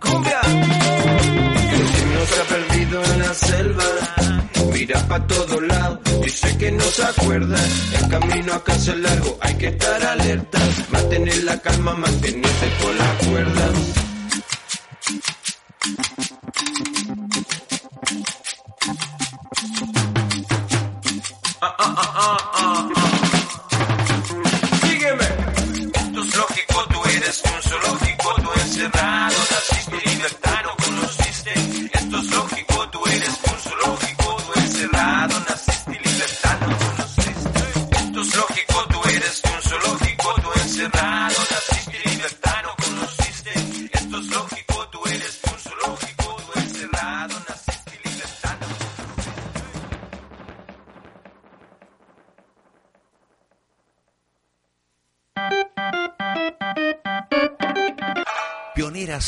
Cumbia. 0.00 0.40
El 1.72 2.26
se 2.26 2.40
ha 2.40 2.44
perdido 2.44 3.04
en 3.04 3.18
la 3.20 3.34
selva. 3.34 3.84
Mira 4.72 5.08
pa' 5.08 5.26
todos 5.26 5.62
lados, 5.62 5.98
dice 6.22 6.56
que 6.58 6.70
no 6.72 6.84
se 6.84 7.04
acuerda. 7.04 7.58
El 7.98 8.08
camino 8.08 8.52
a 8.54 8.62
casa 8.64 8.92
es 8.92 8.98
largo, 8.98 9.38
hay 9.40 9.54
que 9.54 9.68
estar 9.68 10.04
alerta. 10.04 10.58
Mantener 10.90 11.44
la 11.44 11.58
calma, 11.60 11.94
mantenerse 11.94 12.66
por 12.80 12.94
la 12.94 13.10
cuerda. 13.26 13.70
Ah, 21.60 21.74
ah, 21.78 21.94
ah, 21.96 22.12
ah, 22.14 22.38
ah. 22.54 22.88
Sígueme. 24.82 25.24
Esto 25.94 26.20
es 26.22 26.36
lógico, 26.36 26.84
tú 26.92 26.98
eres 27.08 27.42
un 27.44 27.62
zoológico, 27.62 28.05
quebrado, 28.90 29.34
tá 29.48 29.60
se 29.60 29.85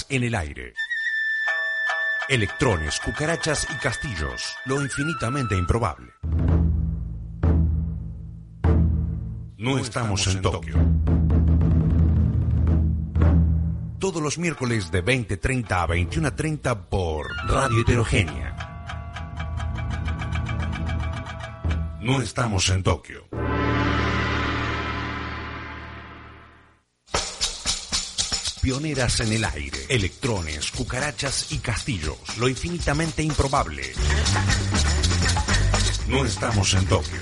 En 0.08 0.22
el 0.22 0.34
aire. 0.34 0.74
Electrones, 2.28 3.00
cucarachas 3.00 3.66
y 3.70 3.74
castillos. 3.78 4.56
Lo 4.66 4.80
infinitamente 4.82 5.56
improbable. 5.56 6.12
No 9.56 9.78
estamos 9.78 10.26
en 10.28 10.42
Tokio. 10.42 10.76
Todos 13.98 14.22
los 14.22 14.38
miércoles 14.38 14.90
de 14.90 15.04
20.30 15.04 15.72
a 15.72 15.86
21.30 15.88 16.84
por 16.88 17.26
Radio 17.48 17.80
Heterogénea. 17.80 18.54
No 22.00 22.22
estamos 22.22 22.68
en 22.68 22.82
Tokio. 22.82 23.26
Pioneras 28.68 29.20
en 29.20 29.32
el 29.32 29.46
aire, 29.46 29.78
electrones, 29.88 30.70
cucarachas 30.72 31.52
y 31.52 31.58
castillos. 31.58 32.18
Lo 32.36 32.50
infinitamente 32.50 33.22
improbable. 33.22 33.82
No 36.06 36.22
estamos 36.26 36.74
en 36.74 36.84
Tokio. 36.84 37.18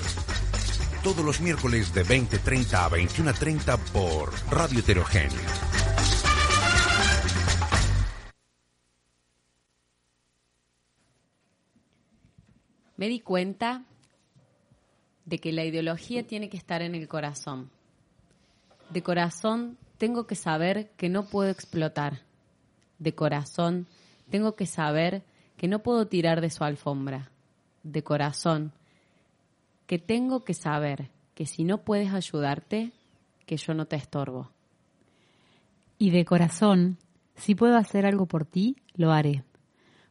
Todos 1.05 1.23
los 1.23 1.39
miércoles 1.39 1.93
de 1.93 2.03
20.30 2.03 2.73
a 2.73 2.89
21.30 2.89 3.79
por 3.93 4.33
Radio 4.51 4.79
Heterogénea. 4.79 5.39
Me 12.97 13.07
di 13.07 13.21
cuenta 13.21 13.85
de 15.23 15.37
que 15.39 15.53
la 15.53 15.63
ideología 15.63 16.27
tiene 16.27 16.49
que 16.49 16.57
estar 16.57 16.81
en 16.81 16.93
el 16.93 17.07
corazón. 17.07 17.71
De 18.89 19.01
corazón 19.01 19.77
tengo 19.97 20.27
que 20.27 20.35
saber 20.35 20.89
que 20.97 21.09
no 21.09 21.25
puedo 21.25 21.49
explotar. 21.49 22.21
De 22.99 23.13
corazón 23.13 23.87
tengo 24.29 24.55
que 24.55 24.65
saber 24.65 25.23
que 25.57 25.67
no 25.67 25.79
puedo 25.79 26.07
tirar 26.07 26.41
de 26.41 26.49
su 26.49 26.63
alfombra. 26.63 27.31
De 27.83 28.03
corazón 28.03 28.73
que 29.87 29.97
tengo 29.97 30.43
que 30.43 30.53
saber 30.53 31.09
que 31.33 31.45
si 31.45 31.63
no 31.63 31.79
puedes 31.79 32.13
ayudarte, 32.13 32.91
que 33.45 33.57
yo 33.57 33.73
no 33.73 33.85
te 33.85 33.95
estorbo. 33.95 34.51
Y 35.97 36.11
de 36.11 36.25
corazón, 36.25 36.97
si 37.35 37.55
puedo 37.55 37.77
hacer 37.77 38.05
algo 38.05 38.25
por 38.25 38.45
ti, 38.45 38.75
lo 38.95 39.11
haré. 39.11 39.43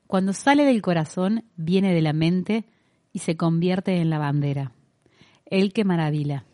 Cuando 0.06 0.32
sale 0.32 0.64
del 0.64 0.82
corazón, 0.82 1.44
viene 1.56 1.92
de 1.92 2.00
la 2.00 2.12
mente 2.12 2.64
y 3.12 3.20
se 3.20 3.36
convierte 3.36 4.00
en 4.00 4.08
la 4.08 4.18
bandera. 4.18 4.72
El 5.44 5.72
que 5.72 5.84
maravilla. 5.84 6.44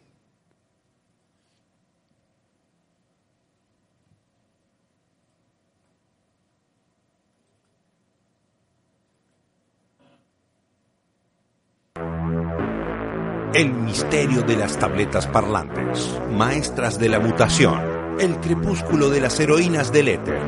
El 13.55 13.71
misterio 13.71 14.41
de 14.41 14.57
las 14.57 14.79
tabletas 14.79 15.27
parlantes, 15.27 16.19
maestras 16.31 16.99
de 16.99 17.11
la 17.11 17.21
mutación, 17.21 17.79
el 18.19 18.41
crepúsculo 18.41 19.11
de 19.11 19.21
las 19.21 19.39
heroínas 19.41 19.93
del 19.93 20.09
éter. 20.09 20.41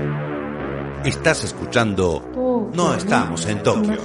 Estás 1.04 1.44
escuchando 1.44 2.70
No 2.74 2.94
estamos 2.94 3.44
en 3.44 3.62
Tokio. 3.62 3.98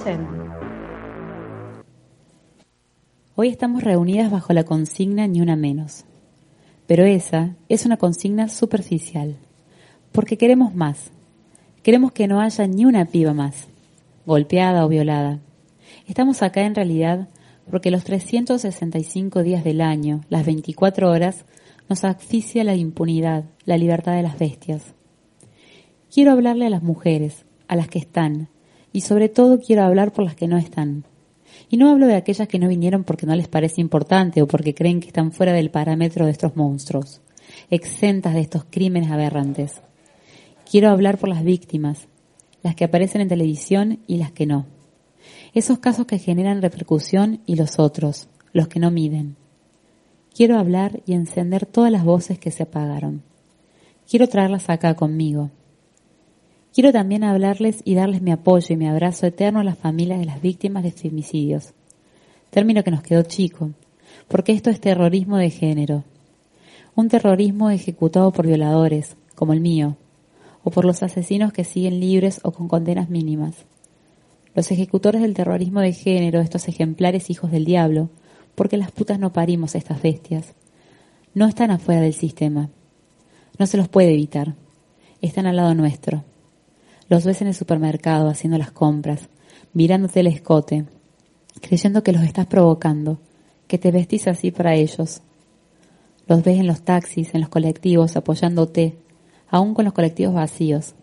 Hoy 3.35 3.47
estamos 3.47 3.85
reunidas 3.85 4.29
bajo 4.31 4.51
la 4.51 4.65
consigna 4.65 5.27
ni 5.27 5.39
una 5.39 5.55
menos. 5.55 6.03
Pero 6.85 7.05
esa 7.05 7.55
es 7.69 7.85
una 7.85 7.95
consigna 7.95 8.49
superficial, 8.49 9.37
porque 10.11 10.37
queremos 10.37 10.75
más. 10.75 11.11
Queremos 11.83 12.11
que 12.11 12.27
no 12.27 12.41
haya 12.41 12.67
ni 12.67 12.83
una 12.83 13.05
piba 13.05 13.33
más, 13.33 13.69
golpeada 14.25 14.83
o 14.83 14.89
violada. 14.89 15.39
Estamos 16.05 16.41
acá 16.41 16.63
en 16.63 16.75
realidad 16.75 17.29
porque 17.69 17.91
los 17.91 18.03
365 18.03 19.43
días 19.43 19.63
del 19.63 19.81
año, 19.81 20.21
las 20.29 20.45
24 20.45 21.09
horas, 21.09 21.45
nos 21.87 22.03
asfixia 22.03 22.63
la 22.63 22.75
impunidad, 22.75 23.45
la 23.65 23.77
libertad 23.77 24.15
de 24.15 24.23
las 24.23 24.37
bestias. 24.37 24.93
Quiero 26.13 26.31
hablarle 26.31 26.65
a 26.65 26.69
las 26.69 26.83
mujeres, 26.83 27.45
a 27.67 27.75
las 27.75 27.87
que 27.87 27.99
están, 27.99 28.49
y 28.91 29.01
sobre 29.01 29.29
todo 29.29 29.59
quiero 29.59 29.83
hablar 29.83 30.11
por 30.11 30.25
las 30.25 30.35
que 30.35 30.47
no 30.47 30.57
están. 30.57 31.05
Y 31.69 31.77
no 31.77 31.89
hablo 31.89 32.07
de 32.07 32.15
aquellas 32.15 32.47
que 32.47 32.59
no 32.59 32.67
vinieron 32.67 33.03
porque 33.03 33.25
no 33.25 33.35
les 33.35 33.47
parece 33.47 33.81
importante 33.81 34.41
o 34.41 34.47
porque 34.47 34.73
creen 34.73 34.99
que 34.99 35.07
están 35.07 35.31
fuera 35.31 35.53
del 35.53 35.69
parámetro 35.69 36.25
de 36.25 36.31
estos 36.31 36.55
monstruos, 36.55 37.21
exentas 37.69 38.33
de 38.33 38.41
estos 38.41 38.65
crímenes 38.69 39.11
aberrantes. 39.11 39.81
Quiero 40.69 40.89
hablar 40.89 41.17
por 41.17 41.29
las 41.29 41.43
víctimas, 41.43 42.07
las 42.63 42.75
que 42.75 42.85
aparecen 42.85 43.21
en 43.21 43.27
televisión 43.27 43.99
y 44.07 44.17
las 44.17 44.31
que 44.31 44.45
no 44.45 44.78
esos 45.53 45.79
casos 45.79 46.05
que 46.05 46.19
generan 46.19 46.61
repercusión 46.61 47.41
y 47.45 47.55
los 47.55 47.79
otros, 47.79 48.27
los 48.53 48.67
que 48.67 48.79
no 48.79 48.91
miden. 48.91 49.35
Quiero 50.33 50.59
hablar 50.59 51.01
y 51.05 51.13
encender 51.13 51.65
todas 51.65 51.91
las 51.91 52.03
voces 52.03 52.37
que 52.37 52.51
se 52.51 52.63
apagaron. 52.63 53.23
Quiero 54.07 54.27
traerlas 54.27 54.69
acá 54.69 54.93
conmigo. 54.95 55.49
Quiero 56.73 56.91
también 56.91 57.23
hablarles 57.23 57.81
y 57.83 57.95
darles 57.95 58.21
mi 58.21 58.31
apoyo 58.31 58.67
y 58.69 58.77
mi 58.77 58.87
abrazo 58.87 59.25
eterno 59.25 59.59
a 59.59 59.63
las 59.63 59.77
familias 59.77 60.19
de 60.19 60.25
las 60.25 60.41
víctimas 60.41 60.83
de 60.83 60.91
femicidios. 60.91 61.73
Término 62.51 62.83
que 62.83 62.91
nos 62.91 63.01
quedó 63.01 63.23
chico, 63.23 63.71
porque 64.27 64.51
esto 64.51 64.69
es 64.69 64.79
terrorismo 64.79 65.37
de 65.37 65.49
género. 65.49 66.03
Un 66.95 67.09
terrorismo 67.09 67.71
ejecutado 67.71 68.31
por 68.31 68.45
violadores, 68.45 69.15
como 69.35 69.53
el 69.53 69.61
mío, 69.61 69.97
o 70.63 70.69
por 70.69 70.85
los 70.85 71.01
asesinos 71.01 71.53
que 71.53 71.63
siguen 71.63 71.99
libres 71.99 72.39
o 72.43 72.51
con 72.51 72.67
condenas 72.67 73.09
mínimas 73.09 73.65
los 74.59 74.71
ejecutores 74.71 75.21
del 75.21 75.35
terrorismo 75.35 75.79
de 75.79 75.93
género, 75.93 76.41
estos 76.41 76.67
ejemplares 76.67 77.29
hijos 77.29 77.49
del 77.49 77.63
diablo, 77.63 78.09
porque 78.55 78.75
las 78.75 78.91
putas 78.91 79.17
no 79.17 79.31
parimos 79.31 79.73
estas 79.73 80.01
bestias. 80.01 80.53
No 81.33 81.47
están 81.47 81.71
afuera 81.71 82.01
del 82.01 82.13
sistema. 82.13 82.69
No 83.57 83.67
se 83.67 83.77
los 83.77 83.87
puede 83.87 84.11
evitar. 84.11 84.55
Están 85.21 85.45
al 85.45 85.55
lado 85.55 85.75
nuestro. 85.75 86.25
Los 87.07 87.23
ves 87.23 87.41
en 87.41 87.47
el 87.47 87.55
supermercado 87.55 88.27
haciendo 88.27 88.57
las 88.57 88.73
compras, 88.73 89.29
mirándote 89.71 90.19
el 90.19 90.27
escote, 90.27 90.83
creyendo 91.61 92.03
que 92.03 92.11
los 92.11 92.23
estás 92.23 92.45
provocando, 92.45 93.17
que 93.65 93.77
te 93.77 93.91
vestís 93.91 94.27
así 94.27 94.51
para 94.51 94.75
ellos. 94.75 95.21
Los 96.27 96.43
ves 96.43 96.59
en 96.59 96.67
los 96.67 96.81
taxis, 96.81 97.33
en 97.33 97.39
los 97.39 97.49
colectivos, 97.49 98.17
apoyándote, 98.17 98.97
aún 99.47 99.73
con 99.73 99.85
los 99.85 99.93
colectivos 99.93 100.33
vacíos. 100.33 100.95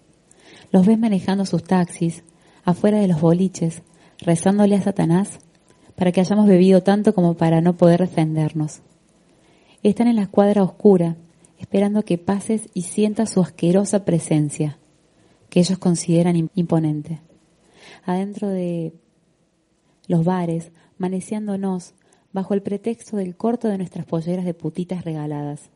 Los 0.73 0.85
ves 0.85 0.99
manejando 0.99 1.47
sus 1.47 1.65
taxis, 1.65 2.23
afuera 2.67 2.99
de 2.99 3.07
los 3.07 3.21
boliches, 3.21 3.83
rezándole 4.19 4.75
a 4.75 4.83
Satanás 4.83 5.39
para 5.95 6.13
que 6.13 6.21
hayamos 6.21 6.47
bebido 6.47 6.83
tanto 6.83 7.15
como 7.15 7.35
para 7.35 7.63
no 7.63 7.77
poder 7.77 8.01
defendernos. 8.01 8.83
Están 9.83 10.09
en 10.09 10.17
la 10.17 10.23
escuadra 10.23 10.63
oscura, 10.63 11.17
esperando 11.59 12.05
que 12.05 12.19
pases 12.19 12.69
y 12.75 12.83
sientas 12.83 13.31
su 13.31 13.41
asquerosa 13.41 14.05
presencia, 14.05 14.79
que 15.49 15.61
ellos 15.61 15.79
consideran 15.79 16.51
imponente. 16.55 17.21
Adentro 18.05 18.49
de 18.49 18.93
los 20.09 20.25
bares, 20.25 20.73
maneciándonos 20.99 21.95
bajo 22.33 22.53
el 22.53 22.63
pretexto 22.63 23.17
del 23.17 23.37
corto 23.37 23.69
de 23.69 23.79
nuestras 23.79 24.07
polleras 24.07 24.45
de 24.45 24.55
putitas 24.55 25.05
regaladas. 25.05 25.71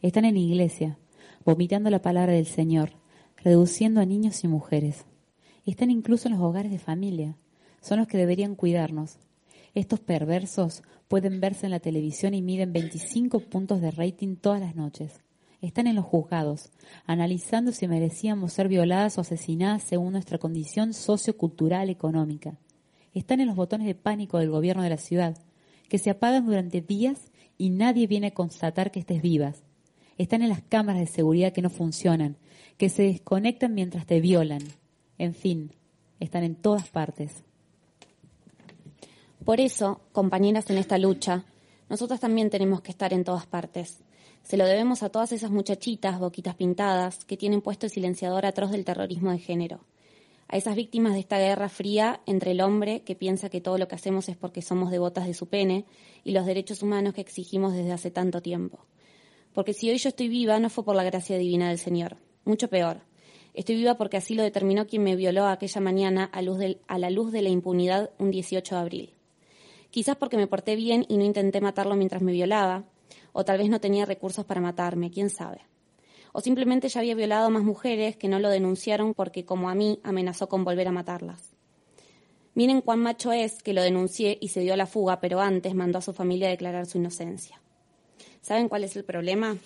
Están 0.00 0.24
en 0.24 0.38
iglesia, 0.38 0.98
vomitando 1.44 1.90
la 1.90 2.00
palabra 2.00 2.32
del 2.32 2.46
Señor, 2.46 2.92
reduciendo 3.36 4.00
a 4.00 4.06
niños 4.06 4.42
y 4.44 4.48
mujeres. 4.48 5.04
Están 5.64 5.90
incluso 5.90 6.28
en 6.28 6.34
los 6.34 6.42
hogares 6.42 6.72
de 6.72 6.78
familia. 6.78 7.36
Son 7.80 7.98
los 7.98 8.08
que 8.08 8.18
deberían 8.18 8.56
cuidarnos. 8.56 9.18
Estos 9.74 10.00
perversos 10.00 10.82
pueden 11.08 11.40
verse 11.40 11.66
en 11.66 11.70
la 11.70 11.80
televisión 11.80 12.34
y 12.34 12.42
miden 12.42 12.72
25 12.72 13.40
puntos 13.40 13.80
de 13.80 13.90
rating 13.90 14.36
todas 14.36 14.60
las 14.60 14.74
noches. 14.74 15.20
Están 15.60 15.86
en 15.86 15.94
los 15.94 16.04
juzgados, 16.04 16.72
analizando 17.06 17.70
si 17.70 17.86
merecíamos 17.86 18.52
ser 18.52 18.66
violadas 18.66 19.16
o 19.16 19.20
asesinadas 19.20 19.84
según 19.84 20.12
nuestra 20.12 20.38
condición 20.38 20.92
sociocultural 20.92 21.88
económica. 21.88 22.58
Están 23.14 23.40
en 23.40 23.46
los 23.46 23.54
botones 23.54 23.86
de 23.86 23.94
pánico 23.94 24.38
del 24.38 24.50
gobierno 24.50 24.82
de 24.82 24.90
la 24.90 24.96
ciudad, 24.96 25.38
que 25.88 25.98
se 25.98 26.10
apagan 26.10 26.46
durante 26.46 26.80
días 26.80 27.30
y 27.56 27.70
nadie 27.70 28.08
viene 28.08 28.28
a 28.28 28.34
constatar 28.34 28.90
que 28.90 28.98
estés 28.98 29.22
vivas. 29.22 29.62
Están 30.18 30.42
en 30.42 30.48
las 30.48 30.62
cámaras 30.62 31.00
de 31.00 31.06
seguridad 31.06 31.52
que 31.52 31.62
no 31.62 31.70
funcionan, 31.70 32.36
que 32.76 32.88
se 32.88 33.04
desconectan 33.04 33.74
mientras 33.74 34.06
te 34.06 34.20
violan. 34.20 34.62
En 35.22 35.34
fin, 35.34 35.70
están 36.18 36.42
en 36.42 36.56
todas 36.56 36.88
partes. 36.88 37.44
Por 39.44 39.60
eso, 39.60 40.00
compañeras 40.10 40.68
en 40.68 40.78
esta 40.78 40.98
lucha, 40.98 41.44
nosotras 41.88 42.18
también 42.18 42.50
tenemos 42.50 42.80
que 42.80 42.90
estar 42.90 43.12
en 43.12 43.22
todas 43.22 43.46
partes. 43.46 44.00
Se 44.42 44.56
lo 44.56 44.66
debemos 44.66 45.04
a 45.04 45.10
todas 45.10 45.30
esas 45.30 45.52
muchachitas, 45.52 46.18
boquitas 46.18 46.56
pintadas, 46.56 47.24
que 47.24 47.36
tienen 47.36 47.60
puesto 47.60 47.86
el 47.86 47.92
silenciador 47.92 48.46
atroz 48.46 48.72
del 48.72 48.84
terrorismo 48.84 49.30
de 49.30 49.38
género. 49.38 49.84
A 50.48 50.56
esas 50.56 50.74
víctimas 50.74 51.12
de 51.12 51.20
esta 51.20 51.38
guerra 51.38 51.68
fría 51.68 52.20
entre 52.26 52.50
el 52.50 52.60
hombre, 52.60 53.02
que 53.02 53.14
piensa 53.14 53.48
que 53.48 53.60
todo 53.60 53.78
lo 53.78 53.86
que 53.86 53.94
hacemos 53.94 54.28
es 54.28 54.36
porque 54.36 54.60
somos 54.60 54.90
devotas 54.90 55.28
de 55.28 55.34
su 55.34 55.46
pene, 55.46 55.84
y 56.24 56.32
los 56.32 56.46
derechos 56.46 56.82
humanos 56.82 57.14
que 57.14 57.20
exigimos 57.20 57.74
desde 57.74 57.92
hace 57.92 58.10
tanto 58.10 58.42
tiempo. 58.42 58.86
Porque 59.52 59.72
si 59.72 59.88
hoy 59.88 59.98
yo 59.98 60.08
estoy 60.08 60.26
viva, 60.26 60.58
no 60.58 60.68
fue 60.68 60.84
por 60.84 60.96
la 60.96 61.04
gracia 61.04 61.38
divina 61.38 61.68
del 61.68 61.78
Señor. 61.78 62.16
Mucho 62.44 62.66
peor. 62.66 63.11
Estoy 63.54 63.76
viva 63.76 63.96
porque 63.96 64.16
así 64.16 64.34
lo 64.34 64.42
determinó 64.42 64.86
quien 64.86 65.02
me 65.02 65.14
violó 65.14 65.46
aquella 65.46 65.80
mañana 65.80 66.24
a, 66.24 66.40
la 66.40 67.10
luz 67.10 67.32
de 67.32 67.42
la 67.42 67.50
impunidad 67.50 68.10
un 68.18 68.30
18 68.30 68.74
de 68.74 68.80
abril. 68.80 69.14
Quizás 69.90 70.16
porque 70.16 70.38
me 70.38 70.46
porté 70.46 70.74
bien 70.74 71.04
y 71.08 71.18
no 71.18 71.24
intenté 71.24 71.60
matarlo 71.60 71.94
mientras 71.94 72.22
me 72.22 72.32
violaba, 72.32 72.84
o 73.32 73.44
tal 73.44 73.58
vez 73.58 73.68
no 73.68 73.78
tenía 73.78 74.06
recursos 74.06 74.46
para 74.46 74.62
matarme, 74.62 75.10
quién 75.10 75.28
sabe. 75.28 75.60
O 76.32 76.40
simplemente 76.40 76.88
ya 76.88 77.00
había 77.00 77.14
violado 77.14 77.46
a 77.46 77.50
más 77.50 77.62
mujeres 77.62 78.16
que 78.16 78.28
no 78.28 78.38
lo 78.38 78.48
denunciaron 78.48 79.12
porque, 79.12 79.44
como 79.44 79.68
a 79.68 79.74
mí, 79.74 80.00
amenazó 80.02 80.48
con 80.48 80.64
volver 80.64 80.88
a 80.88 80.92
matarlas. 80.92 81.54
Miren 82.54 82.80
cuán 82.80 83.00
macho 83.00 83.32
es 83.32 83.62
que 83.62 83.74
lo 83.74 83.82
denuncié 83.82 84.38
y 84.40 84.48
se 84.48 84.60
dio 84.60 84.72
a 84.72 84.78
la 84.78 84.86
fuga, 84.86 85.20
pero 85.20 85.40
antes 85.40 85.74
mandó 85.74 85.98
a 85.98 86.02
su 86.02 86.14
familia 86.14 86.48
a 86.48 86.52
declarar 86.52 86.86
su 86.86 86.96
inocencia. 86.96 87.60
¿Saben 88.40 88.70
cuál 88.70 88.84
es 88.84 88.96
el 88.96 89.04
problema? 89.04 89.58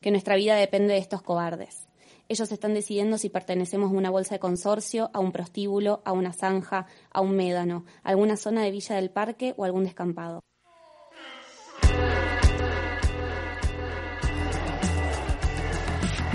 Que 0.00 0.10
nuestra 0.10 0.36
vida 0.36 0.56
depende 0.56 0.94
de 0.94 0.98
estos 0.98 1.20
cobardes. 1.20 1.89
Ellos 2.30 2.52
están 2.52 2.74
decidiendo 2.74 3.18
si 3.18 3.28
pertenecemos 3.28 3.90
a 3.90 3.94
una 3.96 4.08
bolsa 4.08 4.36
de 4.36 4.38
consorcio, 4.38 5.10
a 5.12 5.18
un 5.18 5.32
prostíbulo, 5.32 6.00
a 6.04 6.12
una 6.12 6.32
zanja, 6.32 6.86
a 7.10 7.20
un 7.20 7.34
médano, 7.34 7.84
a 8.04 8.10
alguna 8.10 8.36
zona 8.36 8.62
de 8.62 8.70
Villa 8.70 8.94
del 8.94 9.10
Parque 9.10 9.52
o 9.56 9.64
algún 9.64 9.82
descampado. 9.82 10.44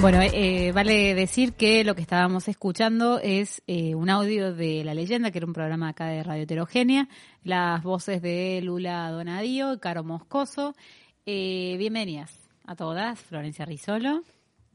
Bueno, 0.01 0.19
eh, 0.21 0.73
vale 0.73 1.15
decir 1.15 1.53
que 1.53 1.85
lo 1.85 1.95
que 1.95 2.01
estábamos 2.01 2.49
escuchando 2.49 3.21
es 3.21 3.63
eh, 3.65 3.95
un 3.95 4.09
audio 4.09 4.53
de 4.53 4.83
La 4.83 4.93
Leyenda, 4.93 5.31
que 5.31 5.37
era 5.37 5.47
un 5.47 5.53
programa 5.53 5.87
acá 5.87 6.07
de 6.07 6.23
Radio 6.23 6.43
Heterogénea, 6.43 7.07
las 7.45 7.81
voces 7.83 8.21
de 8.21 8.59
Lula 8.61 9.09
Donadío 9.11 9.71
y 9.71 9.79
Caro 9.79 10.03
Moscoso. 10.03 10.75
Eh, 11.25 11.77
bienvenidas 11.79 12.37
a 12.65 12.75
todas, 12.75 13.17
Florencia 13.21 13.63
Risolo. 13.63 14.23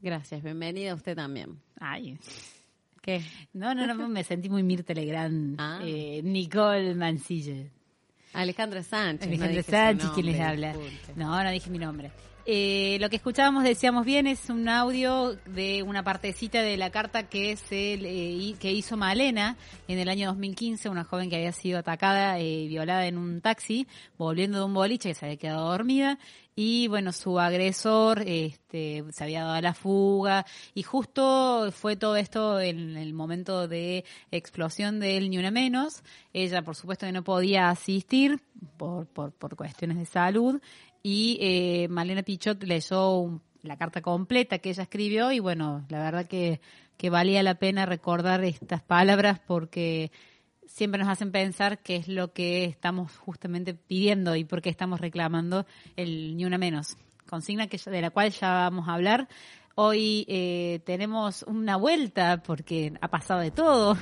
Gracias, 0.01 0.41
bienvenida 0.41 0.91
a 0.91 0.95
usted 0.95 1.15
también. 1.15 1.59
Ay, 1.79 2.17
¿qué? 3.01 3.21
No, 3.53 3.75
no, 3.75 3.85
no, 3.85 4.09
me 4.09 4.23
sentí 4.23 4.49
muy 4.49 4.63
Mirta 4.63 4.95
Legrand. 4.95 5.55
Ah. 5.59 5.79
Nicole 6.23 6.95
Mancille. 6.95 7.69
Alejandra 8.33 8.81
Sánchez. 8.81 9.27
Alejandra 9.27 9.61
Sánchez, 9.61 10.09
quien 10.11 10.25
les 10.25 10.39
habla. 10.39 10.73
No, 11.15 11.43
no 11.43 11.51
dije 11.51 11.69
mi 11.69 11.77
nombre. 11.77 12.11
Eh, 12.47 12.97
lo 12.99 13.09
que 13.11 13.17
escuchábamos, 13.17 13.63
decíamos 13.63 14.03
bien, 14.03 14.25
es 14.25 14.49
un 14.49 14.67
audio 14.67 15.35
de 15.45 15.83
una 15.83 16.03
partecita 16.03 16.63
de 16.63 16.75
la 16.75 16.89
carta 16.89 17.29
que, 17.29 17.55
se, 17.55 17.93
eh, 17.93 18.55
que 18.59 18.71
hizo 18.71 18.97
Malena 18.97 19.57
en 19.87 19.99
el 19.99 20.09
año 20.09 20.29
2015, 20.29 20.89
una 20.89 21.03
joven 21.03 21.29
que 21.29 21.35
había 21.35 21.51
sido 21.51 21.77
atacada 21.77 22.39
y 22.39 22.67
violada 22.67 23.05
en 23.05 23.19
un 23.19 23.41
taxi, 23.41 23.85
volviendo 24.17 24.57
de 24.57 24.65
un 24.65 24.73
boliche 24.73 25.09
que 25.09 25.15
se 25.15 25.25
había 25.25 25.37
quedado 25.37 25.69
dormida. 25.69 26.17
Y 26.63 26.87
bueno, 26.87 27.11
su 27.11 27.39
agresor 27.39 28.21
este, 28.23 29.03
se 29.11 29.23
había 29.23 29.41
dado 29.41 29.53
a 29.53 29.61
la 29.61 29.73
fuga. 29.73 30.45
Y 30.75 30.83
justo 30.83 31.71
fue 31.71 31.95
todo 31.95 32.15
esto 32.15 32.59
en 32.59 32.97
el 32.97 33.15
momento 33.15 33.67
de 33.67 34.05
explosión 34.29 34.99
del 34.99 35.31
Ni 35.31 35.39
Una 35.39 35.49
Menos. 35.49 36.03
Ella, 36.33 36.61
por 36.61 36.75
supuesto, 36.75 37.07
que 37.07 37.13
no 37.13 37.23
podía 37.23 37.71
asistir 37.71 38.41
por, 38.77 39.07
por, 39.07 39.31
por 39.31 39.55
cuestiones 39.55 39.97
de 39.97 40.05
salud. 40.05 40.61
Y 41.01 41.39
eh, 41.41 41.87
Malena 41.87 42.21
Pichot 42.21 42.61
leyó 42.61 43.41
la 43.63 43.75
carta 43.77 44.03
completa 44.03 44.59
que 44.59 44.69
ella 44.69 44.83
escribió. 44.83 45.31
Y 45.31 45.39
bueno, 45.39 45.83
la 45.89 45.97
verdad 45.97 46.27
que, 46.27 46.61
que 46.95 47.09
valía 47.09 47.41
la 47.41 47.55
pena 47.55 47.87
recordar 47.87 48.43
estas 48.43 48.83
palabras 48.83 49.39
porque 49.39 50.11
siempre 50.73 50.99
nos 50.99 51.09
hacen 51.09 51.31
pensar 51.31 51.79
qué 51.79 51.97
es 51.97 52.07
lo 52.07 52.33
que 52.33 52.65
estamos 52.65 53.15
justamente 53.17 53.73
pidiendo 53.73 54.35
y 54.35 54.43
por 54.43 54.61
qué 54.61 54.69
estamos 54.69 55.01
reclamando 55.01 55.65
el 55.95 56.35
ni 56.35 56.45
una 56.45 56.57
menos. 56.57 56.97
Consigna 57.29 57.67
que, 57.67 57.77
de 57.77 58.01
la 58.01 58.09
cual 58.09 58.31
ya 58.31 58.51
vamos 58.51 58.87
a 58.87 58.93
hablar. 58.93 59.27
Hoy 59.75 60.25
eh, 60.27 60.81
tenemos 60.85 61.43
una 61.43 61.77
vuelta 61.77 62.41
porque 62.43 62.93
ha 62.99 63.07
pasado 63.07 63.39
de 63.39 63.51
todo. 63.51 63.97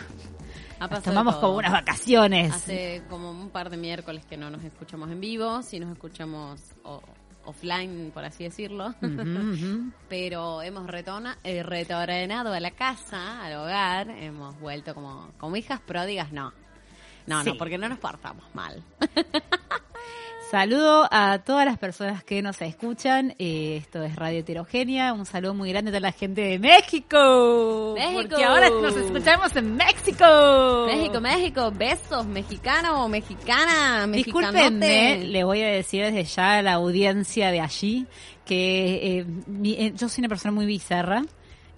Tomamos 1.03 1.35
como 1.35 1.57
unas 1.57 1.71
vacaciones. 1.71 2.53
Hace 2.53 3.03
como 3.09 3.31
un 3.31 3.49
par 3.49 3.69
de 3.69 3.77
miércoles 3.77 4.25
que 4.25 4.37
no 4.37 4.49
nos 4.49 4.63
escuchamos 4.63 5.11
en 5.11 5.19
vivo, 5.19 5.61
si 5.61 5.79
nos 5.79 5.91
escuchamos 5.91 6.61
offline, 7.45 8.11
por 8.13 8.23
así 8.23 8.43
decirlo. 8.43 8.93
Pero 10.09 10.61
hemos 10.61 10.87
retona, 10.87 11.37
eh, 11.43 11.63
retornado 11.63 12.53
a 12.53 12.59
la 12.59 12.71
casa, 12.71 13.43
al 13.43 13.53
hogar, 13.53 14.09
hemos 14.09 14.59
vuelto 14.59 14.93
como, 14.93 15.31
como 15.37 15.55
hijas 15.55 15.79
pródigas, 15.79 16.31
no. 16.31 16.53
No, 17.25 17.43
no, 17.43 17.55
porque 17.57 17.77
no 17.77 17.87
nos 17.87 17.99
portamos 17.99 18.43
mal. 18.55 18.83
Saludo 20.49 21.07
a 21.11 21.43
todas 21.45 21.63
las 21.63 21.77
personas 21.77 22.23
que 22.23 22.41
nos 22.41 22.59
escuchan. 22.63 23.35
Eh, 23.37 23.77
esto 23.77 24.01
es 24.01 24.15
Radio 24.15 24.39
Heterogénea. 24.39 25.13
Un 25.13 25.27
saludo 25.27 25.53
muy 25.53 25.69
grande 25.69 25.89
a 25.89 25.91
toda 25.91 25.99
la 25.99 26.11
gente 26.11 26.41
de 26.41 26.57
México. 26.57 27.93
México. 27.95 28.21
Porque 28.29 28.43
ahora 28.43 28.71
nos 28.71 28.95
escuchamos 28.95 29.55
en 29.55 29.75
México. 29.75 30.87
México, 30.87 31.21
México. 31.21 31.71
Besos, 31.71 32.25
mexicano 32.25 33.07
mexicana. 33.09 34.07
Disculpenme, 34.07 35.25
le 35.27 35.43
voy 35.43 35.61
a 35.61 35.67
decir 35.67 36.03
desde 36.03 36.23
ya 36.23 36.57
a 36.57 36.61
la 36.63 36.73
audiencia 36.73 37.51
de 37.51 37.61
allí 37.61 38.07
que 38.43 39.19
eh, 39.19 39.25
eh, 39.63 39.93
yo 39.95 40.09
soy 40.09 40.23
una 40.23 40.29
persona 40.29 40.51
muy 40.51 40.65
bizarra 40.65 41.23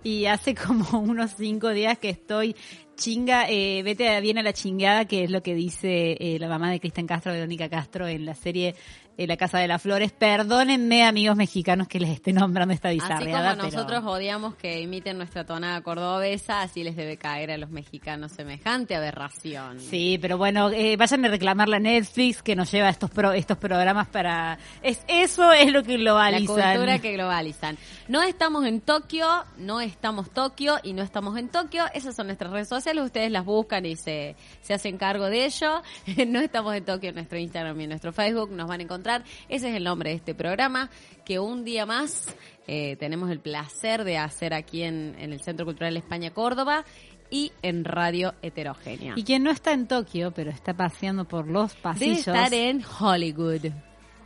y 0.02 0.28
hace 0.28 0.56
como 0.68 1.00
unos 1.00 1.32
cinco 1.38 1.70
días 1.72 1.98
que 1.98 2.10
estoy 2.10 2.56
chinga, 3.02 3.50
eh, 3.50 3.82
vete 3.82 4.22
bien 4.22 4.38
a 4.38 4.44
la 4.44 4.54
chingada, 4.54 5.06
que 5.06 5.24
es 5.24 5.32
lo 5.32 5.42
que 5.42 5.56
dice 5.56 6.16
eh, 6.20 6.38
la 6.40 6.48
mamá 6.48 6.70
de 6.70 6.80
Cristian 6.80 7.08
Castro, 7.08 7.32
Verónica 7.32 7.68
Castro, 7.68 8.08
en 8.08 8.28
la 8.28 8.36
serie 8.36 8.76
eh, 9.18 9.28
La 9.28 9.38
Casa 9.38 9.60
de 9.60 9.68
las 9.68 9.82
Flores. 9.82 10.12
Perdónenme, 10.12 11.04
amigos 11.04 11.36
mexicanos, 11.36 11.88
que 11.88 12.00
les 12.00 12.10
esté 12.10 12.34
nombrando 12.34 12.74
esta 12.74 12.90
bizarreada. 12.90 13.52
Así 13.52 13.60
como 13.60 13.72
nosotros 13.72 14.04
odiamos 14.06 14.56
que 14.56 14.82
imiten 14.82 15.18
nuestra 15.18 15.46
tonada 15.46 15.82
cordobesa, 15.82 16.62
así 16.62 16.84
les 16.84 16.96
debe 16.96 17.18
caer 17.18 17.52
a 17.52 17.58
los 17.58 17.70
mexicanos 17.70 18.32
semejante 18.32 18.96
aberración. 18.96 19.80
Sí, 19.80 20.18
pero 20.22 20.38
bueno, 20.38 20.72
eh, 20.72 20.96
vayan 20.98 21.26
a 21.26 21.28
reclamarle 21.28 21.76
a 21.76 21.80
Netflix 21.80 22.42
que 22.42 22.56
nos 22.56 22.72
lleva 22.72 22.90
estos 22.90 23.12
estos 23.36 23.58
programas 23.58 24.08
para... 24.08 24.58
Es, 24.82 25.04
eso 25.08 25.52
es 25.52 25.72
lo 25.72 25.84
que 25.84 25.98
globalizan. 25.98 26.58
La 26.58 26.74
cultura 26.74 27.00
que 27.00 27.14
globalizan. 27.14 27.78
No 28.08 28.24
estamos 28.24 28.66
en 28.66 28.82
Tokio, 28.82 29.28
no 29.58 29.82
estamos 29.82 30.32
Tokio 30.32 30.78
y 30.84 30.94
no 30.94 31.04
estamos 31.04 31.38
en 31.38 31.50
Tokio. 31.50 31.86
Esas 31.94 32.16
son 32.16 32.28
nuestras 32.28 32.52
redes 32.52 32.68
sociales 32.68 33.04
ustedes 33.04 33.32
las 33.32 33.46
buscan 33.46 33.86
y 33.86 33.96
se, 33.96 34.36
se 34.62 34.74
hacen 34.74 34.98
cargo 34.98 35.30
de 35.30 35.46
ello. 35.46 35.82
no 36.28 36.40
estamos 36.40 36.76
en 36.76 36.86
Tokio 36.86 37.10
en 37.10 37.16
nuestro 37.16 37.38
Instagram 37.38 37.80
y 37.80 37.84
en 37.84 37.90
nuestro 37.90 38.14
Facebook, 38.14 38.52
nos 38.52 38.68
van 38.68 38.80
a 38.80 38.84
encontrar. 38.84 39.01
Ese 39.50 39.70
es 39.70 39.76
el 39.76 39.84
nombre 39.84 40.12
de 40.12 40.16
este 40.18 40.36
programa, 40.36 40.90
que 41.26 41.40
un 41.40 41.64
día 41.64 41.86
más 41.86 42.36
eh, 42.68 42.96
tenemos 42.98 43.30
el 43.32 43.40
placer 43.40 44.04
de 44.04 44.18
hacer 44.18 44.54
aquí 44.54 44.84
en, 44.84 45.16
en 45.20 45.34
el 45.34 45.42
Centro 45.42 45.66
Cultural 45.66 45.98
España 45.98 46.32
Córdoba 46.32 46.86
y 47.30 47.52
en 47.62 47.86
Radio 47.86 48.36
Heterogénea. 48.42 49.14
Y 49.16 49.24
quien 49.24 49.44
no 49.44 49.52
está 49.52 49.72
en 49.72 49.88
Tokio, 49.88 50.32
pero 50.32 50.52
está 50.52 50.74
paseando 50.74 51.26
por 51.26 51.48
los 51.48 51.74
de 51.74 51.82
pasillos 51.82 52.28
estar 52.28 52.54
en 52.54 52.84
Hollywood. 53.00 53.66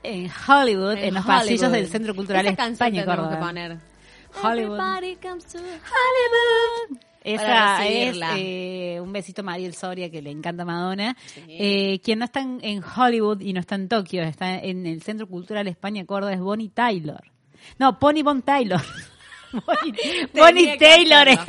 en 0.03 0.29
Hollywood, 0.47 0.97
en, 0.97 1.13
los 1.13 1.25
pasillos 1.25 1.71
del 1.71 1.87
Centro 1.87 2.15
Cultural 2.15 2.45
Esa 2.47 2.67
España 2.67 3.05
tenemos 3.05 3.15
que 3.15 3.21
Córdoba. 3.21 3.47
poner. 3.47 3.77
Hollywood. 4.43 4.79
Everybody 4.79 5.15
comes 5.15 5.45
to 5.45 5.59
Hollywood. 5.59 6.99
Esa 7.25 7.87
es 7.87 8.19
eh, 8.37 8.99
un 9.01 9.11
besito 9.11 9.41
a 9.41 9.45
Mariel 9.45 9.73
Soria 9.73 10.11
que 10.11 10.21
le 10.21 10.29
encanta 10.29 10.63
Madonna. 10.63 11.17
Eh, 11.47 11.99
quien 12.03 12.19
no 12.19 12.25
está 12.25 12.41
en, 12.41 12.59
en 12.61 12.83
Hollywood 12.83 13.41
y 13.41 13.51
no 13.51 13.59
está 13.59 13.75
en 13.75 13.89
Tokio, 13.89 14.21
está 14.21 14.59
en 14.59 14.85
el 14.85 15.01
Centro 15.01 15.27
Cultural 15.27 15.67
España 15.67 16.05
Córdoba 16.05 16.33
es 16.33 16.39
Bonnie 16.39 16.69
Taylor. 16.69 17.23
No, 17.79 17.97
Pony 17.97 18.21
Bon 18.23 18.43
Taylor. 18.43 18.79
Bonnie, 19.51 20.27
Bonnie 20.33 20.77
Taylor 20.77 21.27
es, 21.27 21.39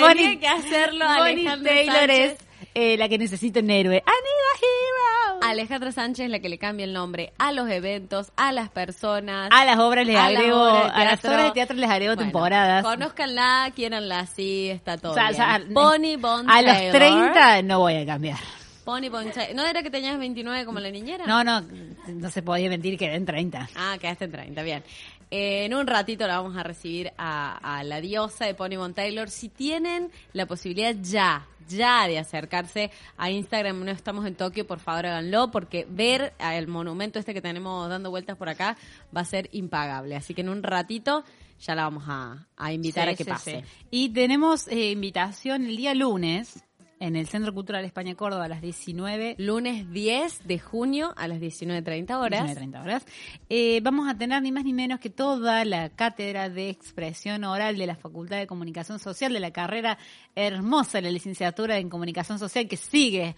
Bonnie, 0.00 0.38
que 0.38 0.48
hacerlo, 0.48 1.04
Bonnie 1.06 1.44
Taylor 1.44 1.94
Sánchez. 1.94 2.45
Eh, 2.78 2.98
la 2.98 3.08
que 3.08 3.16
necesita 3.16 3.60
un 3.60 3.70
héroe. 3.70 3.96
I 3.96 4.00
need 4.00 4.04
a 4.04 4.58
hero. 4.60 5.40
Alejandra 5.50 5.92
Sánchez 5.92 6.28
la 6.28 6.40
que 6.40 6.50
le 6.50 6.58
cambia 6.58 6.84
el 6.84 6.92
nombre 6.92 7.32
a 7.38 7.50
los 7.52 7.70
eventos, 7.70 8.32
a 8.36 8.52
las 8.52 8.68
personas. 8.68 9.48
A 9.50 9.64
las 9.64 9.78
obras 9.78 10.06
les 10.06 10.14
a 10.14 10.28
las 10.28 10.40
agrego, 10.40 10.62
obras 10.62 10.92
a 10.94 11.04
las 11.04 11.24
obras 11.24 11.44
de 11.44 11.50
teatro 11.52 11.76
les 11.76 11.88
agrego 11.88 12.14
Bueno, 12.14 12.30
temporadas. 12.30 12.84
Conózcanla, 12.84 13.72
quiéranla 13.74 14.20
así, 14.20 14.68
está 14.68 14.98
todo 14.98 15.12
O 15.12 15.14
sea, 15.14 15.30
o 15.30 15.32
sea, 15.32 15.58
bien. 15.58 15.72
Bonnie 15.72 16.18
a 16.22 16.62
los 16.62 16.74
Taylor. 16.74 16.92
30 17.32 17.62
no 17.62 17.78
voy 17.78 17.94
a 17.94 18.04
cambiar. 18.04 18.38
Bon 18.84 19.00
Taylor. 19.00 19.56
¿No 19.56 19.66
era 19.66 19.82
que 19.82 19.90
tenías 19.90 20.18
29 20.18 20.66
como 20.66 20.78
la 20.78 20.90
niñera? 20.90 21.24
No, 21.26 21.42
no, 21.42 21.62
no 22.08 22.30
se 22.30 22.42
podía 22.42 22.68
mentir 22.68 22.98
que 22.98 23.08
den 23.08 23.24
30. 23.24 23.70
Ah, 23.74 23.96
quedaste 23.98 24.26
en 24.26 24.32
30, 24.32 24.62
bien. 24.62 24.82
Eh, 25.30 25.64
en 25.64 25.74
un 25.74 25.86
ratito 25.86 26.26
la 26.26 26.36
vamos 26.40 26.56
a 26.56 26.62
recibir 26.62 27.12
a, 27.18 27.78
a 27.78 27.82
la 27.84 28.00
diosa 28.00 28.44
de 28.44 28.54
Pony 28.54 28.76
Bon 28.76 28.92
Taylor. 28.94 29.28
Si 29.28 29.48
tienen 29.48 30.10
la 30.34 30.46
posibilidad 30.46 30.94
ya, 31.00 31.46
ya 31.68 32.06
de 32.08 32.18
acercarse 32.18 32.90
a 33.16 33.30
Instagram, 33.30 33.84
no 33.84 33.90
estamos 33.90 34.26
en 34.26 34.34
Tokio, 34.34 34.66
por 34.66 34.78
favor 34.80 35.06
háganlo, 35.06 35.50
porque 35.50 35.86
ver 35.88 36.34
el 36.38 36.66
monumento 36.68 37.18
este 37.18 37.34
que 37.34 37.42
tenemos 37.42 37.88
dando 37.88 38.10
vueltas 38.10 38.36
por 38.36 38.48
acá 38.48 38.76
va 39.16 39.22
a 39.22 39.24
ser 39.24 39.48
impagable. 39.52 40.16
Así 40.16 40.34
que 40.34 40.40
en 40.42 40.48
un 40.48 40.62
ratito 40.62 41.24
ya 41.58 41.74
la 41.74 41.84
vamos 41.84 42.04
a, 42.06 42.46
a 42.56 42.72
invitar 42.72 43.04
Sí, 43.08 43.10
a 43.10 43.16
que 43.16 43.24
sí, 43.24 43.30
pase. 43.30 43.62
sí. 43.62 43.86
Y 43.90 44.08
tenemos 44.10 44.68
eh, 44.68 44.90
invitación 44.90 45.64
el 45.66 45.76
día 45.76 45.94
lunes 45.94 46.62
en 46.98 47.16
el 47.16 47.26
Centro 47.26 47.52
Cultural 47.52 47.84
España 47.84 48.14
Córdoba 48.14 48.44
a 48.44 48.48
las 48.48 48.60
19. 48.60 49.36
Lunes 49.38 49.90
10 49.90 50.46
de 50.46 50.58
junio 50.58 51.12
a 51.16 51.28
las 51.28 51.38
19.30 51.38 52.18
horas. 52.18 52.56
19:30 52.56 52.82
horas. 52.82 53.06
Eh, 53.48 53.80
vamos 53.82 54.08
a 54.08 54.16
tener 54.16 54.42
ni 54.42 54.52
más 54.52 54.64
ni 54.64 54.72
menos 54.72 55.00
que 55.00 55.10
toda 55.10 55.64
la 55.64 55.90
cátedra 55.90 56.48
de 56.48 56.70
expresión 56.70 57.44
oral 57.44 57.76
de 57.76 57.86
la 57.86 57.96
Facultad 57.96 58.38
de 58.38 58.46
Comunicación 58.46 58.98
Social, 58.98 59.32
de 59.32 59.40
la 59.40 59.50
carrera 59.50 59.98
hermosa 60.34 60.98
de 60.98 61.02
la 61.02 61.10
licenciatura 61.10 61.78
en 61.78 61.88
Comunicación 61.88 62.38
Social, 62.38 62.68
que 62.68 62.76
sigue 62.76 63.36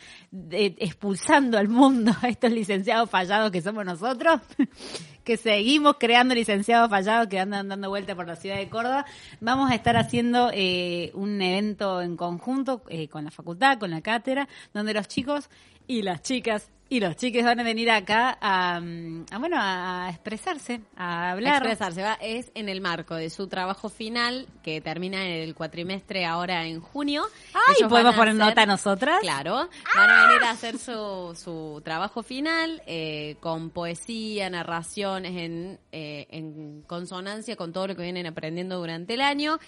eh, 0.50 0.74
expulsando 0.78 1.58
al 1.58 1.68
mundo 1.68 2.12
a 2.22 2.28
estos 2.28 2.50
licenciados 2.52 3.10
fallados 3.10 3.50
que 3.50 3.62
somos 3.62 3.84
nosotros, 3.84 4.40
que 5.28 5.36
seguimos 5.36 5.96
creando 6.00 6.34
licenciados 6.34 6.88
fallados 6.88 7.28
que 7.28 7.38
andan 7.38 7.68
dando 7.68 7.90
vuelta 7.90 8.14
por 8.14 8.26
la 8.26 8.34
ciudad 8.34 8.56
de 8.56 8.70
Córdoba. 8.70 9.04
Vamos 9.42 9.70
a 9.70 9.74
estar 9.74 9.94
haciendo 9.98 10.50
eh, 10.54 11.10
un 11.12 11.42
evento 11.42 12.00
en 12.00 12.16
conjunto 12.16 12.80
eh, 12.88 13.08
con 13.08 13.26
la 13.26 13.30
facultad, 13.30 13.78
con 13.78 13.90
la 13.90 14.00
cátedra, 14.00 14.48
donde 14.72 14.94
los 14.94 15.06
chicos 15.06 15.50
y 15.88 16.02
las 16.02 16.22
chicas 16.22 16.70
y 16.90 17.00
los 17.00 17.16
chiques 17.16 17.44
van 17.44 17.60
a 17.60 17.62
venir 17.62 17.90
acá 17.90 18.38
a, 18.40 18.80
mm, 18.80 19.26
a, 19.30 19.38
bueno 19.38 19.56
a 19.60 20.08
expresarse, 20.08 20.80
a 20.96 21.32
hablar. 21.32 21.56
expresarse. 21.56 22.02
Va, 22.02 22.14
es 22.14 22.50
en 22.54 22.70
el 22.70 22.80
marco 22.80 23.14
de 23.14 23.28
su 23.28 23.46
trabajo 23.46 23.90
final 23.90 24.46
que 24.62 24.80
termina 24.80 25.22
en 25.22 25.42
el 25.42 25.54
cuatrimestre 25.54 26.24
ahora 26.24 26.64
en 26.64 26.80
junio. 26.80 27.24
Ay, 27.52 27.86
¿podemos 27.88 28.14
a 28.14 28.16
poner 28.16 28.34
nota 28.34 28.64
nosotras? 28.64 29.20
Claro, 29.20 29.68
van 29.96 30.10
a 30.10 30.26
venir 30.28 30.42
a 30.44 30.50
hacer 30.50 30.78
su, 30.78 31.36
su 31.36 31.82
trabajo 31.84 32.22
final 32.22 32.82
eh, 32.86 33.36
con 33.40 33.68
poesía, 33.68 34.48
narraciones 34.48 35.36
en, 35.36 35.78
eh, 35.92 36.26
en 36.30 36.82
consonancia 36.82 37.54
con 37.56 37.72
todo 37.72 37.88
lo 37.88 37.96
que 37.96 38.02
vienen 38.02 38.26
aprendiendo 38.26 38.78
durante 38.78 39.12
el 39.12 39.20
año 39.20 39.58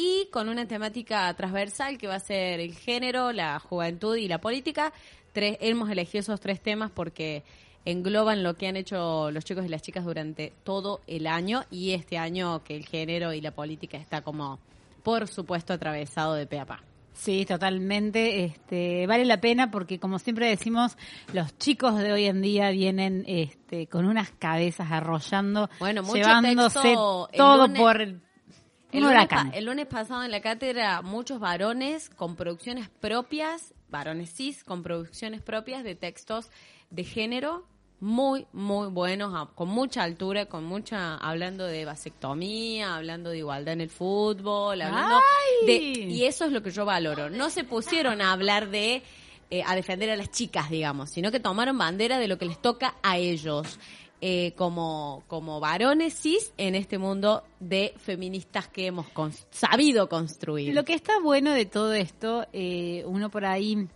y 0.00 0.28
con 0.30 0.48
una 0.48 0.64
temática 0.68 1.34
transversal 1.34 1.98
que 1.98 2.06
va 2.06 2.14
a 2.14 2.20
ser 2.20 2.60
el 2.60 2.72
género, 2.72 3.32
la 3.32 3.58
juventud 3.58 4.14
y 4.14 4.28
la 4.28 4.40
política. 4.40 4.92
Tres, 5.32 5.56
hemos 5.60 5.90
elegido 5.90 6.20
esos 6.20 6.40
tres 6.40 6.60
temas 6.60 6.90
porque 6.90 7.42
engloban 7.84 8.42
lo 8.42 8.54
que 8.56 8.66
han 8.68 8.76
hecho 8.76 9.30
los 9.30 9.44
chicos 9.44 9.64
y 9.64 9.68
las 9.68 9.82
chicas 9.82 10.04
durante 10.04 10.52
todo 10.64 11.00
el 11.06 11.26
año 11.26 11.64
y 11.70 11.92
este 11.92 12.18
año 12.18 12.62
que 12.64 12.76
el 12.76 12.84
género 12.86 13.32
y 13.32 13.40
la 13.40 13.50
política 13.52 13.96
está 13.98 14.20
como, 14.22 14.58
por 15.02 15.28
supuesto, 15.28 15.72
atravesado 15.72 16.34
de 16.34 16.46
pe 16.46 16.58
a 16.60 16.66
pa. 16.66 16.82
Sí, 17.14 17.44
totalmente. 17.46 18.44
Este, 18.44 19.06
vale 19.08 19.24
la 19.24 19.40
pena 19.40 19.70
porque, 19.72 19.98
como 19.98 20.18
siempre 20.20 20.48
decimos, 20.48 20.96
los 21.32 21.56
chicos 21.58 21.96
de 21.98 22.12
hoy 22.12 22.26
en 22.26 22.40
día 22.42 22.70
vienen 22.70 23.24
este, 23.26 23.86
con 23.88 24.04
unas 24.06 24.30
cabezas 24.32 24.92
arrollando, 24.92 25.68
Bueno, 25.80 26.02
mucho 26.02 26.16
llevándose 26.16 26.80
texto 26.80 27.28
todo 27.36 27.66
lunes- 27.66 27.80
por 27.80 28.00
el, 28.00 28.20
El 28.92 29.00
lunes, 29.02 29.10
huracán. 29.16 29.50
pa- 29.50 29.56
el 29.56 29.64
lunes 29.64 29.86
pasado 29.86 30.22
en 30.22 30.30
la 30.30 30.40
cátedra, 30.40 31.02
muchos 31.02 31.40
varones 31.40 32.08
con 32.10 32.36
producciones 32.36 32.88
propias, 32.88 33.74
varones 33.90 34.32
cis, 34.32 34.64
con 34.64 34.82
producciones 34.82 35.42
propias 35.42 35.84
de 35.84 35.94
textos 35.94 36.50
de 36.90 37.04
género 37.04 37.66
muy, 38.00 38.46
muy 38.52 38.88
buenos, 38.88 39.48
con 39.54 39.68
mucha 39.68 40.04
altura, 40.04 40.46
con 40.46 40.64
mucha, 40.64 41.16
hablando 41.16 41.66
de 41.66 41.84
vasectomía, 41.84 42.96
hablando 42.96 43.30
de 43.30 43.38
igualdad 43.38 43.74
en 43.74 43.80
el 43.80 43.90
fútbol, 43.90 44.80
hablando 44.80 45.16
¡Ay! 45.16 45.66
de, 45.66 45.74
y 46.04 46.24
eso 46.24 46.44
es 46.44 46.52
lo 46.52 46.62
que 46.62 46.70
yo 46.70 46.84
valoro. 46.84 47.28
No 47.28 47.50
se 47.50 47.64
pusieron 47.64 48.20
a 48.20 48.32
hablar 48.32 48.70
de, 48.70 49.02
eh, 49.50 49.62
a 49.66 49.74
defender 49.74 50.10
a 50.10 50.16
las 50.16 50.30
chicas, 50.30 50.70
digamos, 50.70 51.10
sino 51.10 51.32
que 51.32 51.40
tomaron 51.40 51.76
bandera 51.76 52.18
de 52.18 52.28
lo 52.28 52.38
que 52.38 52.44
les 52.46 52.62
toca 52.62 52.94
a 53.02 53.18
ellos. 53.18 53.80
Eh, 54.20 54.52
como, 54.56 55.22
como 55.28 55.60
varones 55.60 56.14
cis 56.14 56.52
en 56.56 56.74
este 56.74 56.98
mundo 56.98 57.44
de 57.60 57.94
feministas 57.98 58.68
que 58.68 58.86
hemos 58.86 59.06
cons- 59.14 59.46
sabido 59.50 60.08
construir. 60.08 60.74
Lo 60.74 60.84
que 60.84 60.94
está 60.94 61.20
bueno 61.20 61.52
de 61.52 61.66
todo 61.66 61.92
esto, 61.94 62.46
eh, 62.52 63.02
uno 63.06 63.30
por 63.30 63.44
ahí 63.44 63.86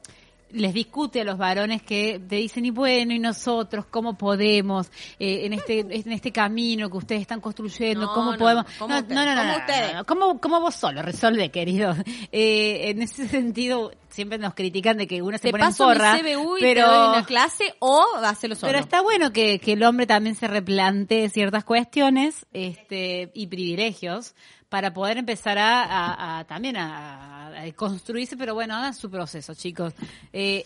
les 0.54 0.74
discute 0.74 1.22
a 1.22 1.24
los 1.24 1.38
varones 1.38 1.82
que 1.82 2.20
te 2.28 2.36
dicen 2.36 2.66
y 2.66 2.70
bueno 2.70 3.14
y 3.14 3.18
nosotros 3.18 3.86
cómo 3.86 4.18
podemos 4.18 4.88
eh, 5.18 5.46
en 5.46 5.54
este 5.54 5.80
en 5.80 6.12
este 6.12 6.30
camino 6.30 6.90
que 6.90 6.96
ustedes 6.98 7.22
están 7.22 7.40
construyendo 7.40 8.04
No, 8.04 8.12
cómo 8.12 8.32
no, 8.32 8.38
podemos 8.38 8.66
¿cómo 8.78 8.94
no 8.94 9.00
no 9.00 9.24
no, 9.24 9.34
no, 9.34 9.40
¿Cómo 9.40 9.56
ustedes? 9.56 10.04
¿Cómo, 10.04 10.40
cómo 10.42 10.60
vos 10.60 10.74
solo 10.74 11.00
resuelve 11.00 11.50
querido 11.50 11.94
Eh, 12.30 12.90
en 12.90 13.00
ese 13.00 13.26
sentido 13.28 13.92
siempre 14.12 14.38
nos 14.38 14.54
critican 14.54 14.96
de 14.98 15.06
que 15.06 15.22
uno 15.22 15.36
se 15.38 15.42
te 15.44 15.50
pone 15.50 15.64
en 15.64 15.74
porra 15.74 16.14
mi 16.14 16.34
CBU 16.34 16.56
y 16.58 16.60
pero 16.60 16.84
te 16.84 16.94
doy 16.96 17.08
una 17.08 17.24
clase 17.26 17.74
o 17.80 18.04
solo. 18.56 18.70
pero 18.72 18.78
está 18.78 19.00
bueno 19.02 19.32
que, 19.32 19.58
que 19.58 19.72
el 19.72 19.82
hombre 19.82 20.06
también 20.06 20.34
se 20.36 20.46
replantee 20.48 21.28
ciertas 21.30 21.64
cuestiones 21.64 22.46
este, 22.52 23.30
y 23.34 23.46
privilegios 23.48 24.34
para 24.68 24.94
poder 24.94 25.18
empezar 25.18 25.58
a, 25.58 25.82
a- 25.82 26.38
a 26.38 26.44
también 26.46 26.78
a, 26.78 27.48
a 27.62 27.72
construirse, 27.72 28.38
pero 28.38 28.54
bueno, 28.54 28.74
hagan 28.74 28.94
su 28.94 29.10
proceso, 29.10 29.52
chicos. 29.54 29.92
Eh, 30.32 30.64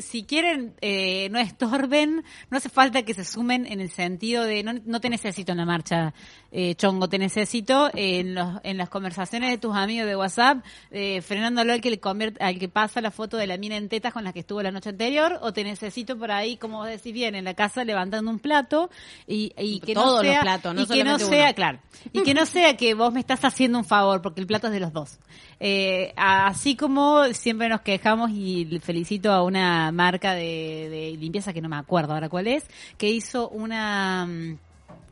si 0.00 0.24
quieren, 0.24 0.74
eh, 0.82 1.28
no 1.30 1.38
estorben, 1.38 2.22
no 2.50 2.58
hace 2.58 2.68
falta 2.68 3.02
que 3.02 3.14
se 3.14 3.24
sumen 3.24 3.64
en 3.66 3.80
el 3.80 3.90
sentido 3.90 4.44
de 4.44 4.62
no, 4.62 4.74
no 4.84 5.00
te 5.00 5.08
necesito 5.08 5.52
en 5.52 5.58
la 5.58 5.64
marcha, 5.64 6.12
eh, 6.58 6.74
chongo, 6.74 7.06
te 7.06 7.18
necesito 7.18 7.90
en, 7.92 8.34
los, 8.34 8.60
en 8.62 8.78
las 8.78 8.88
conversaciones 8.88 9.50
de 9.50 9.58
tus 9.58 9.76
amigos 9.76 10.06
de 10.06 10.16
WhatsApp, 10.16 10.64
eh, 10.90 11.20
frenándolo 11.20 11.74
al 11.74 11.82
que 11.82 11.90
le 11.90 12.00
convierte, 12.00 12.42
al 12.42 12.58
que 12.58 12.70
pasa 12.70 13.02
la 13.02 13.10
foto 13.10 13.36
de 13.36 13.46
la 13.46 13.58
mina 13.58 13.76
en 13.76 13.90
tetas 13.90 14.14
con 14.14 14.24
la 14.24 14.32
que 14.32 14.40
estuvo 14.40 14.62
la 14.62 14.70
noche 14.70 14.88
anterior, 14.88 15.38
o 15.42 15.52
te 15.52 15.64
necesito 15.64 16.18
por 16.18 16.30
ahí, 16.30 16.56
como 16.56 16.78
vos 16.78 16.88
decís 16.88 17.12
bien, 17.12 17.34
en 17.34 17.44
la 17.44 17.52
casa 17.52 17.84
levantando 17.84 18.30
un 18.30 18.38
plato 18.38 18.88
y, 19.26 19.52
y 19.58 19.80
que 19.80 19.94
no 19.94 20.04
Todos 20.04 20.24
los 20.24 20.32
sea, 20.32 20.40
platos, 20.40 20.74
no 20.74 20.80
y 20.80 20.86
que 20.86 21.04
no 21.04 21.18
sea, 21.18 21.44
uno. 21.44 21.54
claro, 21.54 21.78
y 22.14 22.22
que 22.22 22.32
no 22.32 22.46
sea 22.46 22.74
que 22.74 22.94
vos 22.94 23.12
me 23.12 23.20
estás 23.20 23.44
haciendo 23.44 23.76
un 23.78 23.84
favor, 23.84 24.22
porque 24.22 24.40
el 24.40 24.46
plato 24.46 24.68
es 24.68 24.72
de 24.72 24.80
los 24.80 24.94
dos. 24.94 25.18
Eh, 25.60 26.14
así 26.16 26.74
como 26.74 27.24
siempre 27.34 27.68
nos 27.68 27.82
quejamos 27.82 28.30
y 28.30 28.80
felicito 28.82 29.30
a 29.30 29.42
una 29.42 29.92
marca 29.92 30.32
de, 30.32 30.88
de 30.88 31.16
limpieza 31.18 31.52
que 31.52 31.60
no 31.60 31.68
me 31.68 31.76
acuerdo 31.76 32.14
ahora 32.14 32.30
cuál 32.30 32.46
es, 32.46 32.64
que 32.96 33.10
hizo 33.10 33.50
una, 33.50 34.24
mm, 34.24 34.56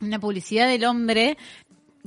una 0.01 0.19
publicidad 0.19 0.67
del 0.67 0.85
hombre 0.85 1.37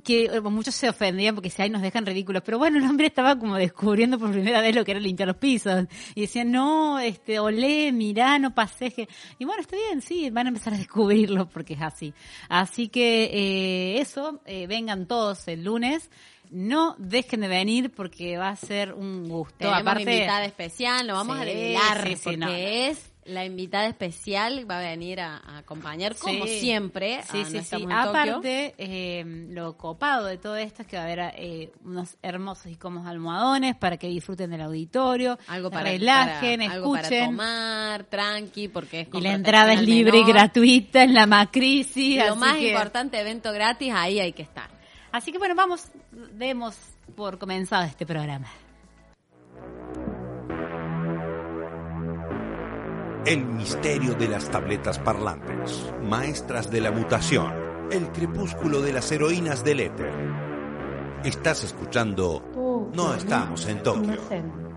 que 0.02 0.24
eh, 0.26 0.40
muchos 0.40 0.74
se 0.74 0.88
ofendían 0.88 1.34
porque 1.34 1.50
si 1.50 1.62
ahí 1.62 1.70
nos 1.70 1.82
dejan 1.82 2.06
ridículos, 2.06 2.42
pero 2.44 2.58
bueno, 2.58 2.78
el 2.78 2.84
hombre 2.84 3.06
estaba 3.06 3.38
como 3.38 3.56
descubriendo 3.56 4.18
por 4.18 4.30
primera 4.30 4.60
vez 4.60 4.74
lo 4.74 4.84
que 4.84 4.92
era 4.92 5.00
limpiar 5.00 5.28
los 5.28 5.36
pisos 5.36 5.86
y 6.14 6.22
decían, 6.22 6.50
no, 6.50 6.98
este, 6.98 7.38
olé, 7.38 7.92
mirá, 7.92 8.38
no 8.38 8.54
paseje. 8.54 9.08
Y 9.38 9.44
bueno, 9.44 9.60
está 9.60 9.76
bien, 9.76 10.00
sí, 10.00 10.30
van 10.30 10.46
a 10.46 10.48
empezar 10.48 10.74
a 10.74 10.78
descubrirlo 10.78 11.48
porque 11.48 11.74
es 11.74 11.82
así. 11.82 12.14
Así 12.48 12.88
que 12.88 13.24
eh, 13.24 14.00
eso, 14.00 14.40
eh, 14.46 14.66
vengan 14.66 15.06
todos 15.06 15.46
el 15.48 15.64
lunes. 15.64 16.10
no 16.50 16.96
dejen 16.98 17.40
de 17.40 17.48
venir 17.48 17.90
porque 17.90 18.38
va 18.38 18.50
a 18.50 18.56
ser 18.56 18.94
un 18.94 19.28
gusto. 19.28 19.56
Tenemos 19.58 19.80
Aparte, 19.80 20.02
invitada 20.02 20.44
especial, 20.44 21.06
lo 21.06 21.14
vamos 21.14 21.38
a 21.38 21.44
develar 21.44 22.06
sí, 22.06 22.16
sí, 22.16 22.20
porque 22.24 22.36
no. 22.38 22.48
es 22.48 23.12
la 23.28 23.44
invitada 23.44 23.86
especial, 23.86 24.68
va 24.70 24.78
a 24.78 24.82
venir 24.82 25.20
a, 25.20 25.36
a 25.36 25.58
acompañar 25.58 26.16
como 26.16 26.46
siempre. 26.46 27.20
Sí, 27.30 27.40
a 27.42 27.44
sí, 27.44 27.60
sí. 27.60 27.86
Aparte, 27.90 28.74
eh, 28.78 29.46
lo 29.50 29.76
copado 29.76 30.26
de 30.26 30.38
todo 30.38 30.56
esto 30.56 30.82
es 30.82 30.88
que 30.88 30.96
va 30.96 31.02
a 31.02 31.04
haber 31.06 31.34
eh, 31.36 31.70
unos 31.84 32.16
hermosos 32.22 32.66
y 32.72 32.76
cómodos 32.76 33.06
almohadones 33.08 33.76
para 33.76 33.96
que 33.98 34.08
disfruten 34.08 34.50
del 34.50 34.62
auditorio, 34.62 35.38
algo 35.46 35.70
para 35.70 35.90
relajen, 35.90 36.60
para- 36.60 36.72
algo 36.72 36.92
para 36.92 37.08
tomar, 37.26 38.04
tranqui, 38.04 38.68
porque 38.68 39.00
es 39.02 39.08
y 39.12 39.20
la 39.20 39.32
entrada 39.32 39.72
es 39.74 39.82
libre 39.82 40.18
y 40.18 40.24
gratuita 40.24 41.02
en 41.02 41.14
la 41.14 41.26
Macrisis. 41.26 42.16
Lo 42.18 42.32
así 42.32 42.38
más 42.40 42.56
que- 42.56 42.68
importante, 42.68 43.20
evento 43.20 43.52
gratis, 43.52 43.92
ahí 43.94 44.20
hay 44.20 44.32
que 44.32 44.42
estar. 44.42 44.70
Así 45.12 45.32
que 45.32 45.38
bueno, 45.38 45.54
vamos, 45.54 45.86
demos 46.32 46.76
por 47.16 47.38
comenzado 47.38 47.84
este 47.84 48.04
programa. 48.04 48.48
El 53.24 53.44
misterio 53.44 54.14
de 54.14 54.28
las 54.28 54.50
tabletas 54.50 54.98
parlantes, 54.98 55.92
maestras 56.02 56.70
de 56.70 56.80
la 56.80 56.90
mutación, 56.90 57.52
el 57.90 58.08
crepúsculo 58.12 58.80
de 58.80 58.92
las 58.92 59.10
heroínas 59.12 59.64
del 59.64 59.80
éter. 59.80 60.12
Estás 61.24 61.64
escuchando 61.64 62.90
No 62.94 63.14
estamos 63.14 63.66
en 63.66 63.82
Tokio. 63.82 64.67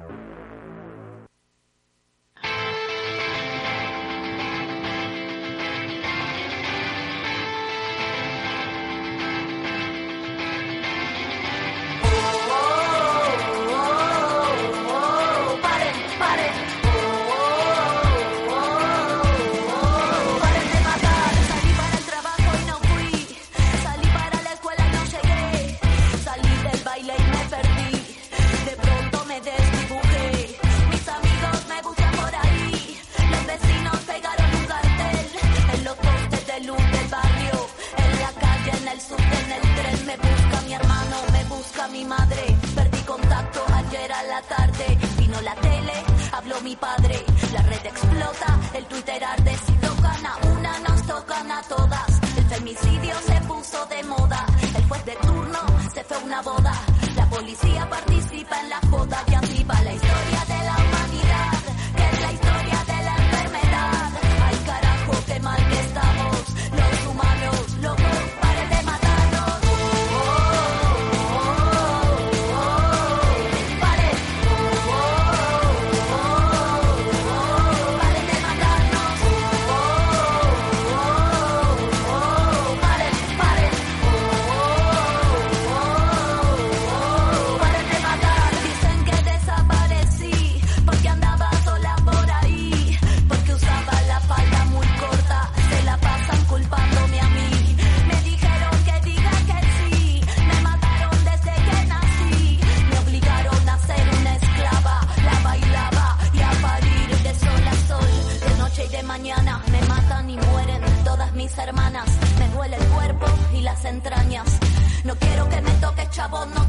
Me 116.29 116.60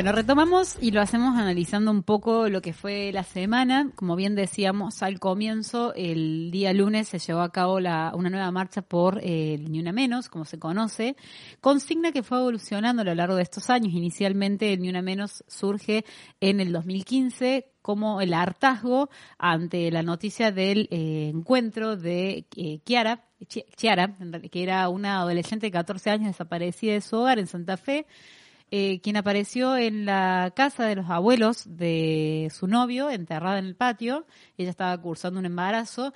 Bueno, 0.00 0.12
retomamos 0.12 0.78
y 0.80 0.92
lo 0.92 1.02
hacemos 1.02 1.36
analizando 1.36 1.90
un 1.90 2.02
poco 2.02 2.48
lo 2.48 2.62
que 2.62 2.72
fue 2.72 3.12
la 3.12 3.22
semana. 3.22 3.90
Como 3.96 4.16
bien 4.16 4.34
decíamos 4.34 5.02
al 5.02 5.20
comienzo, 5.20 5.92
el 5.94 6.50
día 6.50 6.72
lunes 6.72 7.08
se 7.08 7.18
llevó 7.18 7.42
a 7.42 7.52
cabo 7.52 7.80
la, 7.80 8.12
una 8.14 8.30
nueva 8.30 8.50
marcha 8.50 8.80
por 8.80 9.18
eh, 9.18 9.52
el 9.56 9.70
Ni 9.70 9.78
Una 9.78 9.92
Menos, 9.92 10.30
como 10.30 10.46
se 10.46 10.58
conoce, 10.58 11.16
consigna 11.60 12.12
que 12.12 12.22
fue 12.22 12.38
evolucionando 12.38 13.02
a 13.02 13.04
lo 13.04 13.14
largo 13.14 13.36
de 13.36 13.42
estos 13.42 13.68
años. 13.68 13.92
Inicialmente 13.92 14.72
el 14.72 14.80
Ni 14.80 14.88
Una 14.88 15.02
Menos 15.02 15.44
surge 15.48 16.06
en 16.40 16.60
el 16.60 16.72
2015 16.72 17.70
como 17.82 18.22
el 18.22 18.32
hartazgo 18.32 19.10
ante 19.36 19.90
la 19.90 20.02
noticia 20.02 20.50
del 20.50 20.88
eh, 20.90 21.28
encuentro 21.28 21.98
de 21.98 22.46
eh, 22.56 22.80
Kiara, 22.84 23.26
Chi- 23.48 23.66
Chiara, 23.76 24.16
que 24.50 24.62
era 24.62 24.88
una 24.88 25.18
adolescente 25.20 25.66
de 25.66 25.72
14 25.72 26.08
años 26.08 26.28
desaparecida 26.28 26.94
de 26.94 27.02
su 27.02 27.16
hogar 27.16 27.38
en 27.38 27.46
Santa 27.46 27.76
Fe, 27.76 28.06
eh, 28.70 29.00
quien 29.00 29.16
apareció 29.16 29.76
en 29.76 30.04
la 30.04 30.52
casa 30.54 30.86
de 30.86 30.96
los 30.96 31.10
abuelos 31.10 31.64
de 31.66 32.50
su 32.54 32.66
novio, 32.66 33.10
enterrada 33.10 33.58
en 33.58 33.66
el 33.66 33.74
patio. 33.76 34.26
Ella 34.56 34.70
estaba 34.70 34.96
cursando 35.00 35.40
un 35.40 35.46
embarazo. 35.46 36.12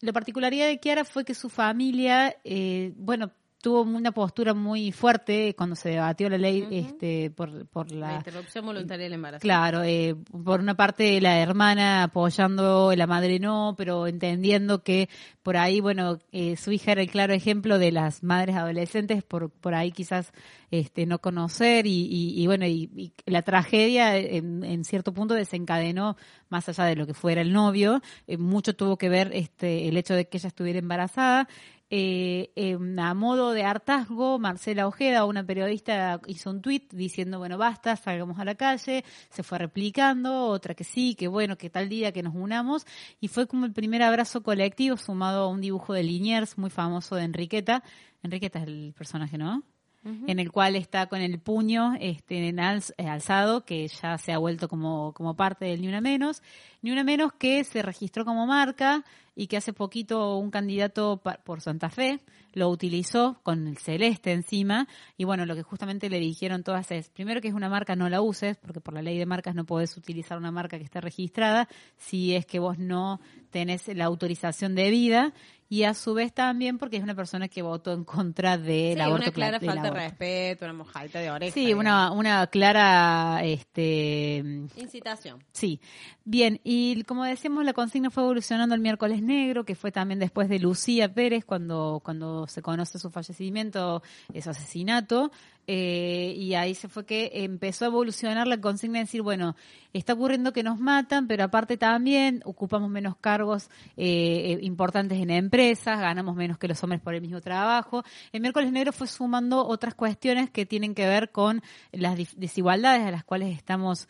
la 0.00 0.12
particularidad 0.12 0.66
de 0.66 0.80
Kiara 0.80 1.04
fue 1.04 1.24
que 1.24 1.34
su 1.34 1.48
familia, 1.48 2.36
eh, 2.44 2.92
bueno, 2.96 3.32
tuvo 3.64 3.80
una 3.80 4.12
postura 4.12 4.52
muy 4.52 4.92
fuerte 4.92 5.54
cuando 5.56 5.74
se 5.74 5.88
debatió 5.88 6.28
la 6.28 6.36
ley 6.36 6.68
este, 6.70 7.30
por, 7.30 7.66
por 7.68 7.90
La 7.90 8.08
la... 8.08 8.16
interrupción 8.16 8.66
voluntaria 8.66 9.04
del 9.04 9.14
embarazo. 9.14 9.40
Claro, 9.40 9.82
eh, 9.82 10.14
por 10.44 10.60
una 10.60 10.74
parte 10.74 11.18
la 11.22 11.38
hermana 11.38 12.02
apoyando, 12.02 12.94
la 12.94 13.06
madre 13.06 13.38
no, 13.38 13.74
pero 13.78 14.06
entendiendo 14.06 14.82
que 14.82 15.08
por 15.42 15.56
ahí, 15.56 15.80
bueno, 15.80 16.18
eh, 16.30 16.56
su 16.56 16.72
hija 16.72 16.92
era 16.92 17.00
el 17.00 17.10
claro 17.10 17.32
ejemplo 17.32 17.78
de 17.78 17.90
las 17.90 18.22
madres 18.22 18.54
adolescentes, 18.54 19.22
por, 19.22 19.48
por 19.50 19.74
ahí 19.74 19.92
quizás 19.92 20.32
este, 20.70 21.06
no 21.06 21.20
conocer 21.20 21.86
y, 21.86 22.06
y, 22.06 22.42
y 22.42 22.46
bueno, 22.46 22.66
y, 22.66 22.90
y 22.94 23.12
la 23.24 23.40
tragedia 23.42 24.16
en, 24.18 24.62
en 24.62 24.84
cierto 24.84 25.14
punto 25.14 25.32
desencadenó, 25.32 26.16
más 26.50 26.68
allá 26.68 26.84
de 26.84 26.96
lo 26.96 27.06
que 27.06 27.14
fuera 27.14 27.40
el 27.40 27.52
novio, 27.52 28.02
eh, 28.26 28.36
mucho 28.36 28.76
tuvo 28.76 28.98
que 28.98 29.08
ver 29.08 29.30
este, 29.32 29.88
el 29.88 29.96
hecho 29.96 30.14
de 30.14 30.28
que 30.28 30.36
ella 30.36 30.48
estuviera 30.48 30.78
embarazada. 30.78 31.48
Eh, 31.90 32.50
em, 32.56 32.98
a 32.98 33.14
modo 33.14 33.52
de 33.52 33.62
hartazgo, 33.62 34.38
Marcela 34.38 34.86
Ojeda, 34.88 35.26
una 35.26 35.44
periodista, 35.44 36.20
hizo 36.26 36.50
un 36.50 36.62
tuit 36.62 36.92
diciendo, 36.92 37.38
bueno, 37.38 37.58
basta, 37.58 37.94
salgamos 37.96 38.38
a 38.38 38.44
la 38.44 38.54
calle, 38.54 39.04
se 39.30 39.42
fue 39.42 39.58
replicando, 39.58 40.46
otra 40.46 40.74
que 40.74 40.84
sí, 40.84 41.14
que 41.14 41.28
bueno, 41.28 41.56
que 41.58 41.70
tal 41.70 41.88
día 41.88 42.12
que 42.12 42.22
nos 42.22 42.34
unamos, 42.34 42.86
y 43.20 43.28
fue 43.28 43.46
como 43.46 43.66
el 43.66 43.72
primer 43.72 44.02
abrazo 44.02 44.42
colectivo 44.42 44.96
sumado 44.96 45.44
a 45.44 45.48
un 45.48 45.60
dibujo 45.60 45.92
de 45.92 46.02
Liniers 46.02 46.58
muy 46.58 46.70
famoso 46.70 47.16
de 47.16 47.24
Enriqueta. 47.24 47.82
Enriqueta 48.22 48.60
es 48.60 48.66
el 48.66 48.94
personaje, 48.96 49.36
¿no? 49.38 49.62
En 50.04 50.38
el 50.38 50.52
cual 50.52 50.76
está 50.76 51.06
con 51.06 51.20
el 51.20 51.38
puño 51.38 51.94
este, 51.98 52.48
en 52.48 52.58
eh, 52.58 53.08
alzado, 53.08 53.64
que 53.64 53.88
ya 53.88 54.18
se 54.18 54.32
ha 54.32 54.38
vuelto 54.38 54.68
como, 54.68 55.12
como 55.14 55.34
parte 55.34 55.64
del 55.64 55.80
Ni 55.80 55.88
Una 55.88 56.00
Menos. 56.00 56.42
Ni 56.82 56.90
Una 56.90 57.04
Menos 57.04 57.32
que 57.32 57.64
se 57.64 57.82
registró 57.82 58.24
como 58.24 58.46
marca 58.46 59.04
y 59.34 59.46
que 59.46 59.56
hace 59.56 59.72
poquito 59.72 60.36
un 60.36 60.50
candidato 60.50 61.20
por 61.44 61.60
Santa 61.60 61.90
Fe 61.90 62.20
lo 62.54 62.68
utilizó 62.68 63.40
con 63.42 63.66
el 63.66 63.78
celeste 63.78 64.32
encima. 64.32 64.86
Y 65.16 65.24
bueno, 65.24 65.44
lo 65.44 65.54
que 65.54 65.62
justamente 65.62 66.08
le 66.08 66.20
dijeron 66.20 66.62
todas 66.62 66.90
es, 66.92 67.08
primero 67.10 67.40
que 67.40 67.48
es 67.48 67.54
una 67.54 67.68
marca, 67.68 67.96
no 67.96 68.08
la 68.08 68.22
uses, 68.22 68.56
porque 68.56 68.80
por 68.80 68.94
la 68.94 69.02
ley 69.02 69.18
de 69.18 69.26
marcas 69.26 69.54
no 69.54 69.64
podés 69.64 69.96
utilizar 69.96 70.38
una 70.38 70.52
marca 70.52 70.78
que 70.78 70.84
está 70.84 71.00
registrada 71.00 71.68
si 71.96 72.34
es 72.34 72.46
que 72.46 72.60
vos 72.60 72.78
no 72.78 73.20
tenés 73.50 73.88
la 73.88 74.04
autorización 74.04 74.74
debida. 74.74 75.32
Y 75.74 75.82
a 75.82 75.92
su 75.92 76.14
vez 76.14 76.32
también 76.32 76.78
porque 76.78 76.98
es 76.98 77.02
una 77.02 77.16
persona 77.16 77.48
que 77.48 77.60
votó 77.60 77.92
en 77.92 78.04
contra 78.04 78.56
del 78.56 78.94
Sí, 78.94 79.00
aborto 79.00 79.24
una 79.24 79.32
clara 79.32 79.58
falta 79.58 79.82
de 79.82 79.90
respeto, 79.90 80.66
una 80.66 80.74
mojadita 80.74 81.18
de 81.18 81.30
oreja. 81.32 81.52
Sí, 81.52 81.74
una, 81.74 82.12
una 82.12 82.46
clara, 82.46 83.40
este, 83.42 84.36
Incitación. 84.76 85.42
sí. 85.50 85.80
Bien, 86.26 86.58
y 86.64 87.02
como 87.02 87.24
decíamos, 87.24 87.64
la 87.66 87.74
consigna 87.74 88.08
fue 88.08 88.22
evolucionando 88.22 88.74
el 88.74 88.80
miércoles 88.80 89.20
negro, 89.20 89.64
que 89.64 89.74
fue 89.74 89.92
también 89.92 90.20
después 90.20 90.48
de 90.48 90.58
Lucía 90.58 91.12
Pérez, 91.12 91.44
cuando, 91.44 92.00
cuando 92.02 92.46
se 92.46 92.62
conoce 92.62 92.98
su 92.98 93.10
fallecimiento, 93.10 94.02
su 94.40 94.48
asesinato, 94.50 95.32
eh, 95.66 96.34
y 96.36 96.54
ahí 96.54 96.74
se 96.74 96.88
fue 96.88 97.06
que 97.06 97.30
empezó 97.32 97.84
a 97.84 97.88
evolucionar 97.88 98.46
la 98.46 98.60
consigna 98.60 98.98
de 98.98 99.04
decir, 99.04 99.22
bueno, 99.22 99.56
está 99.92 100.12
ocurriendo 100.12 100.52
que 100.52 100.62
nos 100.62 100.78
matan, 100.78 101.26
pero 101.26 101.44
aparte 101.44 101.76
también 101.76 102.42
ocupamos 102.44 102.90
menos 102.90 103.16
cargos 103.16 103.70
eh, 103.96 104.52
eh, 104.52 104.58
importantes 104.62 105.18
en 105.18 105.30
empresas, 105.30 105.98
ganamos 106.00 106.36
menos 106.36 106.58
que 106.58 106.68
los 106.68 106.82
hombres 106.82 107.00
por 107.00 107.14
el 107.14 107.22
mismo 107.22 107.40
trabajo. 107.40 108.04
El 108.32 108.42
miércoles 108.42 108.72
negro 108.72 108.92
fue 108.92 109.06
sumando 109.06 109.66
otras 109.66 109.94
cuestiones 109.94 110.50
que 110.50 110.66
tienen 110.66 110.94
que 110.94 111.06
ver 111.06 111.30
con 111.30 111.62
las 111.92 112.16
desigualdades 112.36 113.06
a 113.06 113.10
las 113.10 113.24
cuales 113.24 113.56
estamos 113.56 114.08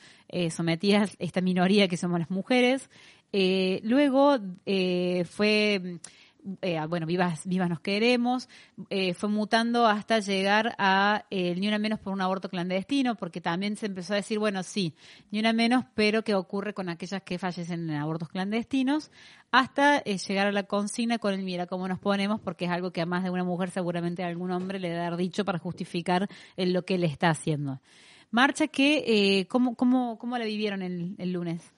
sometidas 0.50 1.14
esta 1.20 1.40
minoría 1.40 1.86
que 1.86 1.96
somos 1.96 2.18
las 2.18 2.30
mujeres. 2.30 2.90
Luego 3.32 4.38
fue 5.30 6.00
eh, 6.60 6.78
bueno, 6.86 7.06
vivas, 7.06 7.46
vivas 7.46 7.70
nos 7.70 7.80
queremos, 7.80 8.50
eh, 8.90 9.14
fue 9.14 9.30
mutando 9.30 9.86
hasta 9.86 10.18
llegar 10.18 10.74
a 10.76 11.24
eh, 11.30 11.54
ni 11.54 11.68
una 11.68 11.78
menos 11.78 12.00
por 12.00 12.12
un 12.12 12.20
aborto 12.20 12.50
clandestino, 12.50 13.14
porque 13.14 13.40
también 13.40 13.76
se 13.76 13.86
empezó 13.86 14.12
a 14.12 14.16
decir, 14.16 14.38
bueno, 14.38 14.62
sí, 14.62 14.94
ni 15.30 15.38
una 15.38 15.54
menos, 15.54 15.86
pero 15.94 16.22
¿qué 16.22 16.34
ocurre 16.34 16.74
con 16.74 16.90
aquellas 16.90 17.22
que 17.22 17.38
fallecen 17.38 17.88
en 17.88 17.96
abortos 17.96 18.28
clandestinos? 18.28 19.10
Hasta 19.52 20.02
llegar 20.02 20.46
a 20.46 20.52
la 20.52 20.64
consigna 20.64 21.18
con 21.18 21.32
el 21.32 21.42
mira 21.42 21.66
cómo 21.66 21.88
nos 21.88 21.98
ponemos, 21.98 22.40
porque 22.40 22.66
es 22.66 22.70
algo 22.70 22.90
que 22.90 23.00
a 23.00 23.06
más 23.06 23.24
de 23.24 23.30
una 23.30 23.44
mujer 23.44 23.70
seguramente 23.70 24.22
a 24.22 24.26
algún 24.26 24.50
hombre 24.50 24.78
le 24.78 24.90
debe 24.90 25.00
haber 25.00 25.16
dicho 25.16 25.46
para 25.46 25.58
justificar 25.58 26.28
lo 26.56 26.84
que 26.84 26.98
le 26.98 27.06
está 27.06 27.30
haciendo. 27.30 27.80
Marcha 28.30 28.66
que, 28.66 29.46
¿cómo, 29.48 29.76
cómo, 29.76 30.18
¿cómo 30.18 30.36
la 30.36 30.44
vivieron 30.44 30.82
el 30.82 31.32
lunes? 31.32 31.72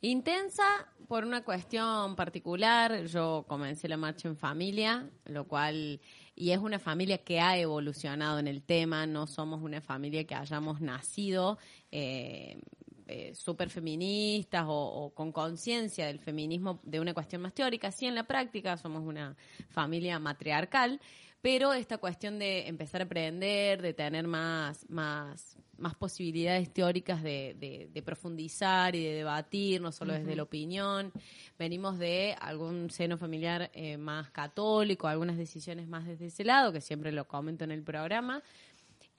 Intensa 0.00 0.64
por 1.10 1.24
una 1.24 1.42
cuestión 1.42 2.14
particular. 2.14 3.04
Yo 3.06 3.44
comencé 3.48 3.88
la 3.88 3.96
marcha 3.96 4.28
en 4.28 4.36
familia, 4.36 5.10
lo 5.24 5.42
cual, 5.48 6.00
y 6.36 6.52
es 6.52 6.58
una 6.58 6.78
familia 6.78 7.18
que 7.18 7.40
ha 7.40 7.58
evolucionado 7.58 8.38
en 8.38 8.46
el 8.46 8.62
tema, 8.62 9.08
no 9.08 9.26
somos 9.26 9.60
una 9.60 9.80
familia 9.80 10.22
que 10.22 10.36
hayamos 10.36 10.80
nacido 10.80 11.58
eh, 11.90 12.60
eh, 13.08 13.34
súper 13.34 13.70
feministas 13.70 14.66
o, 14.68 14.72
o 14.72 15.12
con 15.12 15.32
conciencia 15.32 16.06
del 16.06 16.20
feminismo 16.20 16.78
de 16.84 17.00
una 17.00 17.12
cuestión 17.12 17.42
más 17.42 17.54
teórica. 17.54 17.90
Sí, 17.90 18.06
en 18.06 18.14
la 18.14 18.28
práctica 18.28 18.76
somos 18.76 19.02
una 19.02 19.34
familia 19.68 20.20
matriarcal, 20.20 21.00
pero 21.42 21.72
esta 21.72 21.98
cuestión 21.98 22.38
de 22.38 22.68
empezar 22.68 23.00
a 23.00 23.04
aprender, 23.04 23.80
de 23.80 23.94
tener 23.94 24.26
más, 24.26 24.88
más, 24.90 25.56
más 25.78 25.94
posibilidades 25.94 26.70
teóricas 26.72 27.22
de, 27.22 27.56
de- 27.58 27.88
de 27.92 28.02
profundizar 28.02 28.94
y 28.94 29.02
de 29.04 29.14
debatir, 29.14 29.80
no 29.80 29.90
solo 29.92 30.12
desde 30.12 30.36
la 30.36 30.42
opinión. 30.42 31.12
Venimos 31.58 31.98
de 31.98 32.36
algún 32.40 32.90
seno 32.90 33.16
familiar 33.16 33.70
eh, 33.72 33.96
más 33.96 34.30
católico, 34.30 35.08
algunas 35.08 35.38
decisiones 35.38 35.88
más 35.88 36.04
desde 36.06 36.26
ese 36.26 36.44
lado, 36.44 36.72
que 36.72 36.80
siempre 36.82 37.10
lo 37.12 37.26
comento 37.26 37.64
en 37.64 37.70
el 37.70 37.82
programa. 37.82 38.42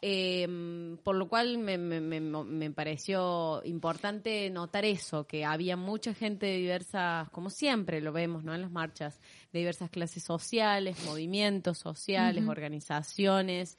Eh, 0.03 0.97
por 1.03 1.15
lo 1.15 1.27
cual 1.27 1.59
me, 1.59 1.77
me- 1.77 2.01
me- 2.01 2.19
me 2.19 2.71
pareció 2.71 3.61
importante 3.65 4.49
notar 4.49 4.83
eso, 4.83 5.27
que 5.27 5.45
había 5.45 5.77
mucha 5.77 6.15
gente 6.15 6.47
de 6.47 6.57
diversas, 6.57 7.29
como 7.29 7.51
siempre 7.51 8.01
lo 8.01 8.11
vemos 8.11 8.43
¿no? 8.43 8.55
en 8.55 8.61
las 8.61 8.71
marchas, 8.71 9.19
de 9.51 9.59
diversas 9.59 9.89
clases 9.89 10.23
sociales, 10.23 10.97
movimientos 11.05 11.77
sociales, 11.77 12.43
organizaciones, 12.47 13.77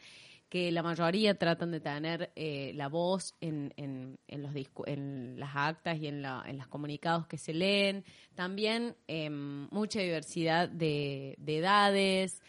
que 0.48 0.70
la 0.70 0.82
mayoría 0.82 1.38
tratan 1.38 1.70
de 1.70 1.80
tener 1.80 2.30
eh, 2.36 2.72
la 2.74 2.88
voz 2.88 3.34
en, 3.40 3.72
en, 3.78 4.18
en 4.28 4.42
los 4.42 4.52
discu- 4.52 4.84
en 4.86 5.40
las 5.40 5.50
actas 5.54 5.98
y 5.98 6.06
en, 6.08 6.20
la, 6.20 6.42
en 6.46 6.58
los 6.58 6.66
comunicados 6.68 7.26
que 7.26 7.38
se 7.38 7.54
leen. 7.54 8.04
También 8.34 8.94
eh, 9.08 9.30
mucha 9.30 10.00
diversidad 10.00 10.68
de, 10.68 11.36
de 11.38 11.56
edades. 11.58 12.42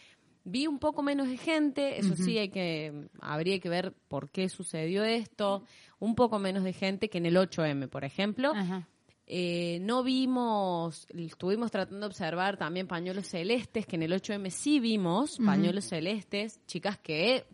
Vi 0.46 0.66
un 0.66 0.78
poco 0.78 1.02
menos 1.02 1.28
de 1.30 1.38
gente, 1.38 1.98
eso 1.98 2.14
sí, 2.16 2.36
hay 2.36 2.50
que, 2.50 3.08
habría 3.22 3.58
que 3.58 3.70
ver 3.70 3.94
por 4.08 4.28
qué 4.28 4.50
sucedió 4.50 5.02
esto. 5.02 5.64
Un 5.98 6.14
poco 6.14 6.38
menos 6.38 6.62
de 6.64 6.74
gente 6.74 7.08
que 7.08 7.16
en 7.16 7.24
el 7.24 7.36
8M, 7.36 7.88
por 7.88 8.04
ejemplo. 8.04 8.52
Ajá. 8.54 8.86
Eh, 9.26 9.78
no 9.80 10.02
vimos, 10.02 11.06
estuvimos 11.16 11.70
tratando 11.70 12.00
de 12.00 12.06
observar 12.06 12.56
también 12.58 12.86
pañuelos 12.86 13.26
celestes, 13.26 13.86
que 13.86 13.96
en 13.96 14.02
el 14.02 14.12
8M 14.12 14.50
sí 14.50 14.80
vimos 14.80 15.38
pañuelos 15.46 15.84
celestes, 15.86 16.60
chicas 16.66 16.98
que, 16.98 17.44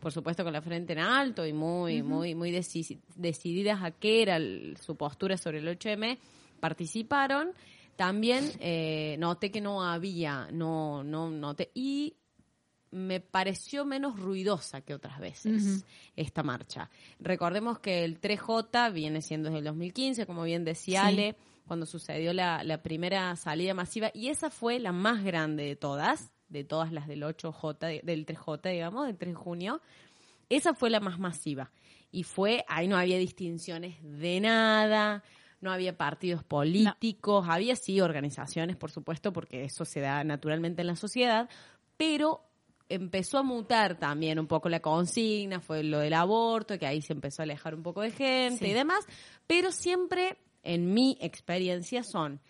por 0.00 0.12
supuesto, 0.12 0.44
con 0.44 0.52
la 0.52 0.62
frente 0.62 0.92
en 0.92 1.00
alto 1.00 1.44
y 1.46 1.52
muy, 1.52 2.02
muy, 2.02 2.34
muy 2.34 2.52
deci- 2.52 3.00
decididas 3.16 3.82
a 3.82 3.90
qué 3.90 4.22
era 4.22 4.36
el- 4.36 4.76
su 4.80 4.96
postura 4.96 5.36
sobre 5.36 5.58
el 5.58 5.68
8M, 5.68 6.18
participaron. 6.60 7.50
También 7.96 8.50
eh, 8.60 9.16
noté 9.18 9.50
que 9.50 9.60
no 9.60 9.82
había, 9.82 10.48
no, 10.52 11.02
no 11.04 11.30
noté, 11.30 11.70
y 11.74 12.14
me 12.94 13.20
pareció 13.20 13.84
menos 13.84 14.18
ruidosa 14.18 14.80
que 14.80 14.94
otras 14.94 15.18
veces 15.18 15.84
esta 16.16 16.42
marcha. 16.42 16.88
Recordemos 17.18 17.78
que 17.80 18.04
el 18.04 18.20
3J 18.20 18.92
viene 18.92 19.20
siendo 19.20 19.48
desde 19.48 19.58
el 19.58 19.64
2015, 19.64 20.26
como 20.26 20.44
bien 20.44 20.64
decía 20.64 21.02
Sí. 21.02 21.06
Ale, 21.08 21.36
cuando 21.66 21.86
sucedió 21.86 22.32
la, 22.32 22.62
la 22.62 22.82
primera 22.82 23.34
salida 23.36 23.74
masiva, 23.74 24.10
y 24.14 24.28
esa 24.28 24.50
fue 24.50 24.78
la 24.78 24.92
más 24.92 25.24
grande 25.24 25.64
de 25.64 25.76
todas, 25.76 26.30
de 26.48 26.62
todas 26.62 26.92
las 26.92 27.08
del 27.08 27.22
8J, 27.22 27.78
de- 27.78 28.00
del 28.04 28.26
3J, 28.26 28.70
digamos, 28.70 29.06
del 29.06 29.16
3 29.16 29.32
de 29.32 29.34
junio. 29.40 29.80
Esa 30.48 30.74
fue 30.74 30.90
la 30.90 31.00
más 31.00 31.18
masiva. 31.18 31.72
Y 32.12 32.22
fue, 32.22 32.64
ahí 32.68 32.86
no 32.86 32.96
había 32.96 33.18
distinciones 33.18 33.96
de 34.02 34.38
nada, 34.40 35.24
no 35.60 35.72
había 35.72 35.96
partidos 35.96 36.44
políticos, 36.44 37.46
había 37.48 37.74
sí 37.74 38.00
organizaciones, 38.00 38.76
por 38.76 38.90
supuesto, 38.92 39.32
porque 39.32 39.64
eso 39.64 39.84
se 39.84 40.00
da 40.00 40.22
naturalmente 40.22 40.82
en 40.82 40.86
la 40.88 40.96
sociedad, 40.96 41.48
pero 41.96 42.42
empezó 42.88 43.38
a 43.38 43.42
mutar 43.42 43.98
también 43.98 44.38
un 44.38 44.46
poco 44.46 44.68
la 44.68 44.80
consigna, 44.80 45.60
fue 45.60 45.82
lo 45.82 45.98
del 46.00 46.14
aborto, 46.14 46.78
que 46.78 46.86
ahí 46.86 47.00
se 47.02 47.12
empezó 47.12 47.42
a 47.42 47.44
alejar 47.44 47.74
un 47.74 47.82
poco 47.82 48.02
de 48.02 48.10
gente 48.10 48.64
Sí. 48.66 48.70
y 48.70 48.74
demás, 48.74 49.04
pero 49.46 49.72
siempre, 49.72 50.36
en 50.62 50.92
mi 50.92 51.16
experiencia, 51.20 52.02
son 52.02 52.40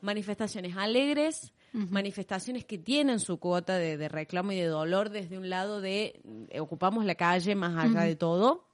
manifestaciones 0.00 0.76
alegres, 0.76 1.52
manifestaciones 1.72 2.64
que 2.64 2.78
tienen 2.78 3.20
su 3.20 3.38
cuota 3.38 3.76
de, 3.76 3.96
de 3.98 4.08
reclamo 4.08 4.52
y 4.52 4.56
de 4.56 4.66
dolor 4.66 5.10
desde 5.10 5.36
un 5.36 5.50
lado 5.50 5.80
de 5.82 6.20
eh, 6.48 6.60
ocupamos 6.60 7.04
la 7.04 7.16
calle 7.16 7.54
más 7.54 7.76
allá 7.76 8.00
de 8.00 8.16
todo, 8.16 8.64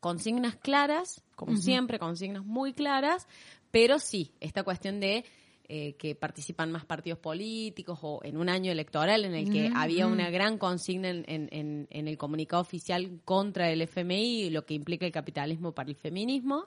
consignas 0.00 0.54
claras, 0.56 1.22
como 1.34 1.56
siempre, 1.56 1.98
consignas 1.98 2.44
muy 2.44 2.72
claras, 2.74 3.26
pero 3.72 3.98
sí, 3.98 4.32
esta 4.40 4.62
cuestión 4.62 5.00
de 5.00 5.24
eh, 5.68 5.94
que 5.98 6.14
participan 6.14 6.72
más 6.72 6.84
partidos 6.86 7.18
políticos 7.18 7.98
o 8.02 8.20
en 8.24 8.38
un 8.38 8.48
año 8.48 8.72
electoral 8.72 9.24
en 9.26 9.34
el 9.34 9.50
que 9.50 9.70
había 9.76 10.06
una 10.12 10.30
gran 10.30 10.56
consigna 10.58 11.10
en, 11.10 11.24
en- 11.28 11.86
en- 11.90 12.08
el 12.08 12.16
comunicado 12.16 12.62
oficial 12.62 13.20
contra 13.24 13.70
el 13.70 13.82
FMI 13.82 14.44
y 14.44 14.50
lo 14.50 14.64
que 14.64 14.72
implica 14.74 15.04
el 15.04 15.12
capitalismo 15.12 15.72
para 15.72 15.90
el 15.90 15.96
feminismo. 15.96 16.64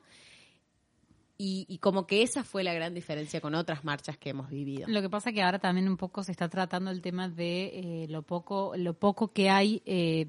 Y, 1.37 1.65
y 1.67 1.79
como 1.79 2.05
que 2.05 2.21
esa 2.21 2.43
fue 2.43 2.63
la 2.63 2.71
gran 2.73 2.93
diferencia 2.93 3.41
con 3.41 3.55
otras 3.55 3.83
marchas 3.83 4.15
que 4.15 4.29
hemos 4.29 4.49
vivido. 4.51 4.87
Lo 4.87 5.01
que 5.01 5.09
pasa 5.09 5.31
que 5.31 5.41
ahora 5.41 5.57
también 5.57 5.89
un 5.89 5.97
poco 5.97 6.21
se 6.23 6.31
está 6.31 6.47
tratando 6.49 6.91
el 6.91 7.01
tema 7.01 7.29
de 7.29 8.03
eh, 8.03 8.07
lo 8.09 8.21
poco 8.21 8.73
lo 8.77 8.93
poco 8.93 9.29
que 9.33 9.49
hay, 9.49 9.81
eh, 9.87 10.27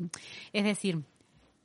es 0.55 0.65
decir, 0.65 1.01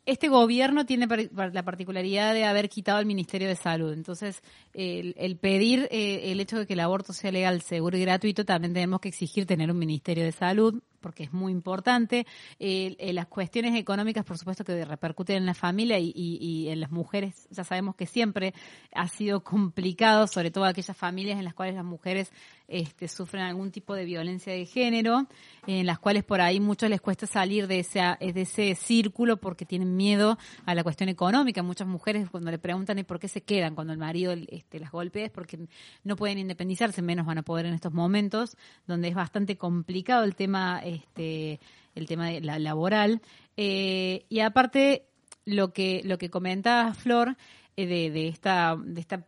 este 0.07 0.29
gobierno 0.29 0.85
tiene 0.85 1.05
la 1.05 1.63
particularidad 1.63 2.33
de 2.33 2.45
haber 2.45 2.69
quitado 2.69 2.99
el 2.99 3.05
Ministerio 3.05 3.49
de 3.49 3.57
Salud. 3.57 3.91
Entonces, 3.91 4.41
el, 4.73 5.13
el 5.17 5.35
pedir 5.35 5.89
eh, 5.91 6.31
el 6.31 6.39
hecho 6.39 6.57
de 6.57 6.65
que 6.65 6.73
el 6.73 6.79
aborto 6.79 7.11
sea 7.11 7.29
legal, 7.29 7.61
seguro 7.61 7.97
y 7.97 8.01
gratuito, 8.01 8.45
también 8.45 8.73
tenemos 8.73 9.01
que 9.01 9.09
exigir 9.09 9.45
tener 9.45 9.69
un 9.69 9.77
Ministerio 9.77 10.23
de 10.23 10.31
Salud, 10.31 10.81
porque 10.99 11.23
es 11.23 11.33
muy 11.33 11.51
importante. 11.51 12.25
Eh, 12.59 12.95
eh, 12.99 13.13
las 13.13 13.27
cuestiones 13.27 13.75
económicas, 13.75 14.25
por 14.25 14.37
supuesto, 14.37 14.63
que 14.63 14.85
repercuten 14.85 15.37
en 15.37 15.45
la 15.45 15.53
familia 15.53 15.97
y, 15.99 16.67
en 16.69 16.79
las 16.79 16.91
mujeres, 16.91 17.47
ya 17.49 17.63
sabemos 17.63 17.95
que 17.95 18.05
siempre 18.05 18.53
ha 18.93 19.07
sido 19.07 19.43
complicado, 19.43 20.27
sobre 20.27 20.51
todo 20.51 20.65
aquellas 20.65 20.95
familias 20.95 21.37
en 21.37 21.45
las 21.45 21.53
cuales 21.53 21.75
las 21.75 21.85
mujeres 21.85 22.31
este, 22.67 23.07
sufren 23.07 23.43
algún 23.43 23.71
tipo 23.71 23.95
de 23.95 24.03
violencia 24.03 24.51
de 24.51 24.65
género, 24.65 25.27
en 25.65 25.85
las 25.85 25.99
cuales 25.99 26.23
por 26.23 26.41
ahí 26.41 26.59
muchos 26.59 26.89
les 26.89 26.99
cuesta 26.99 27.25
salir 27.25 27.67
de 27.67 27.79
ese, 27.79 28.01
de 28.19 28.41
ese 28.41 28.75
círculo 28.75 29.37
porque 29.37 29.65
tienen 29.65 29.95
miedo 29.95 30.37
a 30.65 30.75
la 30.75 30.83
cuestión 30.83 31.09
económica. 31.09 31.63
Muchas 31.63 31.87
mujeres 31.87 32.29
cuando 32.29 32.51
le 32.51 32.59
preguntan 32.59 32.99
¿y 32.99 33.03
por 33.03 33.19
qué 33.19 33.27
se 33.27 33.41
quedan 33.41 33.75
cuando 33.75 33.93
el 33.93 33.99
marido 33.99 34.33
este, 34.47 34.79
las 34.79 34.91
golpea 34.91 35.25
es 35.25 35.31
porque 35.31 35.67
no 36.03 36.15
pueden 36.15 36.39
independizarse, 36.39 37.01
menos 37.01 37.25
van 37.25 37.37
a 37.37 37.43
poder 37.43 37.65
en 37.65 37.73
estos 37.73 37.93
momentos, 37.93 38.57
donde 38.85 39.09
es 39.09 39.15
bastante 39.15 39.57
complicado 39.57 40.23
el 40.23 40.35
tema, 40.35 40.81
este, 40.97 41.59
el 41.95 42.05
tema 42.07 42.27
de 42.27 42.41
la 42.41 42.59
laboral. 42.59 43.21
Eh, 43.55 44.25
y 44.29 44.39
aparte, 44.41 45.05
lo 45.45 45.73
que, 45.73 46.01
lo 46.03 46.17
que 46.17 46.29
comentaba 46.29 46.93
Flor, 46.93 47.37
eh, 47.75 47.85
de, 47.87 48.11
de 48.11 48.27
esta, 48.27 48.75
de 48.77 48.99
esta 49.01 49.25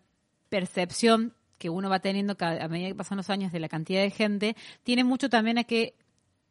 percepción 0.50 1.34
que 1.58 1.70
uno 1.70 1.90
va 1.90 2.00
teniendo 2.00 2.36
a 2.40 2.68
medida 2.68 2.88
que 2.88 2.96
pasan 2.96 3.18
los 3.18 3.30
años 3.30 3.52
de 3.52 3.60
la 3.60 3.68
cantidad 3.70 4.02
de 4.02 4.12
gente, 4.12 4.56
tiene 4.84 5.04
mucho 5.04 5.30
también 5.30 5.58
a 5.58 5.64
que 5.66 5.96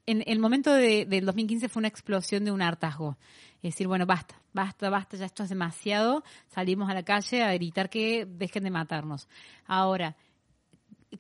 en 0.07 0.22
el 0.26 0.38
momento 0.38 0.72
de- 0.72 1.04
del 1.07 1.24
2015 1.26 1.68
fue 1.68 1.81
una 1.81 1.88
explosión 1.88 2.44
de 2.44 2.50
un 2.50 2.62
hartazgo. 2.62 3.16
Es 3.62 3.74
decir, 3.74 3.88
bueno, 3.88 4.07
basta, 4.07 4.40
basta, 4.52 4.88
basta, 4.88 5.16
ya 5.16 5.26
esto 5.26 5.42
es 5.42 5.48
demasiado. 5.48 6.24
Salimos 6.48 6.88
a 6.88 6.94
la 6.94 7.02
calle 7.02 7.42
a 7.42 7.52
gritar 7.54 7.90
que 7.90 8.24
dejen 8.26 8.64
de 8.64 8.70
matarnos. 8.70 9.28
Ahora, 9.66 10.16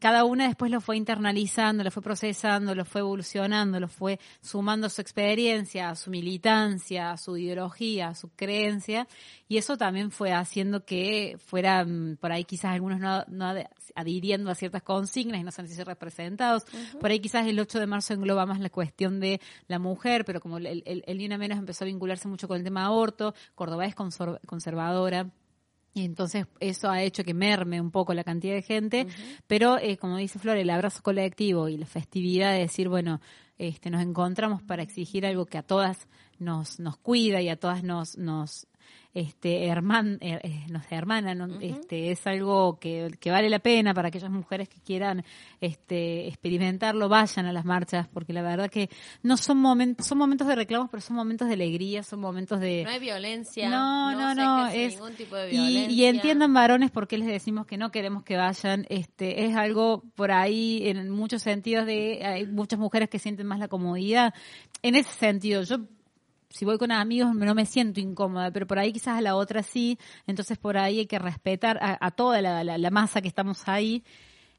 cada 0.00 0.24
una 0.24 0.46
después 0.46 0.70
lo 0.70 0.80
fue 0.80 0.96
internalizando, 0.96 1.82
lo 1.82 1.90
fue 1.90 2.02
procesando, 2.02 2.74
lo 2.74 2.84
fue 2.84 3.00
evolucionando, 3.00 3.80
lo 3.80 3.88
fue 3.88 4.20
sumando 4.40 4.90
su 4.90 5.00
experiencia, 5.00 5.88
a 5.88 5.96
su 5.96 6.10
militancia, 6.10 7.12
a 7.12 7.16
su 7.16 7.36
ideología, 7.36 8.08
a 8.08 8.14
su 8.14 8.28
creencia, 8.30 9.08
y 9.48 9.56
eso 9.56 9.78
también 9.78 10.10
fue 10.10 10.32
haciendo 10.32 10.84
que 10.84 11.38
fueran 11.44 12.18
por 12.20 12.32
ahí 12.32 12.44
quizás 12.44 12.72
algunos 12.72 13.00
no, 13.00 13.54
adhiriendo 13.94 14.50
a 14.50 14.54
ciertas 14.54 14.82
consignas 14.82 15.40
y 15.40 15.44
no 15.44 15.50
sentirse 15.50 15.84
representados. 15.84 16.64
Por 17.00 17.10
ahí 17.10 17.20
quizás 17.20 17.46
el 17.46 17.58
8 17.58 17.80
de 17.80 17.86
marzo 17.86 18.12
engloba 18.12 18.44
más 18.44 18.60
la 18.60 18.70
cuestión 18.70 19.20
de 19.20 19.40
la 19.68 19.78
mujer, 19.78 20.24
pero 20.26 20.40
como 20.40 20.58
el, 20.58 20.66
el, 20.66 21.02
el 21.06 21.18
Ni 21.18 21.26
Una 21.26 21.38
Menos 21.38 21.58
empezó 21.58 21.84
a 21.84 21.86
vincularse 21.86 22.28
mucho 22.28 22.46
con 22.46 22.58
el 22.58 22.64
tema 22.64 22.84
aborto, 22.84 23.34
Córdoba 23.54 23.86
es 23.86 23.94
conservadora. 23.94 25.30
Y 25.94 26.04
entonces 26.04 26.46
eso 26.60 26.90
ha 26.90 27.02
hecho 27.02 27.24
que 27.24 27.34
merme 27.34 27.80
un 27.80 27.90
poco 27.90 28.14
la 28.14 28.24
cantidad 28.24 28.54
de 28.54 28.62
gente, 28.62 29.06
pero 29.46 29.78
eh, 29.78 29.96
como 29.96 30.16
dice 30.16 30.38
Flor, 30.38 30.56
el 30.56 30.70
abrazo 30.70 31.02
colectivo 31.02 31.68
y 31.68 31.76
la 31.76 31.86
festividad 31.86 32.52
de 32.52 32.60
decir, 32.60 32.88
bueno, 32.88 33.20
este, 33.58 33.90
nos 33.90 34.02
encontramos 34.02 34.62
para 34.62 34.82
exigir 34.82 35.26
algo 35.26 35.46
que 35.46 35.58
a 35.58 35.62
todas 35.62 36.06
nos, 36.38 36.78
nos 36.78 36.96
cuida 36.98 37.40
y 37.40 37.48
a 37.48 37.56
todas 37.56 37.82
nos, 37.82 38.16
nos 38.16 38.68
este, 39.20 39.66
herman, 39.66 40.18
eh, 40.20 40.38
eh, 40.42 40.66
nos 40.70 40.90
hermana, 40.90 41.34
¿no? 41.34 41.60
este, 41.60 42.10
es 42.10 42.26
algo 42.26 42.78
que, 42.78 43.10
que 43.18 43.30
vale 43.30 43.48
la 43.48 43.58
pena 43.58 43.92
para 43.94 44.08
aquellas 44.08 44.30
mujeres 44.30 44.68
que 44.68 44.80
quieran 44.80 45.24
este, 45.60 46.28
experimentarlo, 46.28 47.08
vayan 47.08 47.46
a 47.46 47.52
las 47.52 47.64
marchas, 47.64 48.06
porque 48.08 48.32
la 48.32 48.42
verdad 48.42 48.70
que 48.70 48.88
no 49.22 49.36
son 49.36 49.58
momentos, 49.58 50.06
son 50.06 50.18
momentos 50.18 50.46
de 50.46 50.54
reclamos, 50.54 50.88
pero 50.90 51.00
son 51.00 51.16
momentos 51.16 51.48
de 51.48 51.54
alegría, 51.54 52.02
son 52.02 52.20
momentos 52.20 52.60
de... 52.60 52.84
No 52.84 52.90
hay 52.90 53.00
violencia. 53.00 53.68
No, 53.68 54.12
no, 54.12 54.34
no, 54.34 54.68
es 54.68 54.94
ningún 54.94 55.14
tipo 55.14 55.36
de 55.36 55.48
y, 55.48 55.50
violencia. 55.50 55.90
y 55.90 56.04
entiendan 56.04 56.54
varones 56.54 56.90
por 56.90 57.08
qué 57.08 57.18
les 57.18 57.28
decimos 57.28 57.66
que 57.66 57.76
no 57.76 57.90
queremos 57.90 58.22
que 58.22 58.36
vayan. 58.36 58.86
Este 58.88 59.46
es 59.46 59.56
algo 59.56 60.04
por 60.14 60.30
ahí 60.30 60.82
en 60.88 61.10
muchos 61.10 61.42
sentidos 61.42 61.86
de 61.86 62.24
hay 62.24 62.46
muchas 62.46 62.78
mujeres 62.78 63.08
que 63.08 63.18
sienten 63.18 63.46
más 63.46 63.58
la 63.58 63.68
comodidad. 63.68 64.32
En 64.82 64.94
ese 64.94 65.10
sentido, 65.10 65.62
yo 65.62 65.78
si 66.50 66.64
voy 66.64 66.78
con 66.78 66.90
amigos 66.92 67.34
no 67.34 67.54
me 67.54 67.66
siento 67.66 68.00
incómoda, 68.00 68.50
pero 68.50 68.66
por 68.66 68.78
ahí 68.78 68.92
quizás 68.92 69.18
a 69.18 69.20
la 69.20 69.36
otra 69.36 69.62
sí. 69.62 69.98
Entonces 70.26 70.58
por 70.58 70.76
ahí 70.78 71.00
hay 71.00 71.06
que 71.06 71.18
respetar 71.18 71.78
a, 71.80 72.10
toda 72.12 72.40
la, 72.42 72.64
la- 72.64 72.78
la 72.78 72.90
masa 72.90 73.20
que 73.20 73.28
estamos 73.28 73.68
ahí. 73.68 74.02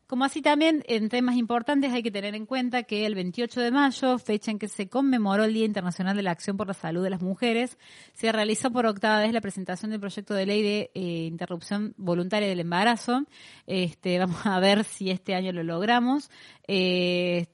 Como 0.07 0.25
así 0.25 0.41
también, 0.41 0.83
en 0.87 1.07
temas 1.07 1.35
importantes 1.35 1.93
hay 1.93 2.01
que 2.01 2.09
tener 2.09 2.33
en 2.33 2.47
cuenta 2.47 2.81
que 2.81 3.05
el 3.05 3.13
28 3.13 3.61
de 3.61 3.69
mayo, 3.69 4.17
fecha 4.17 4.49
en 4.49 4.57
que 4.57 4.67
se 4.67 4.89
conmemoró 4.89 5.43
el 5.43 5.53
Día 5.53 5.65
Internacional 5.65 6.15
de 6.17 6.23
la 6.23 6.31
Acción 6.31 6.57
por 6.57 6.67
la 6.67 6.73
Salud 6.73 7.03
de 7.03 7.11
las 7.11 7.21
Mujeres, 7.21 7.77
se 8.15 8.31
realizó 8.31 8.71
por 8.71 8.87
octava 8.87 9.19
vez 9.19 9.31
la 9.33 9.39
presentación 9.41 9.91
del 9.91 9.99
proyecto 9.99 10.33
de 10.33 10.47
ley 10.47 10.63
de 10.63 10.89
eh, 10.95 11.25
interrupción 11.27 11.93
voluntaria 11.95 12.47
del 12.49 12.59
embarazo. 12.59 13.25
Este, 13.67 14.17
vamos 14.17 14.43
a 14.47 14.59
ver 14.59 14.83
si 14.83 15.11
este 15.11 15.35
año 15.35 15.51
lo 15.51 15.61
logramos. 15.61 16.31
Eh, 16.67 17.45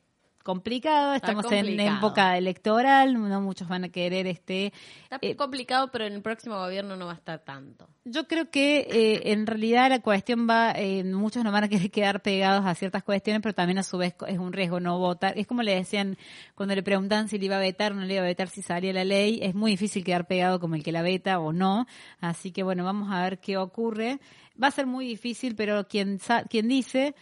complicado, 0.45 1.15
Está 1.15 1.31
estamos 1.31 1.51
en 1.51 1.79
época 1.79 2.37
electoral, 2.37 3.15
no 3.15 3.41
muchos 3.41 3.67
van 3.67 3.85
a 3.85 3.89
querer 3.89 4.27
este 4.27 4.71
Está 5.03 5.17
eh, 5.21 5.35
complicado, 5.35 5.89
pero 5.91 6.05
en 6.05 6.13
el 6.13 6.21
próximo 6.21 6.55
gobierno 6.55 6.95
no 6.95 7.07
va 7.07 7.13
a 7.13 7.15
estar 7.15 7.39
tanto. 7.39 7.89
yo 8.05 8.27
creo 8.27 8.51
que 8.51 8.81
eh, 8.81 9.31
en 9.31 9.47
realidad 9.47 9.89
la 9.89 10.01
cuestión 10.01 10.47
va, 10.47 10.71
eh, 10.73 11.03
muchos 11.03 11.43
no 11.43 11.51
van 11.51 11.63
a 11.63 11.67
querer 11.67 11.89
quedar 11.89 12.21
pegados 12.21 12.63
a 12.63 12.75
ciertas 12.75 13.03
cuestiones, 13.03 13.41
pero 13.41 13.55
también 13.55 13.79
a 13.79 13.83
su 13.83 13.97
vez 13.97 14.15
es 14.27 14.37
un 14.37 14.53
riesgo 14.53 14.79
no 14.79 14.99
votar. 14.99 15.35
Es 15.35 15.47
como 15.47 15.63
le 15.63 15.73
decían 15.73 16.15
cuando 16.53 16.75
le 16.75 16.83
preguntan 16.83 17.27
si 17.27 17.39
le 17.39 17.45
iba 17.47 17.57
a 17.57 17.59
vetar 17.59 17.93
o 17.93 17.95
no 17.95 18.05
le 18.05 18.13
iba 18.13 18.23
a 18.23 18.27
vetar 18.27 18.47
si 18.47 18.61
salía 18.61 18.93
la 18.93 19.03
ley, 19.03 19.39
es 19.41 19.55
muy 19.55 19.71
difícil 19.71 20.03
quedar 20.03 20.27
pegado 20.27 20.59
como 20.59 20.75
el 20.75 20.83
que 20.83 20.91
la 20.91 21.01
veta 21.01 21.39
o 21.39 21.53
no. 21.53 21.87
Así 22.21 22.51
que 22.51 22.61
bueno, 22.61 22.83
vamos 22.83 23.11
a 23.11 23.23
ver 23.23 23.39
qué 23.39 23.57
ocurre. 23.57 24.19
Va 24.61 24.67
a 24.67 24.71
ser 24.71 24.85
muy 24.85 25.07
difícil, 25.07 25.55
pero 25.55 25.87
quien, 25.87 26.19
quien 26.49 26.67
dice 26.67 27.15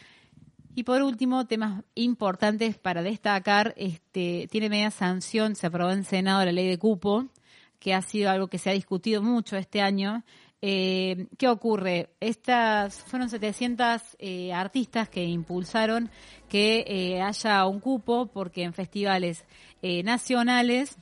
y 0.76 0.84
por 0.84 1.02
último, 1.02 1.46
temas 1.46 1.84
importantes 1.96 2.78
para 2.78 3.02
destacar, 3.02 3.74
este, 3.78 4.48
tiene 4.50 4.70
media 4.70 4.92
sanción, 4.92 5.56
se 5.56 5.68
aprobó 5.68 5.92
en 5.92 6.04
Senado 6.04 6.44
la 6.46 6.52
ley 6.52 6.68
de 6.68 6.80
cupo, 6.80 7.26
que 7.80 7.94
ha 7.94 8.02
sido 8.02 8.30
algo 8.30 8.48
que 8.48 8.58
se 8.58 8.70
ha 8.70 8.74
discutido 8.74 9.22
mucho 9.22 9.58
este 9.58 9.82
año. 9.82 10.24
Eh, 10.62 11.28
¿Qué 11.38 11.50
ocurre? 11.50 12.12
Estas 12.22 12.96
fueron 12.96 13.30
700 13.30 14.02
eh, 14.18 14.54
artistas 14.54 15.10
que 15.10 15.26
impulsaron 15.26 16.10
que 16.48 16.86
eh, 16.88 17.22
haya 17.22 17.66
un 17.66 17.82
cupo 17.82 18.28
porque 18.28 18.64
en 18.64 18.72
festivales 18.72 19.44
eh, 19.82 20.04
nacionales 20.04 20.98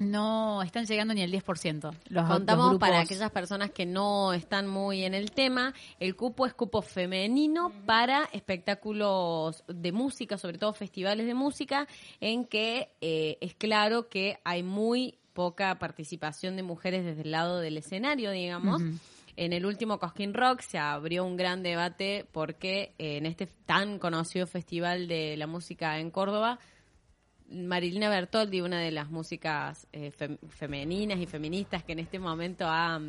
no 0.00 0.62
están 0.62 0.86
llegando 0.86 1.14
ni 1.14 1.22
al 1.22 1.30
10%. 1.30 1.94
Los, 2.08 2.26
Contamos 2.26 2.72
los 2.72 2.80
para 2.80 3.00
aquellas 3.00 3.30
personas 3.30 3.70
que 3.70 3.86
no 3.86 4.32
están 4.32 4.66
muy 4.66 5.04
en 5.04 5.14
el 5.14 5.30
tema, 5.30 5.74
el 6.00 6.16
cupo 6.16 6.46
es 6.46 6.54
cupo 6.54 6.82
femenino 6.82 7.70
para 7.86 8.24
espectáculos 8.32 9.62
de 9.68 9.92
música, 9.92 10.38
sobre 10.38 10.58
todo 10.58 10.72
festivales 10.72 11.26
de 11.26 11.34
música, 11.34 11.86
en 12.20 12.46
que 12.46 12.90
eh, 13.00 13.36
es 13.42 13.54
claro 13.54 14.08
que 14.08 14.38
hay 14.42 14.62
muy 14.62 15.18
poca 15.34 15.78
participación 15.78 16.56
de 16.56 16.62
mujeres 16.62 17.04
desde 17.04 17.22
el 17.22 17.30
lado 17.30 17.60
del 17.60 17.76
escenario, 17.76 18.30
digamos. 18.30 18.82
En 19.36 19.52
el 19.52 19.64
último 19.64 19.98
Cosquín 19.98 20.34
Rock 20.34 20.60
se 20.60 20.78
abrió 20.78 21.24
un 21.24 21.36
gran 21.36 21.62
debate 21.62 22.26
porque 22.32 22.94
eh, 22.98 23.18
en 23.18 23.26
este 23.26 23.46
tan 23.46 23.98
conocido 23.98 24.46
festival 24.46 25.08
de 25.08 25.36
la 25.36 25.46
música 25.46 25.98
en 25.98 26.10
Córdoba, 26.10 26.58
Marilina 27.50 28.08
Bertoldi, 28.08 28.60
una 28.60 28.78
de 28.80 28.90
las 28.92 29.10
músicas 29.10 29.86
eh, 29.92 30.12
fem- 30.18 30.38
femeninas 30.48 31.18
y 31.18 31.26
feministas 31.26 31.82
que 31.82 31.92
en 31.92 31.98
este 31.98 32.18
momento 32.18 32.64
ha, 32.66 33.00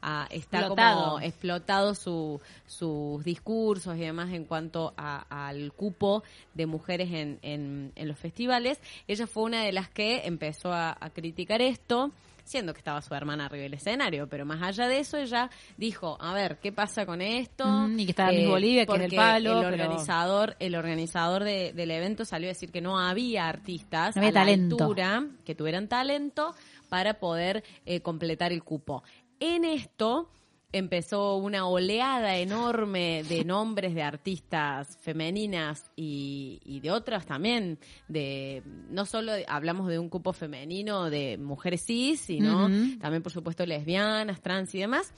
ha- 0.00 0.26
está 0.30 0.60
Explotado. 0.60 1.04
como 1.04 1.20
explotado 1.20 1.94
su- 1.94 2.40
sus 2.66 3.22
discursos 3.24 3.96
y 3.96 4.00
demás 4.00 4.32
en 4.32 4.44
cuanto 4.44 4.94
a- 4.96 5.26
al 5.48 5.72
cupo 5.72 6.22
de 6.54 6.66
mujeres 6.66 7.10
en, 7.12 7.38
en- 7.42 7.92
en 7.94 8.08
los 8.08 8.18
festivales. 8.18 8.80
Ella 9.06 9.26
fue 9.26 9.42
una 9.44 9.62
de 9.64 9.72
las 9.72 9.88
que 9.90 10.22
empezó 10.26 10.72
a, 10.72 10.96
a 10.98 11.10
criticar 11.10 11.60
esto 11.60 12.10
siendo 12.44 12.72
que 12.72 12.78
estaba 12.78 13.00
su 13.02 13.14
hermana 13.14 13.46
arriba 13.46 13.62
del 13.64 13.74
escenario, 13.74 14.28
pero 14.28 14.44
más 14.44 14.62
allá 14.62 14.88
de 14.88 14.98
eso 14.98 15.16
ella 15.16 15.50
dijo, 15.76 16.16
a 16.20 16.32
ver, 16.34 16.58
¿qué 16.60 16.72
pasa 16.72 17.06
con 17.06 17.20
esto? 17.22 17.64
Eh, 17.64 17.68
Ujú, 17.84 17.98
y 17.98 18.04
que 18.04 18.10
estaba 18.12 18.30
Miss 18.32 18.48
Bolivia, 18.48 18.86
que 18.86 18.94
es 18.96 19.00
el 19.02 19.14
palo, 19.14 19.52
el 19.52 19.56
pero- 19.58 19.68
organizador, 19.68 20.56
el 20.58 20.74
organizador 20.74 21.44
de- 21.44 21.72
del 21.72 21.90
evento 21.90 22.24
salió 22.24 22.48
a 22.48 22.50
decir 22.52 22.70
que 22.72 22.80
no 22.80 22.98
había 22.98 23.48
artistas 23.48 24.16
No 24.16 24.22
había 24.26 24.40
a 24.40 24.44
la 24.44 24.52
altura, 24.52 25.26
que 25.44 25.54
tuvieran 25.54 25.88
talento 25.88 26.54
para 26.88 27.14
poder 27.20 27.62
eh, 27.86 28.00
completar 28.00 28.52
el 28.52 28.62
cupo. 28.62 29.02
En 29.40 29.64
esto 29.64 30.28
empezó 30.72 31.36
una 31.36 31.66
oleada 31.66 32.36
enorme 32.38 33.22
de 33.28 33.44
nombres 33.44 33.94
de 33.94 34.02
artistas 34.02 34.96
femeninas 35.00 35.90
y, 35.96 36.60
y 36.64 36.80
de 36.80 36.90
otras 36.90 37.26
también, 37.26 37.78
de 38.08 38.62
no 38.88 39.04
solo 39.04 39.32
hablamos 39.48 39.88
de 39.88 39.98
un 39.98 40.08
cupo 40.08 40.32
femenino 40.32 41.10
de 41.10 41.36
mujeres 41.38 41.84
cis, 41.84 42.20
sino 42.20 42.68
también 43.00 43.22
por 43.22 43.32
supuesto 43.32 43.66
lesbianas, 43.66 44.40
trans 44.40 44.74
y 44.74 44.78
demás, 44.78 45.12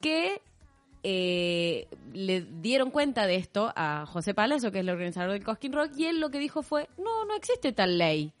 que 0.00 0.40
eh, 1.02 1.86
le 2.14 2.40
dieron 2.40 2.90
cuenta 2.90 3.26
de 3.26 3.36
esto 3.36 3.70
a 3.76 4.06
José 4.06 4.32
Palazzo, 4.32 4.72
que 4.72 4.78
es 4.78 4.84
el 4.84 4.90
organizador 4.90 5.32
del 5.32 5.44
Cosquín 5.44 5.74
Rock, 5.74 5.92
y 5.98 6.06
él 6.06 6.18
lo 6.18 6.30
que 6.30 6.38
dijo 6.38 6.62
fue, 6.62 6.88
no, 6.96 7.26
no 7.26 7.36
existe 7.36 7.72
tal 7.72 7.98
ley. 7.98 8.32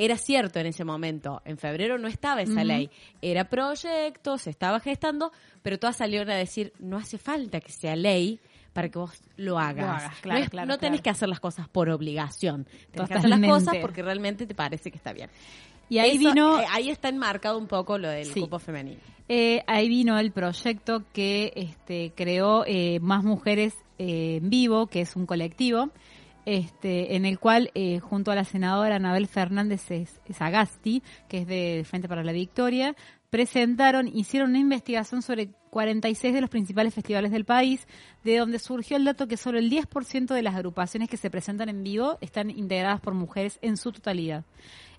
Era 0.00 0.16
cierto 0.16 0.60
en 0.60 0.66
ese 0.66 0.84
momento, 0.84 1.42
en 1.44 1.58
febrero 1.58 1.98
no 1.98 2.06
estaba 2.06 2.40
esa 2.40 2.62
ley. 2.62 2.88
Era 3.20 3.48
proyecto, 3.50 4.38
se 4.38 4.50
estaba 4.50 4.78
gestando, 4.78 5.32
pero 5.60 5.78
todas 5.78 5.96
salieron 5.96 6.30
a 6.30 6.36
decir, 6.36 6.72
no 6.78 6.96
hace 6.98 7.18
falta 7.18 7.60
que 7.60 7.72
sea 7.72 7.96
ley 7.96 8.38
para 8.72 8.88
que 8.90 8.98
vos 8.98 9.20
lo 9.36 9.58
hagas. 9.58 10.04
hagas, 10.04 10.20
claro, 10.20 10.38
no 10.38 10.44
es- 10.44 10.50
claro, 10.50 10.68
no 10.68 10.78
tenés 10.78 11.00
claro. 11.00 11.02
que 11.02 11.10
hacer 11.10 11.28
las 11.28 11.40
cosas 11.40 11.68
por 11.68 11.88
obligación. 11.90 12.64
Tenés 12.92 13.08
que 13.08 13.14
hacer 13.14 13.28
las 13.28 13.40
Totalmente. 13.40 13.48
cosas 13.48 13.74
porque 13.80 14.02
realmente 14.04 14.46
te 14.46 14.54
parece 14.54 14.92
que 14.92 14.96
está 14.98 15.12
bien. 15.12 15.30
Y 15.88 15.98
ahí 15.98 16.10
Eso, 16.12 16.18
vino 16.28 16.60
eh, 16.60 16.66
ahí 16.70 16.90
está 16.90 17.08
enmarcado 17.08 17.58
un 17.58 17.66
poco 17.66 17.98
lo 17.98 18.08
del 18.08 18.26
Sí. 18.26 18.40
cupo 18.40 18.60
femenino. 18.60 19.00
Eh, 19.28 19.64
ahí 19.66 19.88
vino 19.88 20.16
el 20.18 20.30
proyecto 20.30 21.02
que 21.12 21.52
este, 21.56 22.12
creó 22.14 22.64
eh, 22.66 23.00
Más 23.00 23.24
Mujeres 23.24 23.74
eh, 23.98 24.36
en 24.40 24.48
Vivo, 24.48 24.86
que 24.86 25.00
es 25.00 25.16
un 25.16 25.26
colectivo, 25.26 25.90
este, 26.48 27.14
en 27.14 27.26
el 27.26 27.38
cual, 27.38 27.70
eh, 27.74 28.00
junto 28.00 28.30
a 28.30 28.34
la 28.34 28.44
senadora 28.44 28.96
Anabel 28.96 29.26
Fernández 29.26 29.82
Sagasti, 30.32 31.02
que 31.28 31.40
es 31.40 31.46
de 31.46 31.84
Frente 31.86 32.08
para 32.08 32.24
la 32.24 32.32
Victoria, 32.32 32.96
presentaron, 33.28 34.08
hicieron 34.08 34.48
una 34.48 34.58
investigación 34.58 35.20
sobre 35.20 35.50
46 35.68 36.32
de 36.32 36.40
los 36.40 36.48
principales 36.48 36.94
festivales 36.94 37.32
del 37.32 37.44
país, 37.44 37.86
de 38.24 38.38
donde 38.38 38.58
surgió 38.58 38.96
el 38.96 39.04
dato 39.04 39.28
que 39.28 39.36
solo 39.36 39.58
el 39.58 39.70
10% 39.70 40.28
de 40.28 40.40
las 40.40 40.54
agrupaciones 40.54 41.10
que 41.10 41.18
se 41.18 41.28
presentan 41.28 41.68
en 41.68 41.84
vivo 41.84 42.16
están 42.22 42.48
integradas 42.48 43.02
por 43.02 43.12
mujeres 43.12 43.58
en 43.60 43.76
su 43.76 43.92
totalidad. 43.92 44.46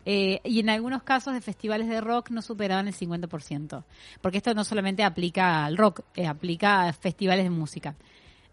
Eh, 0.05 0.41
y 0.43 0.59
en 0.59 0.69
algunos 0.69 1.01
casos 1.01 1.33
de 1.33 1.41
festivales 1.41 1.89
de 1.89 1.99
rock 1.99 2.29
no 2.29 2.43
superaban 2.43 2.87
el 2.87 2.93
50%. 2.93 3.83
Porque 4.21 4.37
esto 4.37 4.53
no 4.53 4.63
solamente 4.63 5.03
aplica 5.03 5.65
al 5.65 5.77
rock, 5.77 6.01
eh, 6.15 6.27
aplica 6.27 6.87
a 6.87 6.93
festivales 6.93 7.45
de 7.45 7.49
música. 7.49 7.95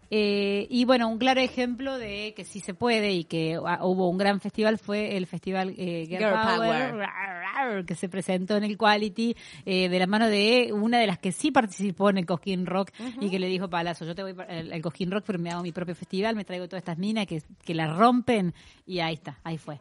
Eh, 0.09 0.67
y 0.69 0.85
bueno, 0.85 1.09
un 1.09 1.17
claro 1.17 1.41
ejemplo 1.41 1.97
de 1.97 2.33
que 2.35 2.45
sí 2.45 2.59
se 2.59 2.73
puede 2.73 3.11
y 3.11 3.23
que 3.25 3.59
ah, 3.65 3.79
hubo 3.83 4.09
un 4.09 4.17
gran 4.17 4.39
festival 4.39 4.77
fue 4.77 5.17
el 5.17 5.27
festival 5.27 5.73
eh, 5.77 6.05
Girl, 6.07 6.23
Girl 6.23 6.33
Power, 6.33 7.07
Power. 7.55 7.85
que 7.85 7.95
se 7.95 8.07
presentó 8.07 8.55
en 8.55 8.63
el 8.63 8.77
Quality 8.77 9.35
eh, 9.65 9.89
de 9.89 9.99
la 9.99 10.07
mano 10.07 10.27
de 10.27 10.71
una 10.71 10.99
de 10.99 11.07
las 11.07 11.19
que 11.19 11.31
sí 11.31 11.51
participó 11.51 12.09
en 12.09 12.19
el 12.19 12.25
Cosquín 12.25 12.65
Rock 12.65 12.91
y 13.19 13.29
que 13.29 13.39
le 13.39 13.47
dijo 13.47 13.69
Palazzo, 13.69 14.05
yo 14.05 14.15
te 14.15 14.23
voy 14.23 14.35
el 14.47 14.81
Cosquín 14.81 15.11
Rock 15.11 15.25
pero 15.27 15.39
me 15.39 15.51
hago 15.51 15.63
mi 15.63 15.71
propio 15.71 15.95
festival, 15.95 16.35
me 16.35 16.45
traigo 16.45 16.67
todas 16.67 16.81
estas 16.81 16.97
minas 16.97 17.25
que, 17.27 17.41
que 17.65 17.73
la 17.73 17.93
rompen 17.93 18.53
y 18.85 18.99
ahí 18.99 19.15
está, 19.15 19.39
ahí 19.43 19.57
fue. 19.57 19.77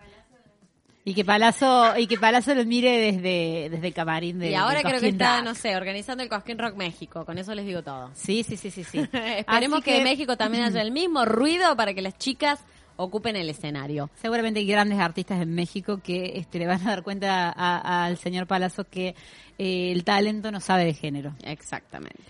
Y 1.09 1.14
que 1.14 1.25
Palazzo, 1.25 1.97
y 1.97 2.09
que 2.09 2.19
Palazzo 2.19 2.53
lo 2.53 2.64
mire 2.64 3.12
desde, 3.12 3.71
desde 3.71 3.87
el 3.87 3.95
camarín 3.95 4.40
de 4.40 4.51
y 4.51 4.55
ahora 4.57 4.83
creo 4.83 4.99
que 4.99 5.11
está, 5.11 5.37
Rock. 5.37 5.45
no 5.45 5.55
sé, 5.55 5.77
organizando 5.77 6.25
el 6.25 6.29
Cosquín 6.29 6.59
Rock 6.59 6.75
México. 6.75 7.25
Con 7.25 7.38
eso 7.38 7.55
les 7.55 7.64
digo 7.64 7.81
todo. 7.85 8.11
Sí, 8.14 8.42
sí, 8.42 8.57
sí, 8.57 8.73
sí, 8.73 8.83
sí. 8.83 8.99
Esperemos 9.12 9.85
que, 9.85 10.03
México 10.03 10.37
también 10.37 10.64
haya 10.64 10.83
el 10.83 10.90
mismo 10.90 11.25
ruido 11.25 11.77
para 11.77 11.95
que 11.95 12.03
las 12.03 12.19
chicas 12.19 12.59
ocupen 12.97 13.37
el 13.37 13.49
escenario. 13.49 14.11
Seguramente 14.21 14.59
hay 14.59 14.66
grandes 14.66 14.99
artistas 14.99 15.40
en 15.40 15.55
México 15.55 16.01
que 16.03 16.38
este, 16.38 16.59
le 16.59 16.66
van 16.66 16.81
a 16.81 16.90
dar 16.90 17.05
cuenta 17.05 17.51
al 17.51 18.16
señor 18.16 18.49
Palazzo 18.49 18.83
que 18.83 19.14
eh, 19.59 19.92
el 19.92 20.03
talento 20.03 20.51
no 20.51 20.59
sabe 20.59 20.87
de 20.87 20.95
género. 20.95 21.37
Exactamente. 21.45 22.25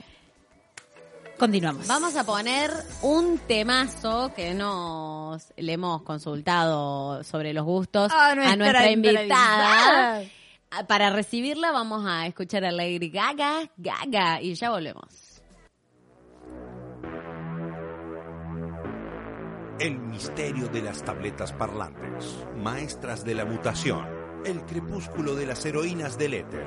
Continuamos. 1.39 1.87
Vamos 1.87 2.17
a 2.17 2.25
poner 2.25 2.71
un 3.03 3.39
temazo 3.39 4.33
que 4.35 4.55
nos 4.55 5.53
le 5.57 5.73
hemos 5.75 6.03
consultado 6.03 7.23
sobre 7.25 7.53
los 7.53 7.65
gustos 7.65 8.11
A 8.11 8.31
a 8.31 8.35
nuestra 8.35 8.91
invitada. 8.91 10.23
invitada. 10.23 10.87
Para 10.89 11.11
recibirla 11.11 11.73
vamos 11.73 12.05
a 12.07 12.27
escuchar 12.27 12.65
a 12.65 12.73
Lady 12.73 13.11
Gaga, 13.11 13.71
Gaga, 13.77 14.41
y 14.41 14.55
ya 14.55 14.71
volvemos. 14.71 15.43
El 19.79 19.99
misterio 19.99 20.69
de 20.69 20.81
las 20.83 21.03
tabletas 21.05 21.53
parlantes, 21.53 22.47
maestras 22.57 23.25
de 23.25 23.35
la 23.35 23.45
mutación, 23.45 24.07
el 24.47 24.63
crepúsculo 24.65 25.35
de 25.35 25.47
las 25.47 25.65
heroínas 25.67 26.17
del 26.17 26.35
éter. 26.35 26.67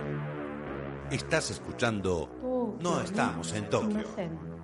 Estás 1.11 1.49
escuchando 1.49 2.77
No 2.81 3.01
estamos 3.01 3.51
en 3.53 3.67
Tokio. 3.69 4.58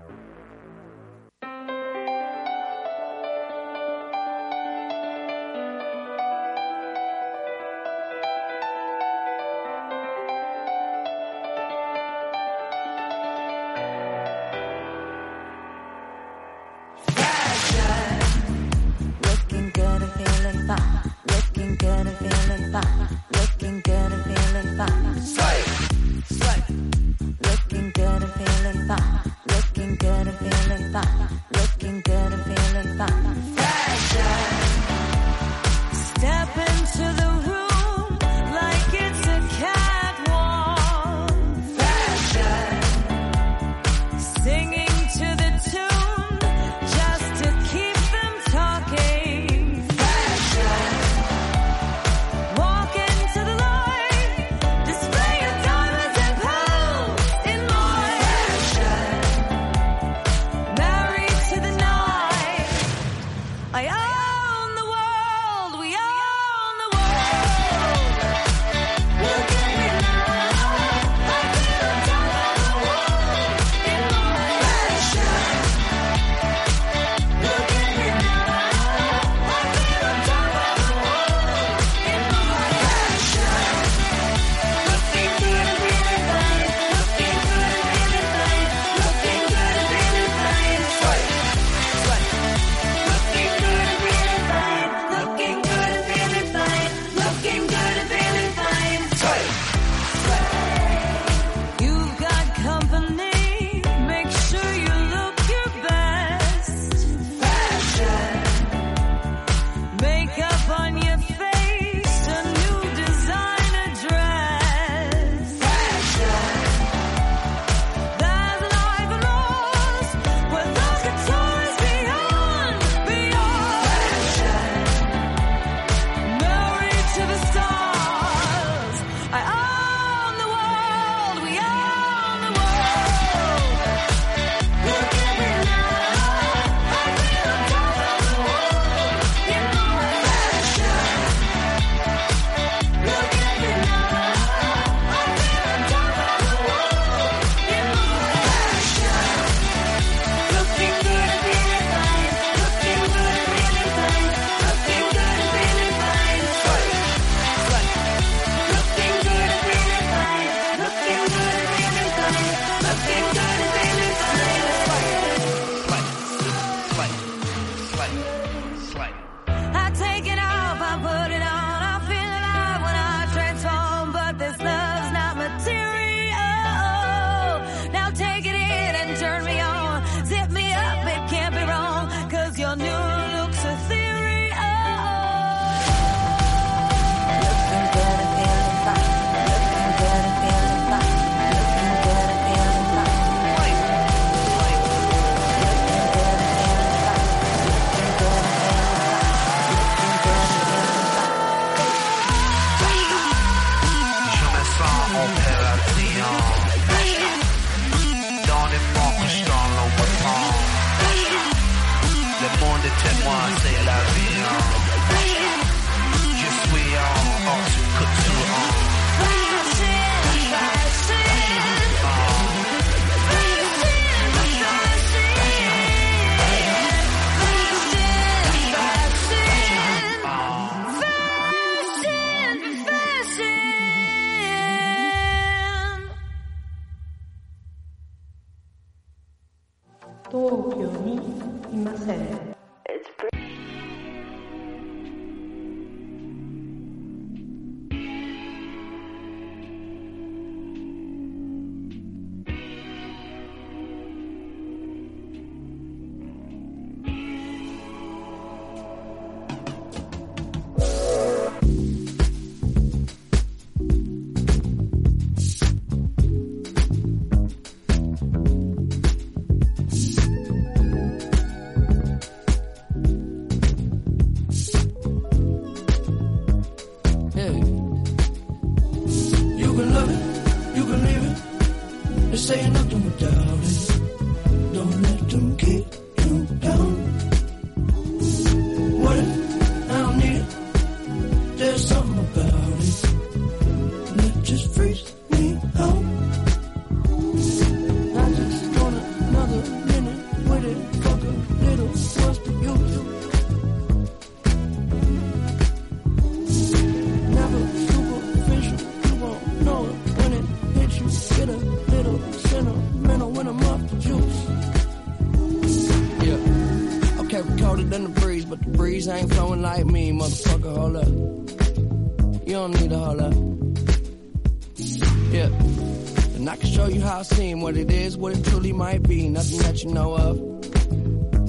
Is, 328.16 328.18
what 328.18 328.38
it 328.38 328.44
truly 328.46 328.72
might 328.72 329.04
be. 329.04 329.30
Nothing 329.30 329.60
that 329.60 329.84
you 329.84 329.92
know 329.92 330.16
of. 330.16 330.38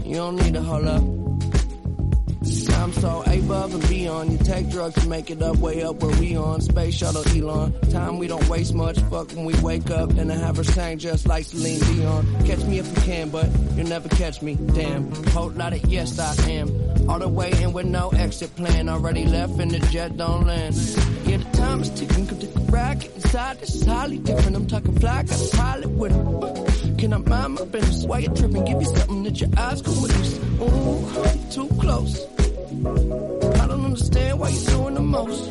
You 0.07 0.15
don't 0.15 0.37
need 0.37 0.55
to 0.55 0.63
hold 0.63 0.87
up. 0.87 1.03
I'm 2.77 2.93
so 2.93 3.23
above 3.27 3.75
and 3.75 3.89
beyond. 3.89 4.33
You 4.33 4.39
take 4.39 4.71
drugs 4.71 4.95
to 5.03 5.09
make 5.09 5.31
it 5.31 5.43
up, 5.43 5.57
way 5.57 5.83
up 5.83 5.97
where 6.03 6.17
we 6.21 6.37
on. 6.37 6.61
Space 6.61 6.95
shuttle 6.95 7.27
Elon. 7.29 7.73
Time 7.91 8.19
we 8.19 8.29
don't 8.29 8.49
waste 8.49 8.75
much. 8.75 8.99
Fuck 9.11 9.33
when 9.33 9.45
we 9.45 9.55
wake 9.61 9.91
up 9.91 10.11
and 10.11 10.31
I 10.31 10.37
have 10.37 10.59
her 10.59 10.65
sang 10.65 10.99
just 10.99 11.27
like 11.27 11.45
Celine 11.47 11.81
Dion. 11.81 12.47
Catch 12.47 12.65
me 12.65 12.79
if 12.79 12.87
you 12.87 13.03
can, 13.03 13.31
but 13.31 13.49
you'll 13.75 13.89
never 13.89 14.09
catch 14.09 14.41
me. 14.41 14.55
Damn. 14.55 15.13
Whole 15.31 15.51
lot 15.51 15.73
of 15.73 15.85
yes, 15.87 16.19
I 16.21 16.51
am. 16.51 17.11
All 17.11 17.19
the 17.19 17.29
way 17.29 17.51
in 17.61 17.73
with 17.73 17.87
no 17.87 18.11
exit 18.11 18.55
plan. 18.55 18.89
Already 18.89 19.25
left 19.25 19.59
and 19.59 19.71
the 19.71 19.81
jet 19.89 20.17
don't 20.17 20.47
land. 20.47 20.77
Is 21.75 21.91
ticking. 21.91 22.27
Come 22.27 22.39
take 22.39 22.57
a 22.57 22.61
racket 22.73 23.15
inside. 23.17 23.59
This 23.59 23.75
is 23.75 23.85
highly 23.85 24.19
different. 24.19 24.57
I'm 24.57 24.67
talking 24.67 24.99
fly, 24.99 25.23
got 25.25 25.39
a 25.39 25.57
pilot 25.57 25.91
with 25.91 26.13
him. 26.13 26.97
Can 26.97 27.13
I 27.13 27.19
mind 27.19 27.55
my 27.55 27.65
business? 27.67 28.05
Why 28.07 28.21
you 28.21 28.29
tripping? 28.29 28.65
Give 28.65 28.81
you 28.81 28.87
something 28.97 29.23
that 29.25 29.41
your 29.41 29.51
eyes 29.59 29.83
can 29.83 30.01
witness. 30.01 30.39
Ooh, 30.39 30.65
uh, 30.65 31.33
you 31.35 31.51
too 31.51 31.69
close. 31.79 32.25
I 33.61 33.67
don't 33.67 33.85
understand 33.85 34.39
why 34.41 34.49
you're 34.49 34.71
doing 34.71 34.95
the 34.95 35.03
most. 35.03 35.51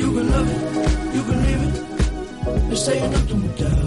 You 0.00 0.08
can 0.14 0.30
love 0.30 0.48
it, 0.48 0.60
you 1.14 1.22
can 1.22 1.38
leave 1.46 1.62
it. 1.68 1.74
They 2.70 2.76
say 2.76 3.00
nothing 3.10 3.42
without 3.42 3.81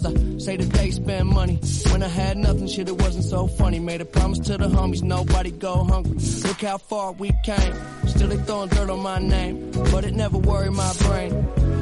Say 0.00 0.56
that 0.56 0.70
they 0.72 0.90
spend 0.90 1.28
money. 1.28 1.58
When 1.90 2.02
I 2.02 2.08
had 2.08 2.36
nothing, 2.38 2.66
shit, 2.66 2.88
it 2.88 3.00
wasn't 3.00 3.24
so 3.24 3.46
funny. 3.46 3.78
Made 3.78 4.00
a 4.00 4.04
promise 4.04 4.38
to 4.40 4.56
the 4.56 4.68
homies, 4.68 5.02
nobody 5.02 5.50
go 5.50 5.84
hungry. 5.84 6.16
Look 6.46 6.62
how 6.62 6.78
far 6.78 7.12
we 7.12 7.30
came. 7.44 7.74
Still 8.06 8.28
they 8.28 8.36
throwing 8.38 8.68
dirt 8.70 8.90
on 8.90 9.00
my 9.00 9.18
name. 9.18 9.70
But 9.92 10.04
it 10.04 10.14
never 10.14 10.38
worried 10.38 10.72
my 10.72 10.92
brain. 11.00 11.30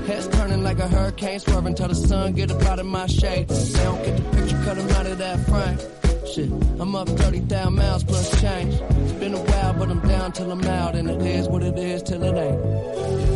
Heads 0.07 0.29
turning 0.29 0.63
like 0.63 0.79
a 0.79 0.89
hurricane, 0.89 1.39
swerving 1.39 1.75
till 1.75 1.89
the 1.89 1.95
sun 1.95 2.33
get 2.33 2.51
up 2.51 2.63
out 2.63 2.79
of 2.79 2.87
my 2.87 3.07
shade. 3.07 3.49
They 3.49 3.85
don't 3.85 4.05
get 4.05 4.17
the 4.17 4.37
picture, 4.37 4.63
cut 4.65 4.79
'em 4.79 4.89
out 4.91 5.07
of 5.07 5.19
that 5.19 5.39
frame. 5.47 5.79
Shit, 6.27 6.51
I'm 6.81 6.95
up 6.95 7.09
30,000 7.09 7.75
miles 7.75 8.05
plus 8.05 8.41
change. 8.41 8.75
It's 8.75 9.13
been 9.13 9.35
a 9.35 9.41
while, 9.41 9.75
but 9.75 9.91
I'm 9.91 10.01
down 10.01 10.33
till 10.33 10.51
I'm 10.51 10.65
out. 10.65 10.95
And 10.95 11.09
it 11.09 11.23
is 11.23 11.49
what 11.49 11.63
it 11.63 11.79
is 11.79 12.03
till 12.03 12.23
it 12.23 12.37
ain't. 12.37 13.28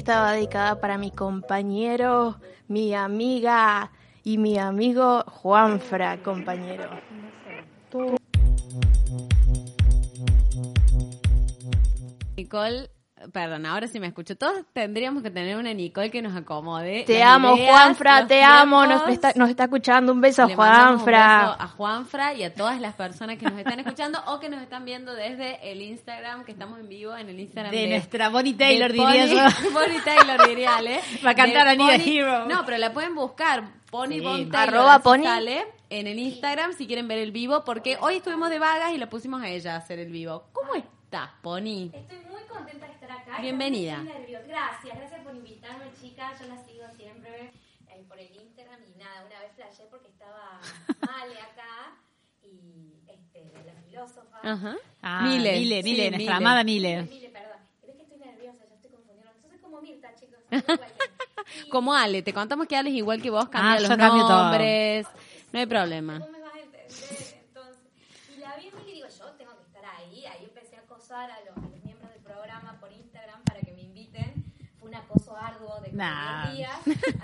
Estaba 0.00 0.32
dedicada 0.32 0.80
para 0.80 0.96
mi 0.96 1.10
compañero, 1.10 2.40
mi 2.68 2.94
amiga 2.94 3.92
y 4.24 4.38
mi 4.38 4.56
amigo 4.56 5.22
Juanfra, 5.26 6.22
compañero. 6.22 6.88
Nicole, 12.34 12.88
perdón, 13.32 13.66
ahora 13.66 13.86
sí 13.88 14.00
me 14.00 14.06
escucho. 14.06 14.36
Todos 14.36 14.64
tendríamos 14.72 15.22
que 15.22 15.30
tener 15.30 15.56
una 15.56 15.72
Nicole 15.74 16.10
que 16.10 16.22
nos 16.22 16.34
acomode. 16.36 17.04
Te 17.06 17.18
las 17.18 17.28
amo, 17.28 17.56
ideas, 17.56 17.70
Juanfra, 17.70 18.26
te 18.26 18.42
amo. 18.42 18.86
Nos 18.86 19.08
está, 19.08 19.32
nos 19.36 19.50
está 19.50 19.64
escuchando. 19.64 20.12
Un 20.12 20.20
beso 20.20 20.42
a 20.42 20.46
mandamos 20.46 20.80
un 20.80 20.86
Juanfra. 20.98 21.38
beso 21.40 21.56
a 21.62 21.68
Juanfra 21.68 22.34
y 22.34 22.42
a 22.44 22.54
todas 22.54 22.80
las 22.80 22.94
personas 22.94 23.36
que 23.38 23.44
nos 23.46 23.58
están 23.58 23.78
escuchando 23.80 24.18
o 24.26 24.40
que 24.40 24.48
nos 24.48 24.62
están 24.62 24.84
viendo 24.84 25.14
desde 25.14 25.70
el 25.70 25.82
Instagram, 25.82 26.44
que 26.44 26.52
estamos 26.52 26.78
en 26.80 26.88
vivo 26.88 27.16
en 27.16 27.28
el 27.28 27.38
Instagram 27.40 27.72
De 27.72 27.88
nuestra 27.88 28.28
Bonnie 28.30 28.54
Taylor, 28.54 28.92
diría 28.92 29.06
Pony- 29.26 29.28
yo. 29.64 29.70
Bonnie 29.72 30.00
Taylor 30.04 30.48
diría, 30.48 30.70
¿eh? 30.86 31.00
Va 31.24 31.30
a 31.30 31.34
cantar 31.34 31.68
a 31.68 31.74
Need 31.74 31.88
a 31.90 31.98
Pony- 31.98 32.02
Hero. 32.18 32.46
No, 32.46 32.64
pero 32.64 32.78
la 32.78 32.92
pueden 32.92 33.14
buscar. 33.14 33.64
Pony 33.90 34.06
Sí. 34.10 34.20
Von 34.20 34.50
Taylor, 34.50 34.68
Arroba 34.76 34.94
así 34.94 35.02
Pony. 35.02 35.22
sale 35.24 35.66
en 35.90 36.06
el 36.06 36.18
Instagram 36.20 36.74
si 36.74 36.86
quieren 36.86 37.08
ver 37.08 37.18
el 37.18 37.32
vivo, 37.32 37.64
porque 37.64 37.98
hoy 38.00 38.14
estuvimos 38.16 38.48
de 38.48 38.60
vagas 38.60 38.92
y 38.92 38.98
la 38.98 39.08
pusimos 39.08 39.42
a 39.42 39.48
ella 39.48 39.74
a 39.74 39.78
hacer 39.78 39.98
el 39.98 40.12
vivo. 40.12 40.44
¿Cómo 40.52 40.76
estás, 40.76 41.28
Pony? 41.42 41.90
Estoy 41.92 42.18
muy 42.30 42.42
contenta 42.48 42.86
estar 43.18 43.32
acá. 43.34 43.42
Bienvenida. 43.42 44.02
Gracias, 44.46 44.96
gracias 44.98 45.20
por 45.22 45.34
invitarme, 45.34 45.86
chicas. 46.00 46.40
Yo 46.40 46.46
la 46.46 46.64
sigo 46.64 46.84
siempre 46.96 47.52
eh, 47.88 48.04
por 48.08 48.18
el 48.18 48.30
Instagram 48.34 48.80
y 48.84 48.98
nada, 48.98 49.24
una 49.26 49.40
vez 49.40 49.52
flashé 49.54 49.84
porque 49.90 50.08
estaba 50.08 50.60
Male 51.06 51.40
acá 51.40 51.96
y 52.42 52.94
este, 53.08 53.52
la 53.66 53.74
filósofa. 53.82 54.38
Ajá. 54.42 54.76
Ah, 55.02 55.22
Mile, 55.22 55.52
Mile, 55.58 55.82
sí, 55.82 55.90
Mile, 55.90 56.10
nuestra 56.10 56.18
Mile. 56.18 56.32
amada 56.46 56.64
Mile. 56.64 57.02
Mile, 57.02 57.28
perdón. 57.30 57.58
Es 57.82 57.94
que 57.96 58.02
estoy 58.02 58.18
nerviosa, 58.18 58.64
ya 58.68 58.74
estoy 58.74 58.90
confundiendo. 58.90 59.32
Yo 59.42 59.48
soy 59.48 59.58
como 59.58 59.80
Mirta, 59.80 60.14
chicos. 60.14 60.38
soy 60.48 60.58
igual 60.58 60.78
que- 60.78 61.66
Y 61.66 61.68
Como 61.70 61.94
Ale, 61.94 62.22
te 62.22 62.32
contamos 62.32 62.66
que 62.66 62.76
Ale 62.76 62.90
es 62.90 62.96
igual 62.96 63.20
que 63.20 63.30
vos, 63.30 63.48
cambia 63.48 63.72
Ah, 63.72 63.80
los 63.80 63.88
yo 63.90 63.96
cambio 63.96 64.26
todo. 64.26 64.42
nombres. 64.44 65.06
No 65.52 65.58
hay 65.58 65.66
problema. 65.66 66.18
¿Cómo 66.20 66.30
me 66.32 66.40
vas 66.40 66.54
a 66.54 66.58
entender? 66.60 67.40
Entonces, 67.44 67.82
y 68.36 68.38
la 68.40 68.56
vi 68.56 68.68
en 68.68 68.76
Mili 68.76 68.90
y 68.90 68.94
digo, 68.94 69.08
yo 69.08 69.24
tengo 69.32 69.56
que 69.56 69.62
estar 69.64 69.84
ahí. 69.84 70.24
Ahí 70.26 70.44
empecé 70.44 70.76
a 70.76 70.80
acosar 70.80 71.28
a 71.30 71.40
los, 71.40 71.56
a 71.56 71.60
los 71.68 71.84
miembros 71.84 72.08
del 72.12 72.22
programa 72.22 72.78
por 72.78 72.92
Instagram 72.92 73.42
para 73.44 73.60
que 73.60 73.72
me 73.72 73.82
inviten. 73.82 74.44
Fue 74.78 74.88
un 74.88 74.94
acoso 74.94 75.36
arduo 75.98 76.06
de 76.06 76.14
como 76.14 76.44
Nah. 76.44 76.46
10 76.46 76.56
días 76.56 76.70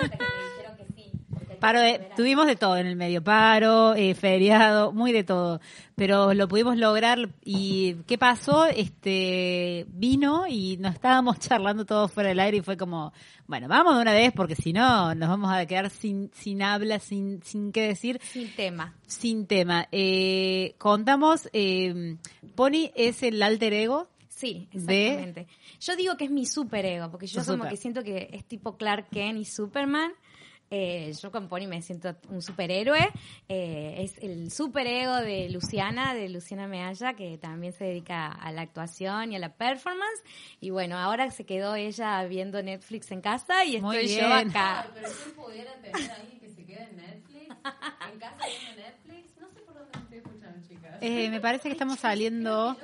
hasta 0.01 0.17
que 0.17 0.25
me 0.25 0.45
dijeron 0.45 0.77
que 0.77 0.85
sí. 0.95 1.13
porque 1.33 1.53
hay 1.53 1.57
que 1.57 1.61
Paro 1.61 1.79
perseverar. 1.81 2.17
tuvimos 2.17 2.47
de 2.47 2.57
todo 2.57 2.77
en 2.77 2.87
el 2.87 2.97
medio, 2.97 3.23
paro, 3.25 3.95
eh, 3.95 4.15
feriado, 4.15 4.93
muy 4.93 5.13
de 5.13 5.25
todo, 5.25 5.61
pero 5.95 6.35
lo 6.35 6.49
pudimos 6.49 6.77
lograr 6.77 7.29
y 7.45 7.95
¿qué 8.07 8.19
pasó? 8.19 8.67
Este 8.67 9.87
vino 9.89 10.47
y 10.49 10.77
nos 10.79 10.95
estábamos 10.95 11.39
charlando 11.41 11.85
todos 11.87 12.13
fuera 12.13 12.29
del 12.31 12.41
aire 12.41 12.59
y 12.59 12.63
fue 12.63 12.77
como, 12.77 13.13
bueno, 13.47 13.69
vamos 13.69 13.95
de 13.97 14.03
una 14.03 14.13
vez 14.13 14.33
porque 14.35 14.55
si 14.57 14.73
no 14.73 15.15
nos 15.15 15.29
vamos 15.29 15.51
a 15.53 15.65
quedar 15.67 15.89
sin 15.91 16.31
sin 16.35 16.63
habla, 16.63 16.99
sin 16.99 17.43
sin 17.43 17.73
qué 17.73 17.83
decir, 17.89 18.21
Sin 18.23 18.55
tema. 18.55 18.95
sin 19.07 19.47
tema. 19.47 19.89
Eh, 19.93 20.75
contamos, 20.79 21.49
eh, 21.53 22.17
Pony 22.55 22.91
es 22.95 23.23
el 23.23 23.43
alter 23.43 23.73
ego 23.73 24.09
Sí, 24.37 24.69
de 24.71 25.07
exactamente. 25.07 25.47
Yo 25.81 25.97
digo 25.97 26.17
que 26.19 26.27
es 26.27 26.31
mi 26.31 26.45
superego, 26.45 27.11
porque 27.11 27.27
yo 27.27 27.43
como 27.43 27.57
super. 27.57 27.71
que 27.71 27.77
siento 27.79 28.03
que 28.03 28.29
es 28.33 28.45
tipo 28.45 28.77
Clark 28.77 29.09
Kent 29.09 29.39
y 29.39 29.47
Superman. 29.47 30.13
Eh, 30.69 31.13
yo 31.23 31.31
con 31.31 31.49
Pony 31.49 31.67
me 31.67 31.81
siento 31.81 32.15
un 32.29 32.43
superhéroe. 32.43 33.09
Eh, 33.49 33.95
es 33.99 34.19
el 34.19 34.51
superego 34.51 35.17
de 35.17 35.49
Luciana, 35.49 36.13
de 36.13 36.29
Luciana 36.29 36.67
Mealla, 36.67 37.15
que 37.15 37.39
también 37.39 37.73
se 37.73 37.85
dedica 37.85 38.27
a 38.27 38.53
la 38.53 38.61
actuación 38.61 39.33
y 39.33 39.37
a 39.37 39.39
la 39.39 39.55
performance. 39.55 40.23
Y 40.61 40.69
bueno, 40.69 40.99
ahora 40.99 41.31
se 41.31 41.47
quedó 41.47 41.75
ella 41.75 42.23
viendo 42.25 42.63
Netflix 42.63 43.11
en 43.13 43.23
casa 43.23 43.65
y 43.65 43.81
Muy 43.81 43.97
estoy 43.97 44.19
yo 44.19 44.35
acá. 44.35 44.87
pero 44.93 45.09
si 45.09 45.31
pudiera 45.31 45.73
tener 45.81 46.11
a 46.11 46.15
alguien 46.17 46.41
que 46.41 46.51
se 46.51 46.67
quede 46.67 46.83
en 46.91 46.97
Netflix, 46.97 47.55
en 48.13 48.19
casa 48.19 48.37
viendo 48.47 48.83
Netflix, 48.83 49.41
no 49.41 49.49
sé 49.49 49.61
por 49.61 49.75
dónde 49.77 49.97
me 49.97 50.03
estoy 50.03 50.19
escuchando, 50.19 50.69
chicas. 50.69 50.99
Eh, 51.01 51.31
me 51.31 51.41
parece 51.41 51.69
que 51.69 51.73
estamos 51.73 52.01
saliendo 52.01 52.77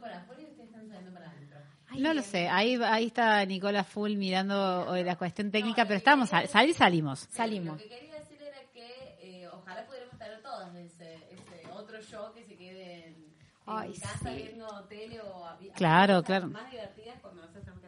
para 0.00 0.18
afuera 0.18 0.40
y 0.42 0.44
ustedes 0.46 0.68
están 0.68 0.88
saliendo 0.88 1.12
para 1.12 1.30
adentro. 1.30 1.58
No 1.98 2.14
lo 2.14 2.22
sé, 2.22 2.48
ahí, 2.48 2.76
ahí 2.82 3.06
está 3.06 3.44
Nicola 3.44 3.84
Full 3.84 4.16
mirando 4.16 4.94
eh, 4.94 5.04
la 5.04 5.16
cuestión 5.16 5.50
técnica, 5.50 5.84
pero 5.84 5.96
estamos, 5.98 6.28
sal- 6.28 6.48
salir 6.48 6.74
salimos. 6.74 7.20
Salimos. 7.30 7.76
Lo 7.76 7.82
que 7.82 7.88
quería 7.88 8.14
decir 8.20 8.38
era 8.42 8.58
que 8.72 9.16
eh, 9.20 9.48
ojalá 9.52 9.84
pudiéramos 9.86 10.18
tener 10.18 10.40
todas 10.42 10.74
ese, 10.76 11.14
ese 11.32 11.70
otro 11.72 12.00
show 12.02 12.32
que 12.32 12.44
se 12.44 12.56
quede 12.56 13.06
en, 13.08 13.14
en 13.14 13.26
Ay, 13.66 13.92
casa 13.94 14.30
sí. 14.30 14.34
viendo 14.36 14.84
tele 14.84 15.20
o 15.20 15.44
a- 15.44 15.52
a- 15.54 15.58
Claro, 15.76 16.14
cosas 16.22 16.26
claro. 16.26 16.46
más 16.48 16.70
divertidas 16.70 17.16
cuando 17.20 17.40
nosotros 17.42 17.64
tenemos 17.64 17.82
que 17.82 17.87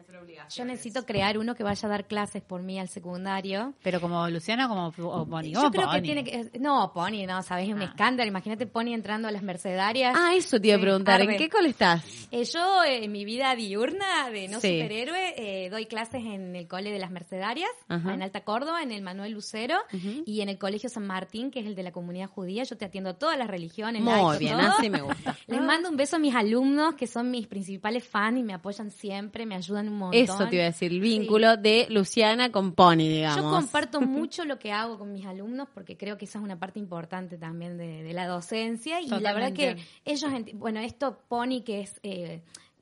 Yo 0.55 0.65
necesito 0.65 1.05
crear 1.05 1.37
uno 1.37 1.55
que 1.55 1.63
vaya 1.63 1.87
a 1.87 1.89
dar 1.91 2.05
clases 2.05 2.41
por 2.41 2.61
mí 2.61 2.79
al 2.79 2.89
secundario. 2.89 3.73
Pero 3.83 4.01
como 4.01 4.27
Luciana 4.29 4.65
o 4.65 4.69
como 4.69 5.11
o 5.11 5.25
Bonnie. 5.25 5.53
Yo 5.53 5.71
creo 5.71 5.89
que 5.91 6.01
tiene 6.01 6.23
que... 6.23 6.51
No, 6.59 6.91
Pony, 6.93 7.25
no, 7.27 7.41
sabes, 7.43 7.67
es 7.67 7.73
un 7.73 7.81
escándalo. 7.81 8.27
Imagínate 8.29 8.65
Pony 8.67 8.93
entrando 8.93 9.27
a 9.27 9.31
las 9.31 9.43
Mercedarias. 9.43 10.15
Ah, 10.17 10.33
eso 10.35 10.59
te 10.59 10.67
iba 10.67 10.77
a 10.77 10.81
preguntar. 10.81 11.21
¿En 11.21 11.37
qué 11.37 11.49
cole 11.49 11.69
estás? 11.69 12.03
Eh, 12.31 12.43
yo, 12.45 12.83
eh, 12.83 13.05
en 13.05 13.11
mi 13.11 13.25
vida 13.25 13.55
diurna 13.55 14.29
de 14.29 14.47
no 14.47 14.59
Sí. 14.59 14.67
superhéroe, 14.81 15.33
eh, 15.37 15.69
doy 15.69 15.85
clases 15.85 16.23
en 16.25 16.55
el 16.55 16.67
cole 16.67 16.91
de 16.91 16.99
las 16.99 17.11
Mercedarias, 17.11 17.69
Ajá. 17.87 18.13
en 18.13 18.21
Alta 18.21 18.41
Córdoba, 18.43 18.81
en 18.83 18.91
el 18.91 19.01
Manuel 19.01 19.31
Lucero, 19.33 19.77
y 20.25 20.41
en 20.41 20.49
el 20.49 20.57
Colegio 20.57 20.89
San 20.89 21.05
Martín, 21.07 21.51
que 21.51 21.59
es 21.59 21.65
el 21.65 21.75
de 21.75 21.83
la 21.83 21.91
comunidad 21.91 22.27
judía. 22.29 22.63
Yo 22.63 22.77
te 22.77 22.85
atiendo 22.85 23.11
a 23.11 23.13
todas 23.13 23.37
las 23.37 23.47
religiones. 23.47 24.01
Muy 24.01 24.37
bien, 24.37 24.57
todo. 24.57 24.67
así 24.71 24.89
me 24.89 25.01
gusta. 25.01 25.35
Les 25.47 25.61
mando 25.61 25.89
un 25.89 25.97
beso 25.97 26.15
a 26.17 26.19
mis 26.19 26.35
alumnos, 26.35 26.95
que 26.95 27.07
son 27.07 27.29
mis 27.31 27.47
principales 27.47 28.03
fans 28.07 28.39
y 28.39 28.43
me 28.43 28.53
apoyan 28.53 28.91
siempre, 28.91 29.45
me 29.45 29.55
ayudan 29.55 29.87
un 29.89 29.97
montón. 30.01 30.21
Eso 30.21 30.47
te 30.47 30.55
iba 30.57 30.65
a 30.65 30.67
decir, 30.67 30.91
el 30.91 30.99
vínculo 30.99 31.57
de 31.57 31.87
Luciana 31.89 32.51
con 32.51 32.73
Pony, 32.73 32.97
digamos. 32.97 33.37
Yo 33.37 33.49
comparto 33.49 34.01
mucho 34.01 34.45
lo 34.45 34.59
que 34.59 34.71
hago 34.71 34.99
con 34.99 35.11
mis 35.13 35.25
alumnos 35.25 35.67
porque 35.73 35.97
creo 35.97 36.17
que 36.17 36.25
esa 36.25 36.39
es 36.39 36.43
una 36.43 36.59
parte 36.59 36.79
importante 36.79 37.37
también 37.37 37.77
de, 37.77 38.03
de 38.03 38.13
la 38.13 38.27
docencia 38.27 38.99
y 38.99 39.07
la 39.07 39.33
verdad 39.33 39.53
que 39.53 39.77
ellos, 40.05 40.31
bueno, 40.53 40.79
esto 40.81 41.19
Pony 41.29 41.61
que 41.65 41.81
es... 41.81 41.99
eh, 42.03 42.41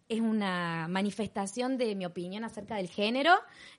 es 0.09 0.21
una 0.21 0.87
manifestación 0.89 1.77
de 1.77 1.93
mi 1.93 2.03
opinión 2.03 2.43
acerca 2.43 2.77
del 2.77 2.89
género. 2.89 3.31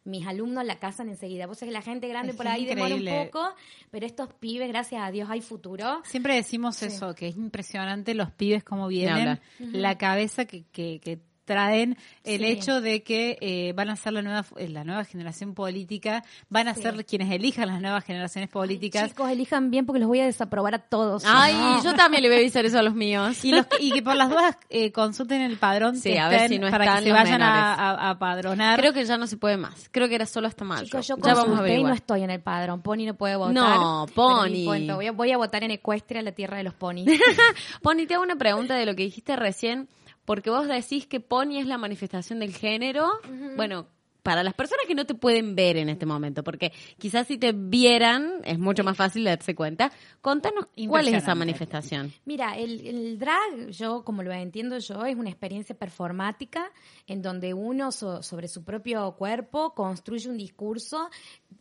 Mis 0.04 0.24
alumnos 0.28 0.64
la 0.64 0.78
casan 0.78 1.08
enseguida. 1.08 1.48
Vos 1.48 1.58
sabés 1.58 1.72
que 1.72 1.78
la 1.78 1.82
gente 1.82 2.06
grande 2.06 2.30
Es 2.30 2.36
por 2.36 2.46
ahí 2.46 2.64
demora 2.64 2.94
un 2.94 3.04
poco, 3.04 3.52
pero 3.90 4.06
estos 4.06 4.32
pibes, 4.34 4.68
gracias 4.68 5.02
a 5.02 5.10
Dios, 5.10 5.28
hay 5.28 5.40
futuro. 5.40 6.00
Siempre 6.04 6.36
decimos 6.36 6.84
eso, 6.84 7.16
que 7.16 7.26
es 7.26 7.36
impresionante 7.36 8.14
los 8.14 8.30
pibes 8.30 8.62
como 8.62 8.86
vienen, 8.86 9.40
la 9.58 9.98
cabeza 9.98 10.44
que, 10.44 10.62
que, 10.70 11.00
que 11.00 11.18
traen, 11.50 11.96
el 12.22 12.40
Sí. 12.42 12.46
hecho 12.46 12.80
de 12.80 13.02
que 13.02 13.36
eh, 13.40 13.72
van 13.74 13.90
a 13.90 13.96
ser 13.96 14.12
la 14.12 14.22
nueva 14.22 14.44
eh, 14.56 14.68
la 14.68 14.84
nueva 14.84 15.04
generación 15.04 15.52
política, 15.54 16.22
van 16.48 16.68
a 16.68 16.74
Sí. 16.74 16.82
ser 16.82 17.04
quienes 17.04 17.30
elijan 17.32 17.66
las 17.66 17.80
nuevas 17.80 18.04
generaciones 18.04 18.48
políticas. 18.50 19.08
Chicos, 19.08 19.28
elijan 19.30 19.70
bien 19.72 19.84
porque 19.86 19.98
los 19.98 20.06
voy 20.08 20.20
a 20.20 20.26
desaprobar 20.26 20.74
a 20.76 20.78
todos. 20.78 21.24
Ay, 21.26 21.54
No. 21.54 21.82
yo 21.82 21.94
también 21.94 22.22
le 22.22 22.28
voy 22.28 22.36
a 22.36 22.40
avisar 22.40 22.64
eso 22.64 22.78
a 22.78 22.82
los 22.82 22.94
míos. 22.94 23.44
Y, 23.44 23.50
los 23.50 23.66
que- 23.66 23.82
y 23.82 23.90
que 23.90 24.00
por 24.02 24.14
las 24.14 24.30
dudas 24.30 24.56
eh, 24.68 24.92
consulten 24.92 25.40
el 25.42 25.56
padrón 25.56 25.96
Sí, 25.96 26.10
que 26.12 26.20
a 26.20 26.28
ver 26.28 26.42
estén 26.42 26.50
si 26.50 26.58
no 26.60 26.70
para 26.70 26.84
están 26.84 26.98
que 26.98 27.10
se 27.10 27.12
vayan 27.12 27.42
a, 27.42 27.74
a, 27.74 28.10
a 28.10 28.18
padronar. 28.20 28.78
Creo 28.78 28.92
que 28.92 29.04
ya 29.04 29.16
no 29.16 29.26
se 29.26 29.36
puede 29.36 29.56
más. 29.56 29.88
Creo 29.90 30.08
que 30.08 30.14
era 30.14 30.26
solo 30.26 30.46
hasta 30.46 30.64
mayo. 30.64 30.84
Chicos, 30.84 31.08
yo 31.08 31.16
ya 31.16 31.34
vamos 31.34 31.54
a 31.54 31.56
y 31.56 31.58
averiguar. 31.60 31.88
no 31.90 31.94
estoy 31.96 32.22
en 32.22 32.30
el 32.30 32.40
padrón. 32.40 32.80
Pony 32.82 33.06
no 33.06 33.14
puede 33.14 33.34
votar. 33.36 33.54
No, 33.54 34.06
Pony. 34.14 34.64
Voy 34.66 35.06
a, 35.08 35.12
voy 35.12 35.32
a 35.32 35.36
votar 35.36 35.64
en 35.64 35.72
Ecuestria, 35.72 36.22
la 36.22 36.32
tierra 36.32 36.58
de 36.58 36.62
los 36.64 36.74
ponis. 36.74 37.06
Pony, 37.82 38.06
te 38.06 38.14
hago 38.14 38.22
una 38.22 38.36
pregunta 38.36 38.74
de 38.74 38.86
lo 38.86 38.94
que 38.94 39.02
dijiste 39.02 39.34
recién, 39.36 39.88
porque 40.30 40.48
vos 40.48 40.68
decís 40.68 41.08
que 41.08 41.18
Pony 41.18 41.58
es 41.58 41.66
la 41.66 41.76
manifestación 41.76 42.38
del 42.38 42.54
género. 42.54 43.08
Bueno, 43.56 43.88
para 44.22 44.42
las 44.42 44.54
personas 44.54 44.86
que 44.86 44.94
no 44.94 45.06
te 45.06 45.14
pueden 45.14 45.54
ver 45.54 45.76
en 45.76 45.88
este 45.88 46.06
momento, 46.06 46.42
porque 46.44 46.72
quizás 46.98 47.26
si 47.26 47.38
te 47.38 47.52
vieran 47.52 48.40
es 48.44 48.58
mucho 48.58 48.84
más 48.84 48.96
fácil 48.96 49.24
darse 49.24 49.54
cuenta. 49.54 49.90
Contanos 50.20 50.66
cuál 50.88 51.08
es 51.08 51.14
esa 51.14 51.34
manifestación. 51.34 52.12
Mira, 52.24 52.56
el, 52.56 52.86
el 52.86 53.18
drag, 53.18 53.68
yo 53.70 54.04
como 54.04 54.22
lo 54.22 54.32
entiendo 54.32 54.78
yo, 54.78 55.04
es 55.04 55.16
una 55.16 55.30
experiencia 55.30 55.74
performática 55.76 56.70
en 57.06 57.22
donde 57.22 57.54
uno 57.54 57.92
so- 57.92 58.22
sobre 58.22 58.48
su 58.48 58.64
propio 58.64 59.12
cuerpo 59.16 59.74
construye 59.74 60.28
un 60.28 60.36
discurso 60.36 61.08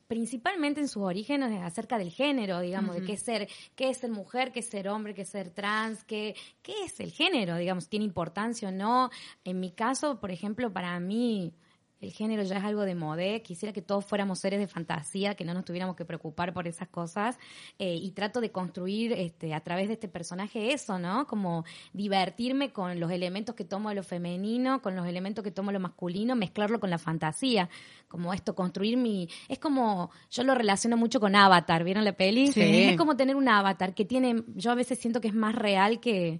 principalmente 0.07 0.81
en 0.81 0.87
sus 0.87 1.03
orígenes 1.03 1.61
acerca 1.61 1.97
del 1.99 2.09
género, 2.11 2.59
digamos, 2.61 2.95
de 2.95 3.03
qué 3.03 3.13
es 3.13 3.21
ser, 3.21 3.47
qué 3.75 3.89
es 3.89 3.97
ser 3.97 4.09
mujer, 4.09 4.51
qué 4.51 4.59
es 4.61 4.65
ser 4.67 4.89
hombre, 4.89 5.13
qué 5.13 5.21
es 5.21 5.29
ser 5.29 5.51
trans, 5.51 6.03
qué, 6.03 6.35
qué 6.63 6.73
es 6.85 6.99
el 6.99 7.11
género, 7.11 7.57
digamos, 7.57 7.89
tiene 7.89 8.05
importancia 8.05 8.69
o 8.69 8.71
no. 8.71 9.11
En 9.43 9.59
mi 9.59 9.71
caso, 9.71 10.19
por 10.19 10.31
ejemplo, 10.31 10.73
para 10.73 10.99
mí 10.99 11.53
el 12.01 12.11
género 12.11 12.43
ya 12.43 12.57
es 12.57 12.63
algo 12.63 12.83
de 12.83 12.95
modé, 12.95 13.41
quisiera 13.41 13.73
que 13.73 13.81
todos 13.81 14.05
fuéramos 14.05 14.39
seres 14.39 14.59
de 14.59 14.67
fantasía, 14.67 15.35
que 15.35 15.43
no 15.43 15.53
nos 15.53 15.65
tuviéramos 15.65 15.95
que 15.95 16.05
preocupar 16.05 16.53
por 16.53 16.67
esas 16.67 16.87
cosas, 16.87 17.37
eh, 17.77 17.95
y 17.95 18.11
trato 18.11 18.41
de 18.41 18.51
construir 18.51 19.11
este, 19.13 19.53
a 19.53 19.59
través 19.61 19.87
de 19.87 19.93
este 19.95 20.07
personaje 20.07 20.73
eso, 20.73 20.97
¿no? 20.97 21.27
Como 21.27 21.65
divertirme 21.93 22.71
con 22.71 22.99
los 22.99 23.11
elementos 23.11 23.55
que 23.55 23.65
tomo 23.65 23.89
de 23.89 23.95
lo 23.95 24.03
femenino, 24.03 24.81
con 24.81 24.95
los 24.95 25.05
elementos 25.07 25.43
que 25.43 25.51
tomo 25.51 25.69
de 25.69 25.73
lo 25.73 25.79
masculino, 25.79 26.35
mezclarlo 26.35 26.79
con 26.79 26.89
la 26.89 26.97
fantasía, 26.97 27.69
como 28.07 28.33
esto, 28.33 28.55
construir 28.55 28.97
mi... 28.97 29.27
Es 29.47 29.59
como, 29.59 30.11
yo 30.31 30.43
lo 30.43 30.55
relaciono 30.55 30.97
mucho 30.97 31.19
con 31.19 31.35
Avatar, 31.35 31.83
¿vieron 31.83 32.05
la 32.05 32.13
peli? 32.13 32.51
Sí. 32.51 32.61
Es 32.61 32.97
como 32.97 33.15
tener 33.15 33.35
un 33.35 33.47
avatar 33.47 33.93
que 33.93 34.05
tiene, 34.05 34.43
yo 34.55 34.71
a 34.71 34.75
veces 34.75 34.99
siento 34.99 35.21
que 35.21 35.27
es 35.27 35.33
más 35.33 35.55
real 35.55 35.99
que 35.99 36.39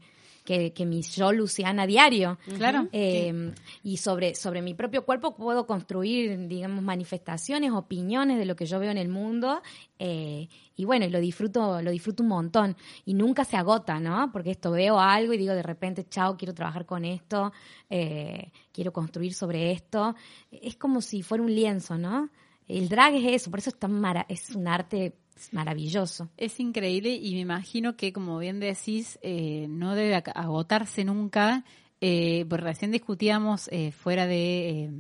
que, 0.50 0.74
que 0.74 0.84
mi 0.84 1.04
yo 1.04 1.32
Luciana 1.32 1.86
diario. 1.86 2.40
Claro. 2.58 2.88
Eh, 2.92 3.54
y 3.84 3.98
sobre, 3.98 4.34
sobre 4.34 4.64
mi 4.64 4.74
propio 4.74 5.06
cuerpo 5.06 5.36
puedo 5.36 5.68
construir, 5.68 6.48
digamos, 6.48 6.84
manifestaciones, 6.84 7.72
opiniones 7.72 8.40
de 8.40 8.46
lo 8.46 8.56
que 8.56 8.66
yo 8.66 8.80
veo 8.80 8.90
en 8.90 8.98
el 8.98 9.10
mundo. 9.10 9.62
eh, 10.00 10.48
y 10.76 10.86
bueno, 10.86 11.06
y 11.06 11.10
lo 11.10 11.20
disfruto, 11.20 11.84
lo 11.84 11.92
disfruto 11.92 12.24
un 12.24 12.30
montón. 12.30 12.76
Y 13.06 13.14
nunca 13.14 13.44
se 13.44 13.58
agota, 13.58 14.00
¿no? 14.00 14.32
Porque 14.32 14.50
esto 14.50 14.72
veo 14.72 15.00
algo 15.00 15.34
y 15.34 15.38
digo 15.38 15.54
de 15.54 15.62
repente, 15.62 16.08
chao, 16.10 16.36
quiero 16.36 16.56
trabajar 16.56 16.88
con 16.88 17.06
esto, 17.06 17.52
eh, 17.88 18.52
quiero 18.72 18.92
construir 18.92 19.36
sobre 19.36 19.72
esto. 19.72 20.16
Es 20.50 20.78
como 20.78 21.02
si 21.02 21.22
fuera 21.22 21.44
un 21.44 21.54
lienzo, 21.54 21.96
¿no? 21.96 22.32
El 22.68 22.90
drag 22.90 23.14
es 23.14 23.34
eso, 23.34 23.52
por 23.52 23.60
eso 23.60 23.70
es 23.70 23.78
tan 23.78 23.92
mara 23.92 24.26
es 24.30 24.50
un 24.56 24.68
arte 24.68 25.16
maravilloso. 25.52 26.30
Es 26.38 26.60
increíble 26.60 27.14
y 27.16 27.34
me 27.34 27.42
imagino 27.42 27.96
que, 27.96 28.12
como 28.14 28.38
bien 28.40 28.60
decís, 28.60 29.20
eh, 29.22 29.68
no 29.70 29.96
debe 29.96 30.16
agotarse 30.16 31.04
nunca. 31.04 31.64
Eh, 32.02 32.46
pues 32.48 32.62
recién 32.62 32.92
discutíamos 32.92 33.68
eh, 33.72 33.92
fuera 33.92 34.26
de... 34.28 34.70
eh, 34.70 34.92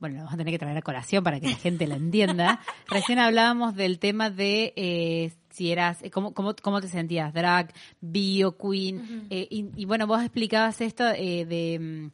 bueno, 0.00 0.16
lo 0.16 0.20
vamos 0.24 0.34
a 0.34 0.36
tener 0.36 0.52
que 0.52 0.58
traer 0.58 0.76
a 0.76 0.82
colación 0.82 1.22
para 1.24 1.40
que 1.40 1.48
la 1.48 1.56
gente 1.56 1.86
la 1.86 1.94
entienda. 1.96 2.60
Recién 2.88 3.18
hablábamos 3.18 3.74
del 3.74 3.98
tema 3.98 4.28
de 4.28 4.74
eh, 4.76 5.32
si 5.50 5.70
eras, 5.70 6.02
eh, 6.02 6.10
cómo, 6.10 6.34
cómo, 6.34 6.54
cómo 6.60 6.80
te 6.80 6.88
sentías, 6.88 7.32
drag, 7.32 7.72
bio, 8.00 8.56
queen. 8.58 9.26
eh, 9.30 9.46
y, 9.48 9.66
y 9.76 9.84
bueno, 9.86 10.06
vos 10.06 10.20
explicabas 10.20 10.80
esto 10.80 11.04
eh, 11.08 11.46
de... 11.46 12.10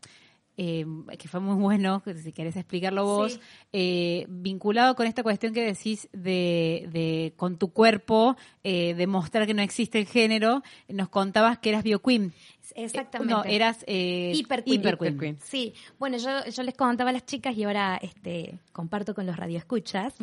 eh, 0.57 0.85
que 1.19 1.29
fue 1.29 1.41
muy 1.41 1.55
bueno, 1.57 2.03
si 2.23 2.33
querés 2.33 2.57
explicarlo 2.57 3.05
vos, 3.05 3.33
Sí. 3.35 3.41
eh, 3.73 4.27
vinculado 4.29 4.95
con 4.95 5.07
esta 5.07 5.23
cuestión 5.23 5.55
que 5.55 5.63
decís 5.65 6.09
de, 6.13 6.89
de 6.93 7.33
con 7.37 7.57
tu 7.57 7.73
cuerpo, 7.73 8.37
eh, 8.65 8.95
demostrar 8.95 9.47
que 9.47 9.55
no 9.55 9.63
existe 9.63 9.99
el 9.99 10.07
género, 10.07 10.63
nos 10.89 11.09
contabas 11.09 11.59
que 11.59 11.71
eras 11.71 11.83
bioqueen. 11.83 12.33
Exactamente. 12.77 13.35
No, 13.35 13.45
eras 13.45 13.85
eh, 13.87 14.33
Hiper 14.35 14.65
queen. 14.65 14.81
hiperqueen. 14.81 15.39
Sí, 15.43 15.75
bueno, 15.99 16.17
yo, 16.19 16.45
yo 16.47 16.63
les 16.63 16.75
contaba 16.75 17.11
a 17.11 17.13
las 17.13 17.27
chicas 17.27 17.57
y 17.57 17.65
ahora 17.65 17.99
este 18.03 18.59
comparto 18.73 19.15
con 19.15 19.27
los 19.27 19.37
radioescuchas. 19.37 20.15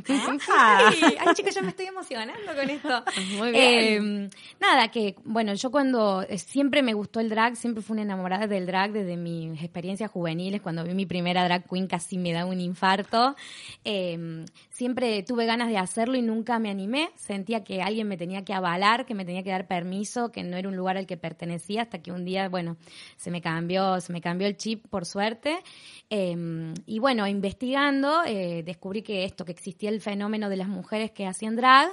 Ah. 0.49 0.91
Sí, 0.93 1.01
ay, 1.19 1.33
chicas, 1.35 1.55
yo 1.55 1.61
me 1.61 1.69
estoy 1.69 1.85
emocionando 1.85 2.55
con 2.55 2.69
esto. 2.69 3.03
Muy 3.37 3.51
bien. 3.51 4.25
Eh, 4.25 4.29
nada, 4.59 4.89
que 4.89 5.15
bueno, 5.25 5.53
yo 5.53 5.71
cuando 5.71 6.23
eh, 6.23 6.37
siempre 6.37 6.81
me 6.81 6.93
gustó 6.93 7.19
el 7.19 7.29
drag, 7.29 7.55
siempre 7.55 7.83
fui 7.83 7.93
una 7.93 8.03
enamorada 8.03 8.47
del 8.47 8.65
drag 8.65 8.91
desde 8.91 9.17
mis 9.17 9.61
experiencias 9.61 10.11
juveniles. 10.11 10.61
Cuando 10.61 10.83
vi 10.83 10.93
mi 10.93 11.05
primera 11.05 11.43
drag 11.43 11.67
queen 11.67 11.87
casi 11.87 12.17
me 12.17 12.33
da 12.33 12.45
un 12.45 12.59
infarto. 12.59 13.35
Eh, 13.83 14.45
siempre 14.69 15.23
tuve 15.23 15.45
ganas 15.45 15.69
de 15.69 15.77
hacerlo 15.77 16.17
y 16.17 16.21
nunca 16.21 16.59
me 16.59 16.69
animé. 16.69 17.09
Sentía 17.15 17.63
que 17.63 17.81
alguien 17.81 18.07
me 18.07 18.17
tenía 18.17 18.43
que 18.43 18.53
avalar, 18.53 19.05
que 19.05 19.15
me 19.15 19.25
tenía 19.25 19.43
que 19.43 19.49
dar 19.49 19.67
permiso, 19.67 20.31
que 20.31 20.43
no 20.43 20.57
era 20.57 20.69
un 20.69 20.75
lugar 20.75 20.97
al 20.97 21.07
que 21.07 21.17
pertenecía, 21.17 21.81
hasta 21.81 21.99
que 22.01 22.11
un 22.11 22.25
día, 22.25 22.36
bueno, 22.49 22.77
se 23.15 23.31
me 23.31 23.41
cambió, 23.41 23.99
se 24.01 24.13
me 24.13 24.21
cambió 24.21 24.47
el 24.47 24.57
chip 24.57 24.87
por 24.87 25.05
suerte. 25.05 25.57
Eh, 26.09 26.73
y 26.85 26.99
bueno, 26.99 27.27
investigando, 27.27 28.23
eh, 28.25 28.63
descubrí 28.63 29.01
que 29.01 29.25
esto, 29.25 29.45
que 29.45 29.51
existía 29.51 29.89
el 29.89 30.01
fenómeno 30.01 30.49
de 30.49 30.57
las 30.57 30.67
mujeres 30.67 31.11
que 31.11 31.25
hacían 31.27 31.55
drag, 31.55 31.89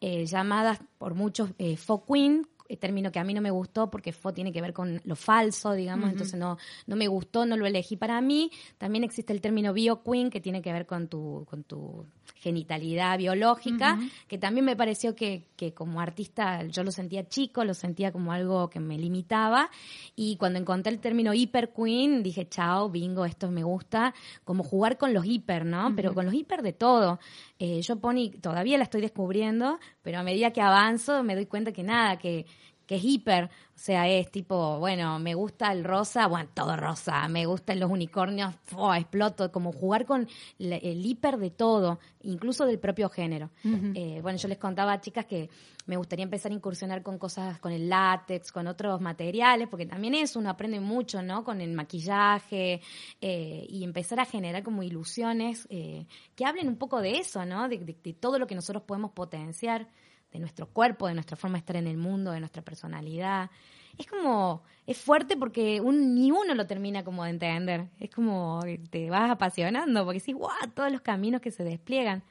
eh, 0.00 0.26
llamadas 0.26 0.78
por 0.98 1.14
muchos 1.14 1.50
eh, 1.58 1.76
faux 1.76 2.04
queen, 2.06 2.46
término 2.78 3.12
que 3.12 3.18
a 3.18 3.24
mí 3.24 3.34
no 3.34 3.40
me 3.40 3.50
gustó 3.50 3.90
porque 3.90 4.12
fo 4.12 4.32
tiene 4.32 4.52
que 4.52 4.60
ver 4.60 4.72
con 4.72 5.00
lo 5.04 5.16
falso, 5.16 5.72
digamos, 5.72 6.10
entonces 6.10 6.38
no, 6.38 6.58
no 6.86 6.96
me 6.96 7.08
gustó, 7.08 7.46
no 7.46 7.56
lo 7.56 7.66
elegí 7.66 7.96
para 7.96 8.20
mí. 8.20 8.50
También 8.78 9.04
existe 9.04 9.32
el 9.32 9.40
término 9.40 9.72
bio 9.72 10.02
queen 10.02 10.30
que 10.30 10.40
tiene 10.40 10.62
que 10.62 10.72
ver 10.72 10.86
con 10.86 11.08
tu, 11.08 11.46
con 11.48 11.64
tu 11.64 12.06
genitalidad 12.36 13.18
biológica, 13.18 13.98
que 14.28 14.38
también 14.38 14.64
me 14.64 14.76
pareció 14.76 15.14
que, 15.14 15.48
que 15.56 15.72
como 15.72 16.00
artista 16.00 16.64
yo 16.64 16.82
lo 16.84 16.90
sentía 16.90 17.28
chico, 17.28 17.64
lo 17.64 17.74
sentía 17.74 18.12
como 18.12 18.32
algo 18.32 18.68
que 18.70 18.80
me 18.80 18.98
limitaba. 18.98 19.70
Y 20.14 20.36
cuando 20.36 20.58
encontré 20.58 20.92
el 20.92 21.00
término 21.00 21.34
hiper 21.34 21.72
queen, 21.72 22.22
dije, 22.22 22.48
chao, 22.48 22.90
bingo, 22.90 23.24
esto 23.24 23.50
me 23.50 23.62
gusta, 23.62 24.14
como 24.44 24.62
jugar 24.62 24.98
con 24.98 25.12
los 25.12 25.24
hiper, 25.24 25.64
¿no? 25.64 25.94
Pero 25.94 26.14
con 26.14 26.26
los 26.26 26.34
hiper 26.34 26.62
de 26.62 26.72
todo. 26.72 27.18
Eh, 27.58 27.80
yo 27.80 27.98
Pony 27.98 28.30
todavía 28.40 28.76
la 28.76 28.84
estoy 28.84 29.00
descubriendo, 29.00 29.78
pero 30.02 30.18
a 30.18 30.22
medida 30.22 30.52
que 30.52 30.60
avanzo 30.60 31.22
me 31.22 31.34
doy 31.34 31.46
cuenta 31.46 31.72
que 31.72 31.82
nada, 31.82 32.18
que 32.18 32.46
que 32.86 32.96
es 32.96 33.04
hiper, 33.04 33.44
o 33.46 33.78
sea, 33.78 34.08
es 34.08 34.30
tipo, 34.30 34.78
bueno, 34.78 35.18
me 35.18 35.34
gusta 35.34 35.72
el 35.72 35.84
rosa, 35.84 36.26
bueno, 36.28 36.48
todo 36.54 36.76
rosa, 36.76 37.26
me 37.28 37.44
gustan 37.46 37.80
los 37.80 37.90
unicornios, 37.90 38.54
¡fua! 38.64 38.98
exploto, 38.98 39.50
como 39.52 39.72
jugar 39.72 40.06
con 40.06 40.28
el 40.58 41.04
hiper 41.04 41.36
de 41.36 41.50
todo, 41.50 41.98
incluso 42.22 42.64
del 42.64 42.78
propio 42.78 43.08
género. 43.08 43.50
Eh, 43.94 44.20
bueno, 44.22 44.38
yo 44.38 44.48
les 44.48 44.58
contaba 44.58 44.92
a 44.92 45.00
chicas 45.00 45.26
que 45.26 45.50
me 45.86 45.96
gustaría 45.96 46.22
empezar 46.24 46.50
a 46.52 46.54
incursionar 46.54 47.02
con 47.02 47.18
cosas, 47.18 47.58
con 47.60 47.72
el 47.72 47.88
látex, 47.88 48.50
con 48.52 48.66
otros 48.66 49.00
materiales, 49.00 49.68
porque 49.68 49.86
también 49.86 50.14
eso 50.14 50.38
uno 50.38 50.50
aprende 50.50 50.80
mucho, 50.80 51.22
¿no? 51.22 51.44
Con 51.44 51.60
el 51.60 51.72
maquillaje 51.72 52.80
eh, 53.20 53.66
y 53.68 53.84
empezar 53.84 54.20
a 54.20 54.24
generar 54.24 54.62
como 54.62 54.82
ilusiones 54.82 55.66
eh, 55.70 56.06
que 56.34 56.44
hablen 56.44 56.68
un 56.68 56.76
poco 56.76 57.00
de 57.00 57.18
eso, 57.18 57.44
¿no? 57.44 57.68
De, 57.68 57.78
de- 57.78 57.96
de 58.02 58.12
todo 58.12 58.38
lo 58.38 58.46
que 58.46 58.54
nosotros 58.54 58.82
podemos 58.84 59.10
potenciar 59.12 59.88
de 60.36 60.40
nuestro 60.40 60.66
cuerpo, 60.66 61.08
de 61.08 61.14
nuestra 61.14 61.36
forma 61.36 61.56
de 61.56 61.60
estar 61.60 61.76
en 61.76 61.86
el 61.86 61.96
mundo, 61.96 62.30
de 62.30 62.40
nuestra 62.40 62.62
personalidad. 62.62 63.50
Es 63.98 64.06
como, 64.06 64.62
es 64.86 64.98
fuerte 64.98 65.36
porque 65.36 65.80
un, 65.80 66.14
ni 66.14 66.30
uno 66.30 66.54
lo 66.54 66.66
termina 66.66 67.02
como 67.02 67.24
de 67.24 67.30
entender. 67.30 67.88
Es 67.98 68.10
como 68.10 68.60
te 68.90 69.08
vas 69.08 69.30
apasionando 69.30 70.04
porque 70.04 70.20
decís, 70.20 70.34
wow, 70.34 70.50
todos 70.74 70.92
los 70.92 71.00
caminos 71.00 71.40
que 71.40 71.50
se 71.50 71.64
despliegan. 71.64 72.22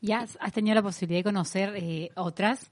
¿Y 0.00 0.12
has, 0.12 0.38
has 0.40 0.52
tenido 0.52 0.76
la 0.76 0.82
posibilidad 0.82 1.18
de 1.18 1.24
conocer 1.24 1.74
eh, 1.76 2.10
otras? 2.14 2.70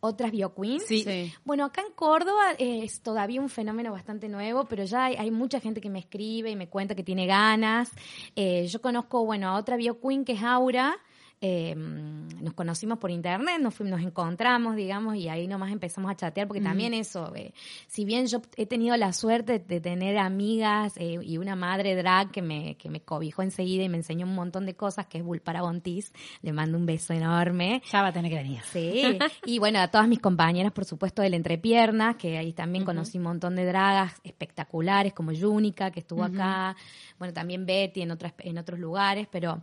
otras 0.00 0.32
bioqueens. 0.32 0.84
Sí. 0.84 1.32
Bueno, 1.46 1.64
acá 1.64 1.80
en 1.80 1.90
Córdoba 1.94 2.52
eh, 2.58 2.84
es 2.84 3.00
todavía 3.00 3.40
un 3.40 3.48
fenómeno 3.48 3.90
bastante 3.90 4.28
nuevo, 4.28 4.66
pero 4.66 4.84
ya 4.84 5.06
hay, 5.06 5.14
hay 5.14 5.30
mucha 5.30 5.60
gente 5.60 5.80
que 5.80 5.88
me 5.88 5.98
escribe 5.98 6.50
y 6.50 6.56
me 6.56 6.68
cuenta 6.68 6.94
que 6.94 7.02
tiene 7.02 7.26
ganas. 7.26 7.90
Eh, 8.36 8.66
yo 8.66 8.82
conozco, 8.82 9.24
bueno, 9.24 9.48
a 9.48 9.56
otra 9.56 9.78
bioqueen 9.78 10.26
que 10.26 10.32
es 10.32 10.42
Aura. 10.42 10.98
Eh, 11.46 11.74
nos 11.76 12.54
conocimos 12.54 12.98
por 12.98 13.10
internet, 13.10 13.60
nos, 13.60 13.74
fuimos, 13.74 13.98
nos 13.98 14.06
encontramos, 14.06 14.76
digamos, 14.76 15.14
y 15.16 15.28
ahí 15.28 15.46
nomás 15.46 15.72
empezamos 15.72 16.10
a 16.10 16.16
chatear, 16.16 16.48
porque 16.48 16.62
también 16.62 16.94
eso, 16.94 17.34
eh, 17.36 17.52
si 17.86 18.06
bien 18.06 18.26
yo 18.28 18.40
he 18.56 18.64
tenido 18.64 18.96
la 18.96 19.12
suerte 19.12 19.58
de 19.58 19.78
tener 19.78 20.16
amigas 20.16 20.94
eh, 20.96 21.18
y 21.22 21.36
una 21.36 21.54
madre 21.54 21.96
drag 21.96 22.30
que 22.30 22.40
me, 22.40 22.76
que 22.76 22.88
me 22.88 23.00
cobijó 23.00 23.42
enseguida 23.42 23.84
y 23.84 23.90
me 23.90 23.98
enseñó 23.98 24.24
un 24.24 24.34
montón 24.34 24.64
de 24.64 24.74
cosas, 24.74 25.04
que 25.04 25.18
es 25.18 25.24
Bulpara 25.24 25.60
Bontis, 25.60 26.14
le 26.40 26.54
mando 26.54 26.78
un 26.78 26.86
beso 26.86 27.12
enorme. 27.12 27.82
Ya 27.92 28.00
va 28.00 28.08
a 28.08 28.12
tener 28.12 28.30
que 28.30 28.38
venir. 28.38 28.62
Sí, 28.72 29.18
y 29.44 29.58
bueno, 29.58 29.80
a 29.80 29.88
todas 29.88 30.08
mis 30.08 30.20
compañeras, 30.20 30.72
por 30.72 30.86
supuesto, 30.86 31.20
del 31.20 31.34
Entrepiernas, 31.34 32.16
que 32.16 32.38
ahí 32.38 32.54
también 32.54 32.86
conocí 32.86 33.18
un 33.18 33.24
montón 33.24 33.54
de 33.54 33.66
dragas 33.66 34.14
espectaculares, 34.24 35.12
como 35.12 35.30
Yunica, 35.32 35.90
que 35.90 36.00
estuvo 36.00 36.24
acá, 36.24 36.74
bueno, 37.18 37.34
también 37.34 37.66
Betty 37.66 38.00
en, 38.00 38.12
otras, 38.12 38.32
en 38.38 38.56
otros 38.56 38.78
lugares, 38.78 39.28
pero 39.30 39.60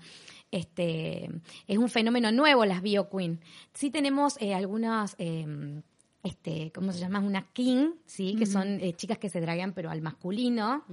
este 0.51 1.29
es 1.67 1.77
un 1.77 1.89
fenómeno 1.89 2.31
nuevo 2.31 2.65
las 2.65 2.81
Bio 2.81 3.09
Queen. 3.09 3.39
Sí 3.73 3.89
tenemos 3.89 4.37
eh, 4.41 4.53
algunas... 4.53 5.15
eh, 5.17 5.81
este, 6.23 6.71
¿cómo 6.71 6.91
se 6.91 6.99
llama? 6.99 7.19
Una 7.19 7.47
king, 7.51 7.93
sí, 8.05 8.35
que 8.37 8.45
son 8.45 8.79
eh, 8.79 8.93
chicas 8.93 9.17
que 9.17 9.27
se 9.27 9.41
draguean 9.41 9.73
pero 9.73 9.89
al 9.89 10.03
masculino, 10.03 10.83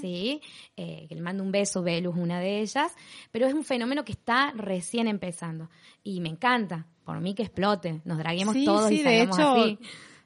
sí, 0.00 0.40
eh, 0.76 1.06
que 1.08 1.14
le 1.14 1.20
mando 1.20 1.44
un 1.44 1.52
beso, 1.52 1.84
Velus, 1.84 2.16
una 2.16 2.40
de 2.40 2.62
ellas, 2.62 2.92
pero 3.30 3.46
es 3.46 3.54
un 3.54 3.62
fenómeno 3.62 4.04
que 4.04 4.10
está 4.10 4.50
recién 4.56 5.06
empezando. 5.06 5.70
Y 6.02 6.20
me 6.20 6.30
encanta, 6.30 6.88
por 7.04 7.20
mí 7.20 7.32
que 7.34 7.44
explote, 7.44 8.00
nos 8.04 8.18
draguemos 8.18 8.54
Sí, 8.54 8.64
todos 8.64 8.88
sí, 8.88 8.96
y 8.96 9.02
de 9.04 9.26
salgamos 9.26 9.38
hecho, 9.38 9.52
así. 9.52 9.78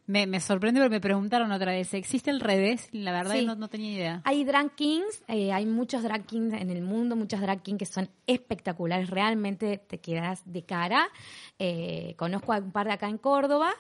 Me, 0.07 0.27
me 0.27 0.41
sorprende 0.41 0.81
porque 0.81 0.97
me 0.97 1.01
preguntaron 1.01 1.51
otra 1.53 1.73
vez, 1.73 1.93
¿existe 1.95 2.31
el 2.31 2.41
revés? 2.41 2.89
La 2.93 3.13
verdad 3.13 3.35
Sí. 3.35 3.45
no, 3.45 3.57
no 3.57 3.69
tenía 3.69 3.93
idea. 3.93 4.23
Hay 4.25 4.45
drag 4.45 4.75
kings, 4.75 5.23
eh, 5.29 5.53
hay 5.53 5.67
muchos 5.67 6.03
drag 6.03 6.25
kings 6.27 6.55
en 6.55 6.71
el 6.71 6.83
mundo, 6.83 7.17
muchas 7.17 7.41
drag 7.41 7.63
kings 7.63 7.79
que 7.79 7.87
son 7.87 8.09
espectaculares, 8.27 9.11
realmente 9.11 9.79
te 9.79 9.99
quedas 9.99 10.43
de 10.45 10.63
cara. 10.65 11.09
Eh, 11.59 12.15
conozco 12.17 12.53
a 12.53 12.59
un 12.59 12.73
par 12.73 12.87
de 12.87 12.93
acá 12.93 13.09
en 13.09 13.19
Córdoba, 13.19 13.73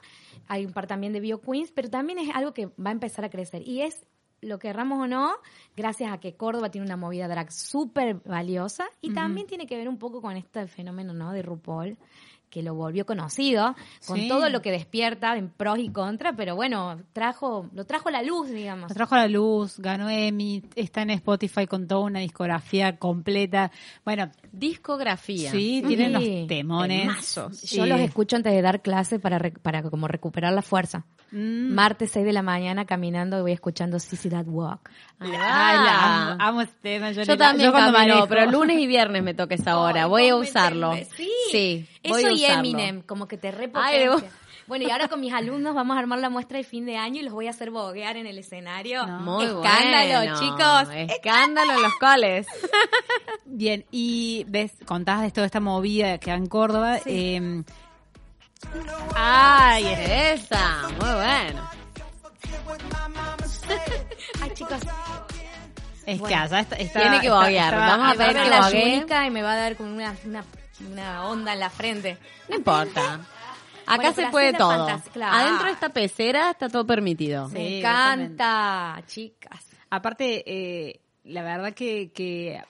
hay 0.49 0.66
un 0.66 0.72
par 0.72 0.87
también 0.87 1.12
de 1.12 1.20
bio 1.20 1.41
queens, 1.41 1.70
pero 1.72 1.89
también 1.91 2.18
es 2.18 2.35
algo 2.35 2.53
que 2.53 2.66
va 2.66 2.91
a 2.91 2.93
empezar 2.93 3.24
a 3.24 3.31
crecer 3.31 3.66
y 3.66 3.83
es 3.83 4.07
lo 4.43 4.59
querramos 4.59 4.99
o 5.01 5.07
no, 5.07 5.33
gracias 5.77 6.12
a 6.12 6.18
que 6.18 6.37
Córdoba 6.37 6.70
tiene 6.70 6.85
una 6.85 6.97
movida 6.97 7.27
drag 7.27 7.51
súper 7.51 8.16
valiosa 8.16 8.87
y 9.01 9.12
también 9.14 9.47
tiene 9.47 9.66
que 9.66 9.77
ver 9.77 9.89
un 9.89 9.99
poco 9.99 10.20
con 10.20 10.37
este 10.37 10.66
fenómeno 10.66 11.14
¿no? 11.14 11.33
de 11.33 11.43
RuPaul 11.43 11.97
que 12.57 12.63
lo 12.63 12.75
volvió 12.75 13.05
conocido, 13.05 13.77
con 14.07 14.17
Sí. 14.19 14.29
todo 14.29 14.49
lo 14.49 14.63
que 14.63 14.71
despierta 14.71 15.37
en 15.37 15.51
pros 15.51 15.79
y 15.79 15.91
contras, 15.91 16.33
pero 16.39 16.57
bueno, 16.57 17.03
trajo, 17.13 17.69
lo 17.75 17.85
trajo 17.85 18.09
a 18.09 18.13
la 18.13 18.23
luz, 18.23 18.49
digamos. 18.49 18.89
Lo 18.89 18.95
trajo 18.95 19.15
a 19.15 19.19
la 19.19 19.29
luz, 19.29 19.79
ganó 19.79 20.09
Emmy, 20.09 20.63
está 20.75 21.03
en 21.03 21.11
Spotify 21.11 21.67
con 21.67 21.87
toda 21.87 22.01
una 22.07 22.21
discografía 22.21 22.97
completa. 22.97 23.71
Bueno, 24.07 24.31
discografía. 24.53 25.51
Sí, 25.51 25.83
Sí. 25.83 25.85
tienen 25.87 26.15
los 26.15 26.47
temones. 26.49 27.39
Yo 27.73 27.85
los 27.85 28.01
escucho 28.01 28.37
antes 28.37 28.55
de 28.55 28.63
dar 28.63 28.81
clase 28.81 29.19
para, 29.19 29.39
re- 29.39 29.51
para 29.51 29.83
como 29.83 30.09
recuperar 30.09 30.55
la 30.55 30.63
fuerza. 30.63 31.05
Mm. 31.33 31.75
Martes 31.75 32.13
6 32.13 32.25
de 32.25 32.33
la 32.33 32.41
mañana 32.43 32.85
caminando 32.87 33.39
y 33.39 33.43
voy 33.43 33.53
escuchando 33.53 33.99
Sissy 33.99 34.31
That 34.31 34.47
Walk. 34.47 34.89
Ay, 35.19 35.29
la 35.33 36.31
amo, 36.33 36.37
amo 36.43 36.61
este 36.63 36.77
tema. 36.83 37.11
Yo, 37.11 37.23
Yo 37.25 37.33
le- 37.33 37.37
también 37.39 37.71
cuando 37.73 37.93
camino, 37.93 38.27
pero 38.29 38.51
lunes 38.51 38.79
y 38.79 38.87
viernes 38.87 39.23
me 39.25 39.35
toca 39.35 39.57
esa 39.57 39.79
hora. 39.79 40.07
Voy 40.07 40.29
a 40.29 40.35
vos 40.35 40.43
me 40.45 40.49
usarlo. 40.51 40.93
Sí. 41.51 41.87
Voy 42.09 42.21
Eso 42.23 42.29
a 42.29 42.33
y. 42.33 42.45
Eminem, 42.45 43.03
como 43.03 43.27
que 43.29 43.37
te 43.37 43.51
repotencia. 43.51 44.29
Bueno, 44.67 44.85
y 44.87 44.91
ahora 44.91 45.07
con 45.07 45.21
mis 45.21 45.33
alumnos 45.33 45.77
vamos 45.77 45.97
a 45.97 46.01
armar 46.01 46.19
la 46.19 46.29
muestra 46.29 46.59
de 46.59 46.65
fin 46.65 46.87
de 46.87 46.97
año 46.97 47.21
y 47.21 47.23
los 47.25 47.33
voy 47.33 47.47
a 47.47 47.51
hacer 47.51 47.71
boguear 47.71 48.17
en 48.17 48.27
el 48.27 48.37
escenario. 48.39 49.07
Muy 49.07 49.45
Escándalo, 49.45 50.15
bueno. 50.17 50.41
chicos. 50.41 50.89
Escándalo 51.15 51.73
en 51.75 51.83
los 51.83 51.95
coles. 52.01 52.47
Bien, 53.45 53.85
y 53.93 54.45
ves, 54.49 54.73
contabas 54.85 55.23
de 55.23 55.31
toda 55.31 55.47
esta 55.47 55.61
movida 55.61 56.19
que 56.19 56.33
hay 56.33 56.39
en 56.39 56.47
Córdoba. 56.47 56.99
eh, 57.07 57.63
Ay, 59.15 59.85
esa. 59.87 60.89
Muy 61.01 61.15
bueno. 61.15 61.71
Ay, 64.43 64.51
chicos. 64.55 64.79
es 66.07 66.19
Bueno. 66.19 66.27
que 66.29 66.35
allá 66.35 66.61
está, 66.61 66.77
está- 66.77 67.01
Tiene 67.01 67.21
que 67.21 67.31
boguear. 67.31 67.75
Vamos 67.75 68.11
a 68.11 68.15
ver 68.15 68.37
que 68.37 68.49
la 68.51 68.61
boguee. 68.63 69.05
Y 69.27 69.31
me 69.31 69.43
va 69.43 69.53
a 69.53 69.57
dar 69.57 69.77
una, 69.81 70.15
una, 70.25 70.45
una 70.81 71.27
onda 71.27 71.53
en 71.55 71.61
la 71.61 71.70
frente. 71.70 72.18
No 72.49 72.57
importa. 72.57 73.20
Acá 73.87 74.11
Bueno, 74.11 74.14
se 74.14 74.27
puede 74.33 74.53
todo. 74.53 75.01
claro. 75.12 75.37
Adentro 75.37 75.66
de 75.66 75.72
esta 75.72 75.91
pecera 75.91 76.51
está 76.51 76.68
todo 76.68 76.85
permitido. 76.87 77.49
Sí, 77.49 77.55
Me 77.55 77.79
encanta, 77.79 79.01
chicas. 79.07 79.64
Aparte, 79.91 80.43
eh, 80.47 81.01
la 81.22 81.43
verdad 81.45 81.72
que, 81.72 82.11
que 82.12 82.61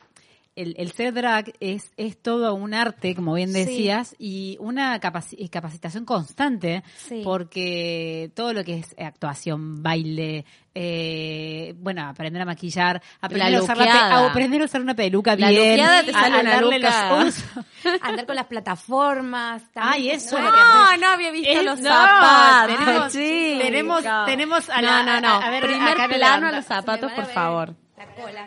el, 0.56 0.74
el 0.78 0.92
ser 0.92 1.14
drag 1.14 1.52
es, 1.60 1.90
es 1.96 2.20
todo 2.20 2.54
un 2.54 2.74
arte, 2.74 3.14
como 3.14 3.32
bien 3.32 3.50
Sí. 3.50 3.60
decías, 3.60 4.14
y 4.18 4.58
una 4.60 5.00
capaci- 5.00 5.48
capacitación 5.48 6.04
constante, 6.04 6.82
Sí. 6.98 7.22
porque 7.24 8.30
todo 8.34 8.52
lo 8.52 8.62
que 8.64 8.80
es 8.80 8.94
actuación, 8.98 9.82
baile, 9.82 10.44
eh, 10.78 11.72
bueno, 11.78 12.06
aprender 12.06 12.42
a 12.42 12.44
maquillar, 12.44 13.00
aprender 13.22 13.54
a, 13.56 13.62
usar 13.62 13.78
la 13.78 13.84
a 13.84 14.26
aprender 14.26 14.60
a 14.60 14.64
usar 14.66 14.82
una 14.82 14.94
peluca 14.94 15.34
La 15.34 15.48
bien, 15.48 15.80
te 16.04 16.12
sale 16.12 16.36
a 16.36 16.40
una 16.40 16.50
darle 16.50 16.78
luca. 16.80 17.14
los 17.20 17.28
usos. 17.28 17.44
Andar 18.02 18.26
con 18.26 18.36
las 18.36 18.44
plataformas. 18.44 19.62
también. 19.72 19.94
Ay, 19.94 20.10
eso 20.10 20.38
No, 20.38 20.96
no 20.98 21.06
había 21.08 21.30
visto 21.30 21.50
Es- 21.50 21.64
los 21.64 21.80
no, 21.80 21.88
zapatos. 21.88 22.76
tenemos- 22.76 23.12
tenemos- 23.12 24.04
tenemos 24.26 24.68
a 24.70 24.82
no, 24.82 24.88
la- 24.90 25.02
no, 25.02 25.20
no. 25.22 25.28
a- 25.28 25.46
a 25.46 25.50
ver, 25.50 25.62
Primer 25.66 25.96
plano 26.10 26.48
a 26.48 26.52
los 26.52 26.64
zapatos, 26.66 27.10
por 27.12 27.24
favor. 27.26 27.74
La 27.96 28.06
cola. 28.14 28.46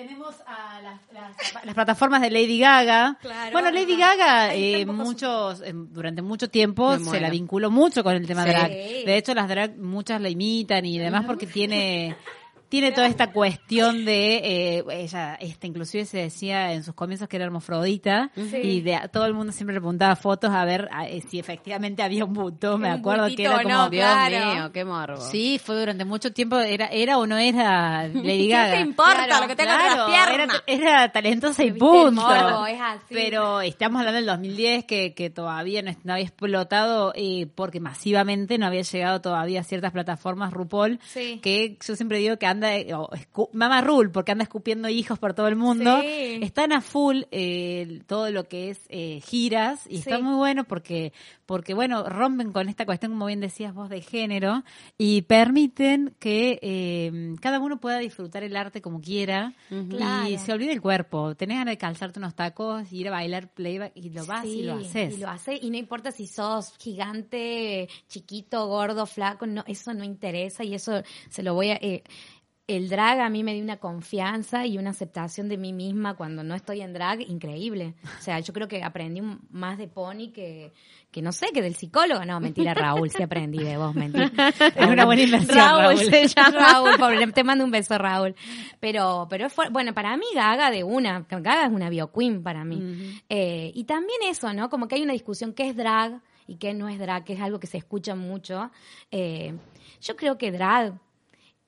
Tenemos 0.00 0.34
a 0.46 0.80
las, 0.80 1.00
las- 1.12 1.64
las 1.64 1.74
plataformas 1.74 2.20
de 2.22 2.30
Lady 2.30 2.58
Gaga. 2.58 3.18
Claro. 3.20 3.52
bueno, 3.52 3.70
Lady 3.70 3.96
Gaga 3.96 4.54
eh, 4.54 4.86
muchos 4.86 5.60
eh, 5.60 5.72
durante 5.74 6.22
mucho 6.22 6.48
tiempo 6.48 6.98
se 6.98 7.20
la 7.20 7.28
vinculó 7.30 7.70
mucho 7.70 8.02
con 8.02 8.14
el 8.14 8.26
tema 8.26 8.44
Sí. 8.44 8.48
drag. 8.50 8.70
De 8.70 9.16
hecho, 9.16 9.34
las 9.34 9.48
drag 9.48 9.76
muchas 9.76 10.20
la 10.20 10.28
imitan 10.28 10.84
y 10.86 10.98
demás 10.98 11.24
porque 11.26 11.46
tiene 11.46 12.16
tiene 12.70 12.92
toda 12.92 13.06
esta 13.08 13.30
cuestión 13.32 14.06
de 14.06 14.36
eh, 14.78 14.84
ella 14.90 15.34
este 15.34 15.66
inclusive 15.66 16.06
se 16.06 16.16
decía 16.18 16.72
en 16.72 16.82
sus 16.84 16.94
comienzos 16.94 17.28
que 17.28 17.36
era 17.36 17.44
hermafrodita 17.44 18.30
Sí. 18.34 18.56
y 18.56 18.80
de, 18.80 18.98
todo 19.12 19.26
el 19.26 19.34
mundo 19.34 19.52
siempre 19.52 19.74
le 19.74 19.80
preguntaba 19.80 20.16
fotos 20.16 20.50
a 20.50 20.64
ver 20.64 20.88
a- 20.92 21.06
eh, 21.08 21.20
si 21.28 21.38
efectivamente 21.38 22.02
había 22.02 22.24
un 22.24 22.32
buto 22.32 22.78
me 22.78 22.88
acuerdo 22.88 23.26
que 23.36 23.42
era 23.44 23.62
como 23.62 23.68
no, 23.74 23.90
Dios 23.90 24.04
claro. 24.06 24.54
mío, 24.54 24.72
qué 24.72 24.84
morbo. 24.84 25.16
Sí, 25.20 25.60
fue 25.62 25.76
durante 25.78 26.04
mucho 26.04 26.32
tiempo, 26.32 26.58
era, 26.58 26.86
era 26.86 27.18
o 27.18 27.26
no 27.26 27.36
era 27.36 28.06
Lady 28.14 28.48
Gaga. 28.48 28.70
¿Qué 28.70 28.76
te 28.76 28.82
importa 28.82 29.24
Claro, 29.26 29.42
lo 29.42 29.48
que 29.48 29.56
tenga 29.56 29.74
claro, 29.76 29.92
en 29.92 29.98
las 29.98 30.26
piernas? 30.28 30.62
Era, 30.66 30.84
era 31.02 31.12
talentosa 31.12 31.64
y 31.64 31.72
punto. 31.72 32.12
morbo, 32.22 32.66
es 32.66 32.80
así. 32.80 33.04
Pero 33.10 33.60
estamos 33.60 33.98
hablando 33.98 34.16
del 34.16 34.26
2010 34.26 34.84
que, 34.84 35.12
que 35.14 35.28
todavía 35.30 35.82
no, 35.82 35.92
no 36.04 36.12
había 36.12 36.24
explotado 36.24 37.12
eh, 37.16 37.48
porque 37.54 37.80
masivamente 37.80 38.58
no 38.58 38.66
había 38.66 38.82
llegado 38.82 39.20
todavía 39.20 39.60
a 39.60 39.64
ciertas 39.64 39.92
plataformas 39.92 40.52
RuPaul 40.52 40.98
Sí. 41.04 41.40
que 41.42 41.76
yo 41.84 41.96
siempre 41.96 42.18
digo 42.18 42.36
que 42.38 42.46
anda, 42.66 42.98
o 42.98 43.10
Mama 43.52 43.80
Rule, 43.80 44.10
porque 44.10 44.32
anda 44.32 44.44
escupiendo 44.44 44.88
hijos 44.88 45.18
por 45.18 45.34
todo 45.34 45.48
el 45.48 45.56
mundo. 45.56 46.00
Sí. 46.00 46.40
Están 46.42 46.72
a 46.72 46.80
full 46.80 47.22
eh, 47.30 48.02
todo 48.06 48.30
lo 48.30 48.44
que 48.44 48.70
es 48.70 48.80
eh, 48.88 49.20
giras 49.20 49.86
y 49.88 49.98
está 49.98 50.18
muy 50.18 50.34
bueno 50.34 50.64
porque, 50.64 51.12
porque 51.46 51.74
bueno, 51.74 52.04
rompen 52.08 52.52
con 52.52 52.68
esta 52.68 52.86
cuestión, 52.86 53.12
como 53.12 53.26
bien 53.26 53.40
decías 53.40 53.74
vos, 53.74 53.88
de 53.88 54.02
género 54.02 54.62
y 54.98 55.22
permiten 55.22 56.14
que 56.18 56.58
eh, 56.62 57.34
cada 57.40 57.58
uno 57.58 57.80
pueda 57.80 57.98
disfrutar 57.98 58.42
el 58.42 58.56
arte 58.56 58.82
como 58.82 59.00
quiera 59.00 59.54
y 60.28 60.38
se 60.38 60.52
olvide 60.52 60.72
el 60.72 60.80
cuerpo. 60.80 61.34
Tenés 61.34 61.58
ganas 61.58 61.72
de 61.72 61.78
calzarte 61.78 62.18
unos 62.18 62.34
tacos, 62.34 62.92
ir 62.92 63.08
a 63.08 63.12
bailar 63.12 63.52
playback 63.52 63.92
y 63.94 64.10
lo 64.10 64.24
vas 64.26 64.44
y 64.44 64.62
lo 64.62 64.74
haces. 64.74 65.14
Y 65.14 65.20
lo 65.20 65.28
hace, 65.28 65.58
y 65.60 65.70
no 65.70 65.76
importa 65.76 66.12
si 66.12 66.26
sos 66.26 66.74
gigante, 66.78 67.88
chiquito, 68.08 68.66
gordo, 68.66 69.06
flaco, 69.06 69.46
no, 69.46 69.64
eso 69.66 69.94
no 69.94 70.04
interesa 70.04 70.64
y 70.64 70.74
eso 70.74 71.02
se 71.28 71.42
lo 71.42 71.54
voy 71.54 71.70
a... 71.70 71.74
eh, 71.74 72.02
el 72.76 72.88
drag 72.88 73.20
a 73.20 73.28
mí 73.28 73.42
me 73.42 73.52
dio 73.52 73.64
una 73.64 73.78
confianza 73.78 74.64
y 74.64 74.78
una 74.78 74.90
aceptación 74.90 75.48
de 75.48 75.58
mí 75.58 75.72
misma 75.72 76.14
cuando 76.14 76.44
no 76.44 76.54
estoy 76.54 76.82
en 76.82 76.92
drag 76.92 77.20
increíble. 77.22 77.94
O 78.18 78.22
sea, 78.22 78.38
yo 78.38 78.52
creo 78.52 78.68
que 78.68 78.84
aprendí 78.84 79.22
más 79.50 79.76
de 79.76 79.88
Pony 79.88 80.30
que, 80.32 80.72
que 81.10 81.20
no 81.20 81.32
sé, 81.32 81.48
que 81.52 81.62
del 81.62 81.74
psicólogo. 81.74 82.24
No, 82.24 82.38
mentira, 82.38 82.72
Raúl, 82.72 83.10
sí 83.10 83.24
aprendí 83.24 83.58
de 83.58 83.76
vos, 83.76 83.92
mentira. 83.94 84.30
Es 84.76 84.86
una 84.86 85.04
buena 85.04 85.22
inversión, 85.22 85.56
Raúl, 85.56 85.82
Raúl. 85.82 85.98
se 85.98 86.28
llama 86.28 86.50
Raúl, 86.50 86.90
pobre, 86.96 87.26
te 87.32 87.42
mando 87.42 87.64
un 87.64 87.72
beso, 87.72 87.98
Raúl. 87.98 88.36
Pero, 88.78 89.26
pero 89.28 89.48
bueno, 89.72 89.92
para 89.92 90.16
mí 90.16 90.26
Gaga 90.32 90.70
de 90.70 90.84
una, 90.84 91.26
Gaga 91.28 91.64
es 91.64 91.72
una 91.72 91.90
bioqueen 91.90 92.44
para 92.44 92.64
mí. 92.64 93.20
Eh, 93.28 93.72
y 93.74 93.82
también 93.82 94.20
eso, 94.28 94.52
¿no? 94.54 94.70
Como 94.70 94.86
que 94.86 94.94
hay 94.94 95.02
una 95.02 95.12
discusión 95.12 95.54
qué 95.54 95.68
es 95.68 95.76
drag 95.76 96.20
y 96.46 96.56
qué 96.56 96.72
no 96.72 96.88
es 96.88 97.00
drag, 97.00 97.24
que 97.24 97.32
es 97.32 97.40
algo 97.40 97.58
que 97.58 97.66
se 97.66 97.78
escucha 97.78 98.14
mucho. 98.14 98.70
Eh, 99.10 99.54
yo 100.00 100.14
creo 100.14 100.38
que 100.38 100.52
drag 100.52 100.94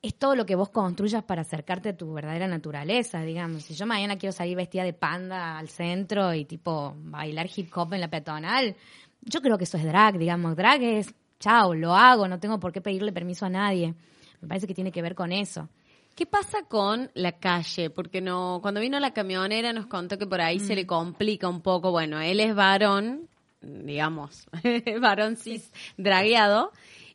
es 0.03 0.17
todo 0.17 0.35
lo 0.35 0.45
que 0.45 0.57
vos 0.57 0.69
construyas 0.71 1.23
para 1.23 1.43
acercarte 1.43 1.91
a 1.91 1.97
tu 1.97 2.13
verdadera 2.13 2.49
naturaleza, 2.49 3.21
digamos. 3.23 3.63
Si 3.63 3.75
yo 3.75 3.87
mañana 3.87 4.19
quiero 4.19 4.33
salir 4.33 4.57
vestida 4.57 4.83
de 4.83 4.93
panda 4.93 5.57
al 5.57 5.69
centro 5.69 6.35
y 6.35 6.45
tipo 6.45 6.97
bailar 6.99 7.49
hip 7.55 7.71
hop 7.73 7.95
en 7.95 8.01
la 8.01 8.11
peatonal, 8.11 8.75
yo 9.21 9.41
creo 9.41 9.57
que 9.57 9.65
eso 9.65 9.77
es 9.77 9.85
drag, 9.85 10.19
digamos. 10.19 10.57
Drag 10.57 10.83
es, 10.83 11.15
chao, 11.39 11.73
lo 11.75 11.95
hago, 11.95 12.27
no 12.27 12.41
tengo 12.41 12.59
por 12.59 12.73
qué 12.73 12.81
pedirle 12.81 13.13
permiso 13.13 13.47
a 13.47 13.49
nadie. 13.51 13.95
Me 14.41 14.49
parece 14.49 14.67
que 14.67 14.75
tiene 14.75 14.91
que 14.91 15.03
ver 15.03 15.15
con 15.15 15.31
eso. 15.31 15.69
¿Qué 16.17 16.27
pasa 16.27 16.65
con 16.69 17.11
la 17.15 17.33
calle? 17.39 17.89
Porque 17.89 18.21
no, 18.21 18.59
cuando 18.61 18.81
vino 18.81 18.99
la 18.99 19.15
camionera 19.15 19.73
nos 19.73 19.87
contó 19.87 20.19
que 20.19 20.27
por 20.27 20.41
ahí 20.41 20.59
se 20.59 20.75
le 20.75 20.85
complica 20.85 21.49
un 21.49 21.63
poco. 21.63 21.93
Bueno, 21.93 22.21
él 22.21 22.41
es 22.41 22.57
varón, 22.57 23.29
digamos, 23.63 24.47
varón 25.01 25.37
cis 25.37 25.73
dragueado, 25.97 26.73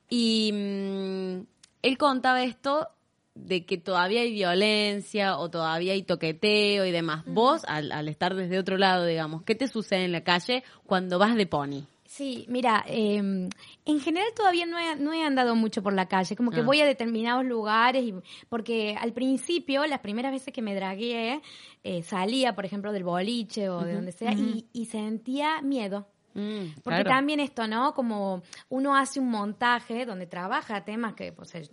y 0.09 0.51
mm, 0.53 1.56
él 1.87 1.97
contaba 1.97 2.43
esto 2.43 2.87
de 3.35 3.65
que 3.65 3.77
todavía 3.77 4.21
hay 4.21 4.31
violencia 4.33 5.37
o 5.37 5.49
todavía 5.49 5.93
hay 5.93 6.03
toqueteo 6.03 6.85
y 6.85 6.91
demás. 6.91 7.23
Vos, 7.27 7.63
al, 7.67 7.91
al 7.91 8.07
estar 8.07 8.33
desde 8.35 8.57
otro 8.59 8.77
lado, 8.77 9.05
digamos, 9.05 9.43
¿qué 9.43 9.53
te 9.55 9.67
sucede 9.67 10.05
en 10.05 10.11
la 10.11 10.21
calle 10.23 10.63
cuando 10.85 11.19
vas 11.19 11.35
de 11.35 11.45
pony? 11.45 11.83
Sí, 12.05 12.45
mira, 12.47 12.83
eh, 12.87 13.17
en 13.17 13.99
general 13.99 14.29
todavía 14.35 14.65
no 14.65 14.79
he, 14.79 14.95
no 14.95 15.13
he 15.13 15.23
andado 15.23 15.55
mucho 15.55 15.83
por 15.83 15.93
la 15.93 16.07
calle, 16.07 16.35
como 16.37 16.51
que 16.51 16.61
Ah. 16.61 16.65
voy 16.65 16.79
a 16.81 16.85
determinados 16.85 17.43
lugares, 17.45 18.01
y, 18.03 18.13
porque 18.49 18.95
al 18.99 19.11
principio, 19.13 19.85
las 19.85 19.99
primeras 19.99 20.31
veces 20.31 20.53
que 20.53 20.61
me 20.61 20.73
dragué, 20.73 21.41
eh, 21.83 22.01
salía, 22.03 22.55
por 22.55 22.65
ejemplo, 22.65 22.91
del 22.93 23.03
boliche 23.03 23.69
o 23.69 23.83
de 23.83 23.93
donde 23.93 24.13
sea, 24.13 24.31
y, 24.33 24.65
y 24.73 24.85
sentía 24.85 25.61
miedo. 25.61 26.07
Mm, 26.37 26.73
Porque 26.83 27.01
claro. 27.01 27.09
también 27.09 27.39
esto, 27.39 27.67
¿no? 27.67 27.93
Como 27.93 28.43
uno 28.69 28.95
hace 28.95 29.19
un 29.19 29.29
montaje 29.29 30.05
donde 30.05 30.27
trabaja 30.27 30.85
temas 30.85 31.13
que, 31.15 31.31
pues, 31.33 31.53
eh, 31.55 31.67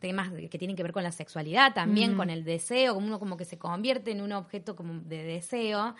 temas 0.00 0.30
que 0.30 0.58
tienen 0.58 0.76
que 0.76 0.84
ver 0.84 0.92
con 0.92 1.02
la 1.02 1.10
sexualidad, 1.10 1.74
también 1.74 2.14
con 2.14 2.30
el 2.30 2.44
deseo, 2.44 2.94
como 2.94 3.08
uno 3.08 3.18
como 3.18 3.36
que 3.36 3.44
se 3.44 3.58
convierte 3.58 4.12
en 4.12 4.20
un 4.20 4.30
objeto 4.30 4.76
como 4.76 4.94
de 5.00 5.24
deseo. 5.24 5.96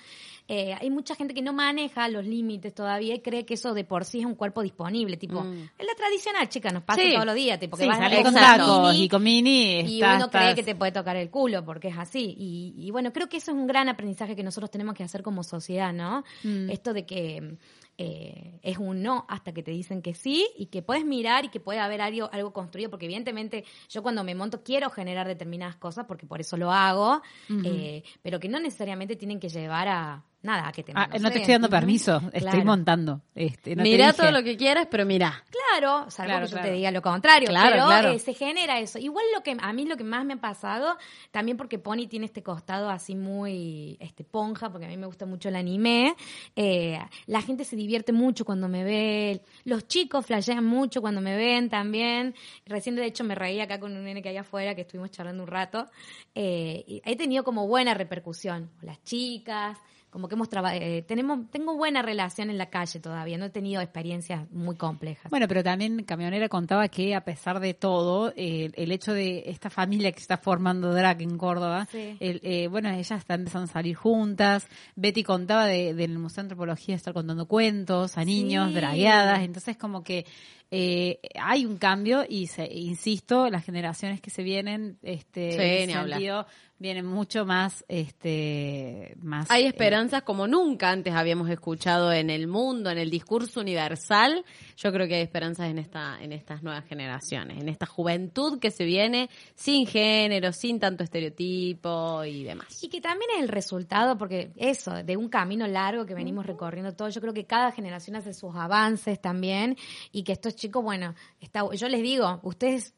Eh, 0.47 0.73
hay 0.81 0.89
mucha 0.89 1.17
gente 1.17 1.35
que 1.35 1.43
no 1.43 1.53
maneja 1.53 2.09
los 2.09 2.25
límites 2.25 2.73
todavía 2.73 3.17
y 3.17 3.21
cree 3.23 3.45
que 3.45 3.55
eso 3.55 3.75
de 3.75 3.83
por 3.83 4.05
sí 4.05 4.21
es 4.21 4.25
un 4.25 4.37
cuerpo 4.37 4.63
disponible, 4.63 5.17
tipo, 5.17 5.41
Mm. 5.43 5.69
es 5.77 5.85
la 5.87 5.95
tradicional, 5.97 6.49
chica, 6.49 6.71
nos 6.71 6.85
pasa 6.85 7.03
Sí. 7.03 7.13
todos 7.13 7.27
los 7.27 7.35
días, 7.35 7.59
tipo, 7.59 7.77
que 7.77 7.83
Sí, 7.83 7.89
vas 7.89 7.99
salís 7.99 8.23
con 8.23 8.33
con 8.33 8.35
tacos 8.35 8.93
mini 8.93 9.05
y 9.05 9.09
con 9.09 9.23
mini 9.25 9.81
y 9.81 9.95
estás- 10.01 10.17
uno 10.17 10.31
cree 10.31 10.43
estás- 10.51 10.55
que 10.55 10.63
te 10.63 10.75
puede 10.77 10.93
tocar 10.93 11.17
el 11.17 11.29
culo 11.29 11.65
porque 11.65 11.89
es 11.89 11.99
así. 11.99 12.37
Y, 12.39 12.75
y 12.79 12.93
bueno, 12.93 13.13
creo 13.13 13.29
que 13.29 13.39
eso 13.39 13.51
es 13.51 13.57
un 13.57 13.67
gran 13.67 13.89
aprendizaje 13.89 14.37
que 14.37 14.45
nosotros 14.45 14.71
tenemos 14.71 14.95
que 14.95 15.03
hacer 15.03 15.25
como 15.25 15.43
sociedad, 15.43 15.93
¿no? 15.93 16.23
Mm. 16.45 16.71
Esto 16.71 16.93
de 16.93 17.05
que 17.05 17.57
eh, 18.01 18.61
es 18.63 18.79
un 18.79 19.03
no 19.03 19.27
hasta 19.29 19.53
que 19.53 19.65
te 19.65 19.73
dicen 19.73 20.03
que 20.03 20.15
sí 20.15 20.49
y 20.57 20.67
que 20.67 20.83
puedes 20.83 21.05
mirar 21.05 21.45
y 21.45 21.49
que 21.49 21.59
puede 21.59 21.81
haber 21.81 22.01
algo, 22.01 22.31
algo 22.33 22.53
construido, 22.53 22.91
porque 22.91 23.07
evidentemente 23.07 23.65
yo 23.89 24.05
cuando 24.05 24.23
me 24.23 24.37
monto 24.37 24.63
quiero 24.63 24.89
generar 24.89 25.27
determinadas 25.27 25.75
cosas 25.75 26.07
porque 26.07 26.25
por 26.25 26.41
eso 26.41 26.57
lo 26.57 26.71
hago, 26.71 27.21
eh, 27.65 28.05
pero 28.23 28.39
que 28.39 28.49
no 28.49 28.61
necesariamente 28.61 29.17
tienen 29.17 29.41
que 29.41 29.49
llevar 29.49 29.89
a 29.89 30.25
nada, 30.43 30.71
que 30.73 30.83
te 30.83 30.93
Ah, 30.95 31.09
no 31.21 31.31
te 31.31 31.39
estoy 31.39 31.53
dando 31.55 31.69
permiso, 31.69 32.19
estoy 32.33 32.41
Claro. 32.41 32.65
montando. 32.65 33.23
Este, 33.35 33.75
no 33.77 33.83
Mirá 33.83 34.13
todo 34.13 34.31
lo 34.31 34.43
que 34.43 34.57
quieras, 34.57 34.87
pero 34.91 35.05
mirá. 35.05 35.45
Claro, 35.51 36.11
salvo 36.11 36.31
Claro, 36.31 36.47
que 36.47 36.53
yo 36.53 36.61
te 36.61 36.73
diga 36.73 36.91
lo 36.91 37.03
contrario, 37.03 37.49
Claro, 37.49 37.71
pero 37.73 37.87
claro. 37.87 38.09
eh, 38.11 38.19
se 38.19 38.35
genera 38.35 38.79
eso. 38.81 38.99
Igual 38.99 39.25
lo 39.35 39.43
que 39.43 39.57
a 39.61 39.73
mí 39.73 39.85
lo 39.85 39.97
que 39.97 40.05
más 40.05 40.25
me 40.25 40.35
ha 40.35 40.41
pasado, 40.41 40.97
también 41.31 41.57
porque 41.57 41.79
Pony 41.79 42.07
tiene 42.09 42.27
este 42.27 42.43
costado 42.43 42.89
así 42.91 43.15
muy 43.15 43.97
este 44.01 44.25
ponja, 44.25 44.71
porque 44.71 44.87
a 44.87 44.89
mí 44.89 44.97
me 44.97 45.07
gusta 45.07 45.27
mucho 45.27 45.49
el 45.49 45.57
anime, 45.57 46.15
eh, 46.57 46.99
la 47.27 47.43
gente 47.43 47.65
se 47.65 47.77
divierte 47.77 48.13
mucho 48.13 48.45
cuando 48.45 48.69
me 48.69 48.85
ve, 48.85 49.43
los 49.65 49.87
chicos 49.89 50.25
flashean 50.27 50.65
mucho 50.65 51.01
cuando 51.01 51.21
me 51.21 51.37
ven 51.37 51.69
también. 51.69 52.35
Recién 52.67 52.95
de 52.97 53.05
hecho 53.07 53.25
me 53.25 53.35
reí 53.35 53.61
acá 53.61 53.79
con 53.81 53.97
un 53.97 54.05
nene 54.05 54.23
que 54.23 54.29
hay 54.31 54.37
afuera, 54.37 54.75
que 54.75 54.83
estuvimos 54.83 55.11
charlando 55.11 55.43
un 55.43 55.49
rato, 55.49 55.87
eh, 56.35 56.85
y 56.87 57.03
he 57.05 57.17
tenido 57.17 57.45
como 57.45 57.67
buena 57.67 57.95
repercusión. 57.95 58.71
Las 58.83 59.03
chicas, 59.03 59.79
como 60.11 60.29
que 60.29 60.35
hemos 60.35 60.49
eh, 60.75 61.03
tenemos 61.07 61.51
tengo 61.51 61.77
buena 61.77 62.03
relación 62.03 62.51
en 62.51 62.59
la 62.59 62.67
calle 62.71 62.99
todavía, 63.01 63.37
no 63.39 63.47
he 63.47 63.51
tenido 63.51 63.83
experiencias 63.83 64.51
muy 64.51 64.77
complejas. 64.77 65.31
Bueno, 65.31 65.47
pero 65.49 65.63
también 65.63 66.03
Camionera 66.05 66.49
contaba 66.49 66.89
que 66.89 67.15
a 67.15 67.23
pesar 67.25 67.61
de 67.61 67.75
todo, 67.75 68.33
eh, 68.37 68.71
el 68.75 68.93
hecho 68.93 69.13
de 69.13 69.45
esta 69.47 69.71
familia 69.71 70.11
que 70.13 70.19
se 70.19 70.23
está 70.25 70.39
formando 70.39 70.93
drag 70.95 71.21
en 71.23 71.37
Córdoba, 71.37 71.87
Sí. 71.91 72.17
el, 72.21 72.41
eh, 72.43 72.69
bueno, 72.69 72.89
ellas 72.91 73.11
están 73.19 73.41
empezando 73.41 73.65
a 73.65 73.73
salir 73.73 73.95
juntas. 73.97 74.67
Betty 74.97 75.23
contaba 75.23 75.67
de- 75.67 75.95
del 75.95 76.19
Museo 76.19 76.37
de 76.37 76.47
Antropología 76.47 76.95
estar 76.95 77.13
contando 77.15 77.47
cuentos 77.47 78.17
a 78.17 78.25
niños, 78.25 78.69
Sí. 78.69 78.75
dragueadas. 78.75 79.41
Entonces, 79.41 79.77
como 79.77 80.03
que 80.03 80.25
eh, 80.71 81.21
hay 81.41 81.65
un 81.65 81.79
cambio 81.79 82.25
y, 82.29 82.47
se, 82.47 82.67
insisto, 82.71 83.49
las 83.49 83.65
generaciones 83.65 84.21
que 84.21 84.31
se 84.31 84.43
vienen, 84.43 84.99
este, 85.03 85.53
Sí, 85.53 85.59
en 85.59 85.91
ese 85.91 86.03
sentido, 86.05 86.47
vienen 86.79 87.07
mucho 87.07 87.45
más, 87.45 87.85
este, 87.89 89.17
más. 89.21 89.51
Hay 89.51 89.65
eh, 89.65 89.69
esperanzas 89.69 90.23
como 90.23 90.47
nunca 90.47 90.91
antes 90.91 91.13
habíamos 91.15 91.51
escuchado 91.51 92.13
en 92.13 92.31
el 92.31 92.47
mundo, 92.47 92.91
en 92.91 92.99
el 92.99 93.11
discurso 93.11 93.61
universal. 93.61 94.45
Yo 94.77 94.93
creo 94.93 95.09
que 95.09 95.17
hay 95.17 95.23
esperanzas 95.23 95.71
en 95.71 95.79
esta, 95.79 96.19
en 96.21 96.33
estas 96.33 96.63
nuevas 96.63 96.85
generaciones, 96.87 97.61
en 97.61 97.69
esta 97.69 97.87
juventud 97.87 98.59
que 98.61 98.71
se 98.71 98.85
viene 98.85 99.29
sin 99.55 99.87
género, 99.87 100.53
sin 100.53 100.79
tanto 100.79 101.03
estereotipo 101.03 102.25
y 102.25 102.45
demás. 102.45 102.83
Y 102.83 102.89
que 102.89 103.01
también 103.01 103.31
es 103.37 103.43
el 103.43 103.49
resultado, 103.49 104.17
porque 104.17 104.53
eso, 104.57 105.03
de 105.03 105.17
un 105.17 105.29
camino 105.29 105.67
largo 105.67 106.07
que 106.07 106.15
venimos 106.15 106.47
recorriendo 106.47 106.95
todos, 106.95 107.15
yo 107.15 107.21
creo 107.21 107.35
que 107.35 107.45
cada 107.45 107.73
generación 107.73 108.17
hace 108.17 108.33
sus 108.33 108.55
avances 108.55 109.21
también, 109.21 109.77
y 110.13 110.23
que 110.23 110.33
estos 110.33 110.55
chicos, 110.59 110.83
bueno, 110.83 111.15
está, 111.41 111.63
yo 111.75 111.89
les 111.89 112.03
digo, 112.03 112.41
ustedes 112.43 112.95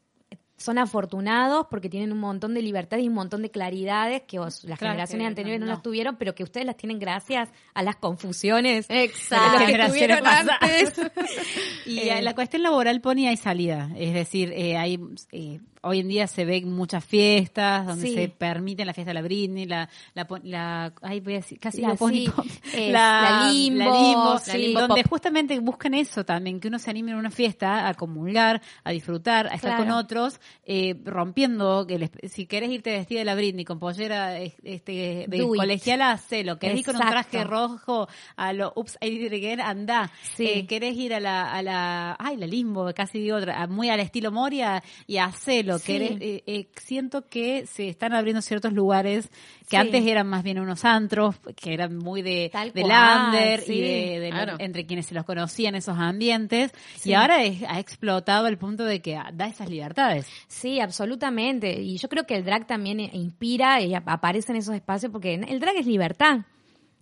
son 0.57 0.77
afortunados 0.77 1.67
porque 1.71 1.89
tienen 1.89 2.13
un 2.13 2.19
montón 2.19 2.53
de 2.53 2.61
libertades 2.61 3.03
y 3.03 3.09
un 3.09 3.15
montón 3.15 3.41
de 3.41 3.51
claridades 3.51 4.23
que 4.29 4.39
os- 4.39 4.63
las 4.65 4.79
Claro 4.79 4.93
generaciones 4.93 5.25
que 5.25 5.29
anteriores 5.29 5.61
no, 5.61 5.65
no. 5.67 5.73
las 5.73 5.83
tuvieron, 5.83 6.17
pero 6.17 6.35
que 6.35 6.43
ustedes 6.43 6.67
las 6.67 6.77
tienen 6.77 6.99
gracias 6.99 7.49
a 7.73 7.83
las 7.83 7.97
confusiones 7.97 8.85
Exacto. 8.91 9.59
de 9.59 9.79
los 9.79 9.87
que 9.87 9.89
tuvieron 9.89 10.27
antes. 10.27 10.93
Y 11.87 12.01
Eh, 12.01 12.21
la 12.21 12.35
cuestión 12.35 12.63
laboral 12.63 13.01
pone 13.01 13.29
hay 13.29 13.39
salida, 13.39 13.91
es 13.97 14.13
decir, 14.13 14.53
eh, 14.55 14.77
hay 14.77 14.99
eh, 15.33 15.61
hoy 15.83 16.01
en 16.01 16.09
día 16.09 16.27
se 16.27 16.45
ven 16.45 16.73
muchas 16.73 17.05
fiestas 17.05 17.87
donde 17.87 18.07
Sí. 18.09 18.15
se 18.15 18.29
permiten 18.29 18.87
la 18.87 18.93
fiesta 18.95 19.11
de 19.11 19.15
la 19.15 19.23
Britney, 19.23 19.67
la 19.67 19.89
la, 20.15 20.27
la 20.43 20.93
ay 21.03 21.21
voy 21.21 21.35
a 21.35 21.37
decir 21.37 21.59
casi 21.59 21.81
La- 21.81 21.97
sí, 21.97 22.29
pop, 22.35 22.45
es 22.75 22.93
la 22.93 23.49
limbo, 23.53 23.79
la 23.85 24.01
limbo, 24.03 24.39
sí. 24.39 24.51
la 24.53 24.59
limbo, 24.59 24.81
donde 24.81 25.03
justamente 25.05 25.59
buscan 25.61 25.95
eso 25.95 26.25
también, 26.25 26.61
que 26.61 26.69
uno 26.69 26.79
se 26.79 26.91
anime 26.91 27.13
en 27.13 27.17
una 27.19 27.31
fiesta 27.31 27.89
a 27.89 27.95
comulgar, 27.95 28.61
a 28.85 28.91
disfrutar, 28.91 29.47
a 29.47 29.55
estar 29.55 29.71
Claro. 29.77 29.85
con 29.85 29.93
otros, 29.93 30.41
eh, 30.65 30.95
rompiendo 31.05 31.87
que 31.87 31.99
les- 31.99 32.11
si 32.33 32.47
querés 32.47 32.71
irte 32.71 32.91
vestida 32.93 33.21
de 33.21 33.25
la 33.25 33.35
Britney 33.35 33.65
con 33.65 33.79
pollera 33.79 34.39
este 34.39 35.27
de 35.29 35.39
Do 35.39 35.49
colegiala, 35.49 36.13
hacelo, 36.13 36.59
querés 36.59 36.81
ir 36.81 36.85
con 36.87 36.97
un 36.97 37.03
traje 37.03 37.45
rojo 37.45 38.09
a 38.37 38.53
lo 38.53 38.73
Oops, 38.77 38.99
I 39.01 39.11
Did 39.11 39.27
It 39.27 39.33
Again, 39.33 39.61
anda. 39.61 40.11
Sí. 40.35 40.47
Eh, 40.47 40.67
querés 40.67 40.97
ir 40.97 41.15
a 41.15 41.21
la, 41.21 41.53
a 41.53 41.63
la, 41.63 42.17
ay, 42.19 42.37
la 42.37 42.47
limbo, 42.47 42.93
casi 42.95 43.19
digo 43.21 43.37
otra, 43.37 43.67
muy 43.67 43.89
al 43.89 44.01
estilo 44.01 44.31
Moria 44.33 44.83
y 45.07 45.19
hacelo. 45.19 45.70
Sí. 45.79 45.93
Querés, 45.93 46.11
eh, 46.21 46.43
eh, 46.47 46.69
siento 46.77 47.27
que 47.29 47.67
se 47.67 47.89
están 47.89 48.13
abriendo 48.15 48.43
ciertos 48.43 48.73
lugares 48.73 49.29
que 49.61 49.71
Sí. 49.71 49.77
antes 49.77 50.05
eran 50.07 50.27
más 50.27 50.43
bien 50.43 50.59
unos 50.59 50.85
antros, 50.85 51.37
que 51.57 51.73
eran 51.73 51.97
muy 51.97 52.23
de, 52.23 52.51
Tal 52.53 52.73
de 52.73 52.81
cual, 52.83 52.91
lander 52.91 53.61
sí, 53.61 53.75
y 53.75 53.81
de, 53.81 54.21
de- 54.21 54.31
claro. 54.31 54.57
entre 54.59 54.85
quienes 54.87 55.07
se 55.07 55.15
los 55.15 55.25
conocían 55.25 55.75
esos 55.75 55.97
ambientes. 55.99 56.73
Y 57.05 57.13
ahora 57.13 57.45
es- 57.45 57.63
ha 57.69 57.79
explotado 57.79 58.47
al 58.47 58.59
punto 58.59 58.85
de 58.85 59.01
que 59.01 59.19
da 59.35 59.47
esas 59.47 59.69
libertades. 59.71 60.27
Sí, 60.49 60.81
absolutamente. 60.81 61.81
Y 61.81 61.97
yo 61.99 62.09
creo 62.09 62.25
que 62.25 62.35
el 62.37 62.45
drag 62.45 62.67
también 62.67 63.01
eh, 63.01 63.11
inspira 63.13 63.81
y 63.81 63.95
ap- 63.95 64.09
aparece 64.09 64.53
en 64.53 64.59
esos 64.59 64.75
espacios 64.75 65.13
porque 65.13 65.35
el 65.35 65.61
drag 65.61 65.77
es 65.77 65.87
libertad. 65.87 66.41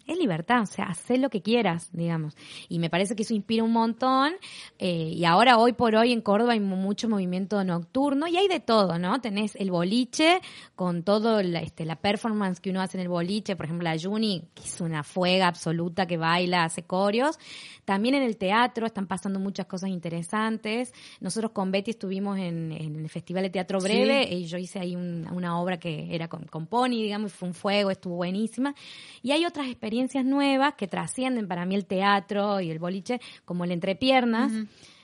Es 0.09 0.18
libertad, 0.18 0.62
o 0.62 0.66
sea, 0.66 0.86
hacer 0.86 1.20
lo 1.20 1.28
que 1.30 1.42
quieras, 1.42 1.90
digamos. 1.92 2.34
Y 2.68 2.78
me 2.80 2.88
parece 2.90 3.14
que 3.14 3.22
eso 3.22 3.34
inspira 3.34 3.62
un 3.62 3.72
montón. 3.72 4.32
eh, 4.78 5.12
y 5.14 5.24
ahora, 5.24 5.59
hoy 5.59 5.74
por 5.74 5.94
hoy, 5.94 6.12
en 6.12 6.20
Córdoba 6.22 6.54
hay 6.54 6.61
mu- 6.61 6.76
mucho 6.76 7.09
movimiento 7.09 7.62
nocturno 7.62 8.26
y 8.26 8.36
hay 8.36 8.48
de 8.48 8.59
todo, 8.61 8.98
¿no? 8.98 9.20
Tenés 9.20 9.54
el 9.56 9.70
boliche 9.70 10.40
con 10.74 11.02
todo 11.02 11.42
la, 11.42 11.61
este, 11.61 11.84
la 11.84 11.96
performance 11.96 12.59
que 12.61 12.70
uno 12.70 12.80
hace 12.80 12.96
en 12.96 13.02
el 13.02 13.09
boliche. 13.09 13.54
Por 13.54 13.66
ejemplo, 13.66 13.84
la 13.84 13.98
Juni, 14.00 14.44
que 14.54 14.62
es 14.62 14.80
una 14.80 15.02
fuega 15.04 15.46
absoluta, 15.46 16.06
que 16.06 16.16
baila, 16.16 16.64
hace 16.64 16.84
coreos. 16.84 17.38
También 17.84 18.14
en 18.14 18.22
el 18.22 18.36
teatro 18.38 18.86
están 18.86 19.06
pasando 19.06 19.38
muchas 19.38 19.66
cosas 19.66 19.90
interesantes. 19.90 20.92
Nosotros 21.20 21.52
con 21.52 21.70
Betty 21.70 21.90
estuvimos 21.90 22.38
en, 22.38 22.72
en 22.72 22.96
el 22.96 23.09
Festival 23.11 23.42
de 23.42 23.50
Teatro 23.50 23.78
Sí. 23.80 23.86
Breve 23.86 24.28
y 24.32 24.46
yo 24.46 24.56
hice 24.59 24.78
ahí 24.78 24.96
un- 24.96 25.26
una 25.32 25.61
obra 25.61 25.78
que 25.78 26.14
era 26.14 26.28
con, 26.28 26.44
con 26.44 26.66
Pony, 26.66 26.90
digamos, 27.02 27.32
y 27.32 27.34
fue 27.34 27.48
un 27.48 27.54
fuego, 27.54 27.90
estuvo 27.90 28.16
buenísima. 28.16 28.74
Y 29.22 29.32
hay 29.32 29.44
otras 29.44 29.66
experiencias 29.66 29.97
nuevas 30.24 30.74
que 30.74 30.86
trascienden 30.86 31.49
para 31.49 31.66
mí 31.66 31.74
el 31.74 31.86
teatro 31.86 32.61
y 32.61 32.70
el 32.70 32.78
boliche, 32.78 33.20
como 33.44 33.64
el 33.64 33.72
Entrepiernas, 33.72 34.53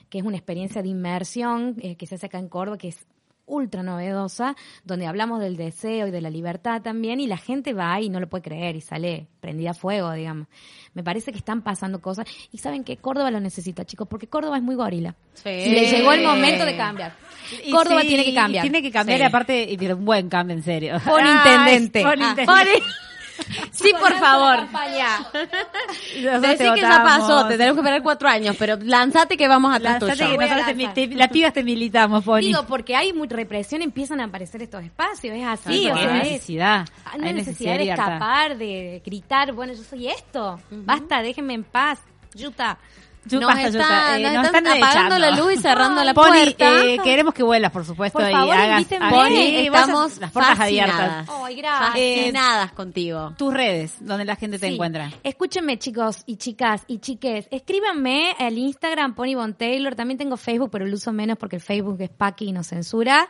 que 0.09 0.19
es 0.19 0.23
una 0.23 0.37
experiencia 0.37 0.81
de 0.81 0.89
inmersión 0.89 1.75
eh, 1.81 1.95
que 1.95 2.07
se 2.07 2.15
hace 2.15 2.27
acá 2.27 2.39
en 2.39 2.49
Córdoba, 2.49 2.77
que 2.77 2.89
es 2.89 3.05
ultra 3.47 3.83
novedosa, 3.83 4.55
donde 4.83 5.05
hablamos 5.05 5.39
del 5.39 5.55
deseo 5.55 6.07
y 6.07 6.11
de 6.11 6.21
la 6.21 6.29
libertad 6.29 6.81
también, 6.81 7.19
y 7.19 7.27
la 7.27 7.37
gente 7.37 7.73
va 7.73 8.01
y 8.01 8.09
no 8.09 8.19
lo 8.19 8.27
puede 8.27 8.43
creer 8.43 8.75
y 8.75 8.81
sale 8.81 9.27
prendida 9.39 9.71
a 9.71 9.73
fuego, 9.73 10.11
digamos. 10.13 10.47
Me 10.93 11.03
parece 11.03 11.31
que 11.31 11.37
están 11.37 11.61
pasando 11.61 12.01
cosas, 12.01 12.25
y 12.51 12.57
saben 12.57 12.83
que 12.83 12.97
Córdoba 12.97 13.29
lo 13.31 13.39
necesita, 13.39 13.85
chicos, 13.85 14.07
porque 14.07 14.27
Córdoba 14.27 14.57
es 14.57 14.63
muy 14.63 14.75
gorila. 14.75 15.15
Sí. 15.35 15.49
Y 15.49 15.69
le 15.69 15.85
llegó 15.91 16.13
el 16.13 16.23
momento 16.23 16.65
de 16.65 16.75
cambiar. 16.75 17.13
Y 17.63 17.71
Córdoba 17.71 18.01
sí, 18.01 18.07
tiene 18.07 18.25
que 18.25 18.33
cambiar. 18.33 18.63
Tiene 18.63 18.81
que 18.81 18.91
cambiar, 18.91 19.19
Sí. 19.19 19.23
y 19.23 19.27
aparte, 19.27 19.77
y 19.79 19.91
un 19.91 20.05
buen 20.05 20.29
cambio, 20.29 20.55
en 20.55 20.63
serio. 20.63 20.95
Ay, 21.05 21.31
intendente. 21.31 22.03
Ah, 22.03 22.13
intendente. 22.15 22.83
Sí, 23.71 23.91
por 23.99 24.13
favor. 24.13 24.67
Decí 26.41 26.63
que 26.73 26.81
ya 26.81 27.03
pasó, 27.03 27.47
te 27.47 27.57
tenemos 27.57 27.75
que 27.75 27.81
esperar 27.81 28.01
cuatro 28.03 28.27
años, 28.29 28.55
pero 28.57 28.77
lanzate 28.81 29.37
que 29.37 29.47
vamos 29.47 29.73
a 29.75 29.79
Lánzate 29.79 29.99
tuyo. 30.13 30.37
que 30.37 30.37
nosotros 30.47 30.93
te- 30.93 31.07
las 31.07 31.29
pibas 31.29 31.53
te 31.53 31.63
militamos, 31.63 32.23
Pony. 32.23 32.39
Digo, 32.41 32.65
porque 32.65 32.95
hay 32.95 33.13
mucha 33.13 33.35
represión, 33.35 33.81
empiezan 33.81 34.19
a 34.21 34.25
aparecer 34.25 34.61
estos 34.61 34.83
espacios, 34.83 35.35
es 35.35 35.45
así. 35.45 35.73
Sí, 35.79 35.89
o 35.89 35.93
hay 35.95 36.03
sea, 36.03 36.17
es- 36.17 36.23
necesidad. 36.23 36.87
Hay 37.05 37.19
una 37.19 37.27
hay 37.27 37.33
necesidad 37.33 37.77
de 37.77 37.89
escapar, 37.89 38.57
de 38.57 39.01
gritar, 39.05 39.51
bueno, 39.53 39.73
yo 39.73 39.83
soy 39.83 40.07
esto, 40.07 40.59
basta, 40.71 41.21
déjenme 41.21 41.53
en 41.53 41.63
paz, 41.63 41.99
Yuta. 42.33 42.77
Yu- 43.25 43.39
Nos 43.39 43.47
basta, 43.47 43.67
está- 43.67 43.79
Yuta, 43.79 44.17
eh, 44.19 44.23
nos 44.23 44.33
nos 44.33 44.45
están 44.45 44.65
están 44.67 44.83
apagando 44.83 45.15
echando. 45.15 45.19
la 45.19 45.31
luz 45.43 45.53
y 45.53 45.57
cerrando 45.57 46.03
la 46.03 46.13
Pony, 46.13 46.25
puerta. 46.27 46.83
eh, 46.85 46.97
queremos 47.03 47.33
que 47.33 47.41
vuelas, 47.43 47.71
por 47.71 47.83
supuesto, 47.83 48.19
Por 48.19 48.29
y 48.29 48.31
favor, 48.31 48.55
hagas 48.55 48.81
invítenme. 48.81 49.05
hagas- 49.07 49.19
Pony, 49.19 49.33
y 49.35 49.65
Estamos 49.65 50.17
las 50.19 50.31
puertas 50.31 50.57
fascinadas. 50.57 51.27
abiertas. 51.29 51.79
Fascinadas 51.79 52.71
contigo. 52.73 53.33
Tus 53.37 53.53
redes, 53.53 53.95
donde 53.99 54.25
la 54.25 54.35
gente 54.35 54.59
te 54.59 54.67
encuentra. 54.67 55.11
Escúchenme, 55.23 55.79
chicos 55.79 56.21
y 56.27 56.37
chicas 56.37 56.83
y 56.87 56.99
chiques. 56.99 57.47
Escríbanme 57.49 58.35
al 58.37 58.57
Instagram 58.57 59.15
Pony 59.15 59.33
Von 59.35 59.55
Taylor. 59.55 59.95
También 59.95 60.17
tengo 60.17 60.37
Facebook, 60.37 60.69
pero 60.71 60.85
lo 60.85 60.93
uso 60.95 61.11
menos 61.11 61.37
porque 61.37 61.55
el 61.55 61.61
Facebook 61.63 61.99
es 62.01 62.09
paqui 62.11 62.45
y 62.49 62.51
nos 62.51 62.67
censura. 62.67 63.27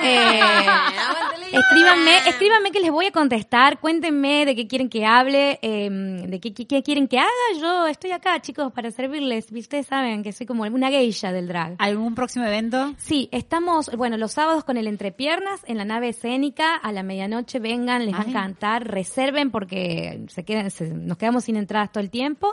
Eh, 0.00 0.40
escríbanme, 1.52 2.16
escríbanme 2.28 2.70
que 2.70 2.80
les 2.80 2.90
voy 2.90 3.06
a 3.06 3.12
contestar. 3.12 3.78
Cuéntenme 3.78 4.46
de 4.46 4.56
qué 4.56 4.66
quieren 4.66 4.88
que 4.88 5.04
hable, 5.04 5.58
eh, 5.62 5.88
de 5.90 6.40
qué, 6.40 6.52
qué- 6.54 6.66
qué 6.66 6.82
quieren 6.82 7.08
que 7.08 7.18
haga. 7.18 7.28
Yo 7.60 7.86
estoy 7.86 8.12
acá, 8.12 8.40
chicos, 8.40 8.72
para 8.72 8.90
servirles. 8.90 9.33
Ustedes 9.38 9.86
saben 9.86 10.22
que 10.22 10.32
soy 10.32 10.46
como 10.46 10.62
una 10.64 10.90
geisha 10.90 11.32
del 11.32 11.48
drag. 11.48 11.76
¿Algún 11.78 12.14
próximo 12.14 12.44
evento? 12.44 12.94
Sí, 12.98 13.28
estamos, 13.32 13.90
bueno, 13.96 14.16
los 14.16 14.32
sábados 14.32 14.64
con 14.64 14.76
el 14.76 14.86
Entrepiernas 14.86 15.60
en 15.66 15.76
la 15.78 15.84
nave 15.84 16.08
escénica, 16.10 16.76
a 16.76 16.92
la 16.92 17.02
medianoche 17.02 17.58
vengan, 17.58 18.04
les 18.06 18.14
va 18.14 18.18
a 18.18 18.22
Ay. 18.22 18.30
encantar, 18.30 18.86
reserven 18.86 19.50
porque 19.50 20.24
se 20.28 20.44
quedan, 20.44 20.70
se- 20.70 20.88
nos 20.90 21.16
quedamos 21.18 21.44
sin 21.44 21.56
entradas 21.56 21.90
todo 21.92 22.02
el 22.02 22.10
tiempo. 22.10 22.48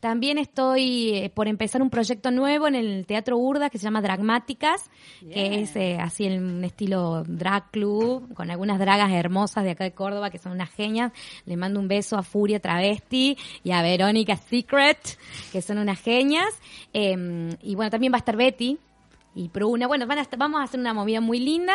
También 0.00 0.38
estoy 0.38 1.10
eh, 1.14 1.30
por 1.30 1.48
empezar 1.48 1.82
un 1.82 1.90
proyecto 1.90 2.30
nuevo 2.30 2.66
en 2.68 2.74
el 2.74 3.06
Teatro 3.06 3.36
Urda 3.38 3.70
que 3.70 3.78
se 3.78 3.84
llama 3.84 4.00
Dragmáticas, 4.02 4.90
que 5.32 5.62
es 5.62 5.76
eh, 5.76 5.98
así 6.00 6.24
en 6.24 6.42
un 6.44 6.64
estilo 6.64 7.22
drag 7.26 7.70
club, 7.70 8.32
con 8.34 8.50
algunas 8.50 8.78
dragas 8.78 9.10
hermosas 9.12 9.64
de 9.64 9.70
acá 9.72 9.84
de 9.84 9.92
Córdoba 9.92 10.30
que 10.30 10.38
son 10.38 10.52
unas 10.52 10.70
genias. 10.70 11.12
Le 11.46 11.56
mando 11.56 11.78
un 11.80 11.88
beso 11.88 12.16
a 12.16 12.22
Furia 12.22 12.60
Travesti 12.60 13.36
y 13.64 13.70
a 13.72 13.82
Verónica 13.82 14.36
Secret, 14.36 14.98
que 15.52 15.62
son 15.62 15.78
unas 15.78 16.00
genias. 16.00 16.21
Eh, 16.92 17.56
y 17.62 17.74
bueno, 17.74 17.90
también 17.90 18.12
va 18.12 18.16
a 18.16 18.18
estar 18.18 18.36
Betty, 18.36 18.78
y 19.34 19.48
Pruna. 19.48 19.86
Bueno, 19.86 20.06
van 20.06 20.18
a 20.18 20.22
estar- 20.22 20.38
vamos 20.38 20.60
a 20.60 20.64
hacer 20.64 20.78
una 20.80 20.92
movida 20.94 21.20
muy 21.20 21.38
linda. 21.38 21.74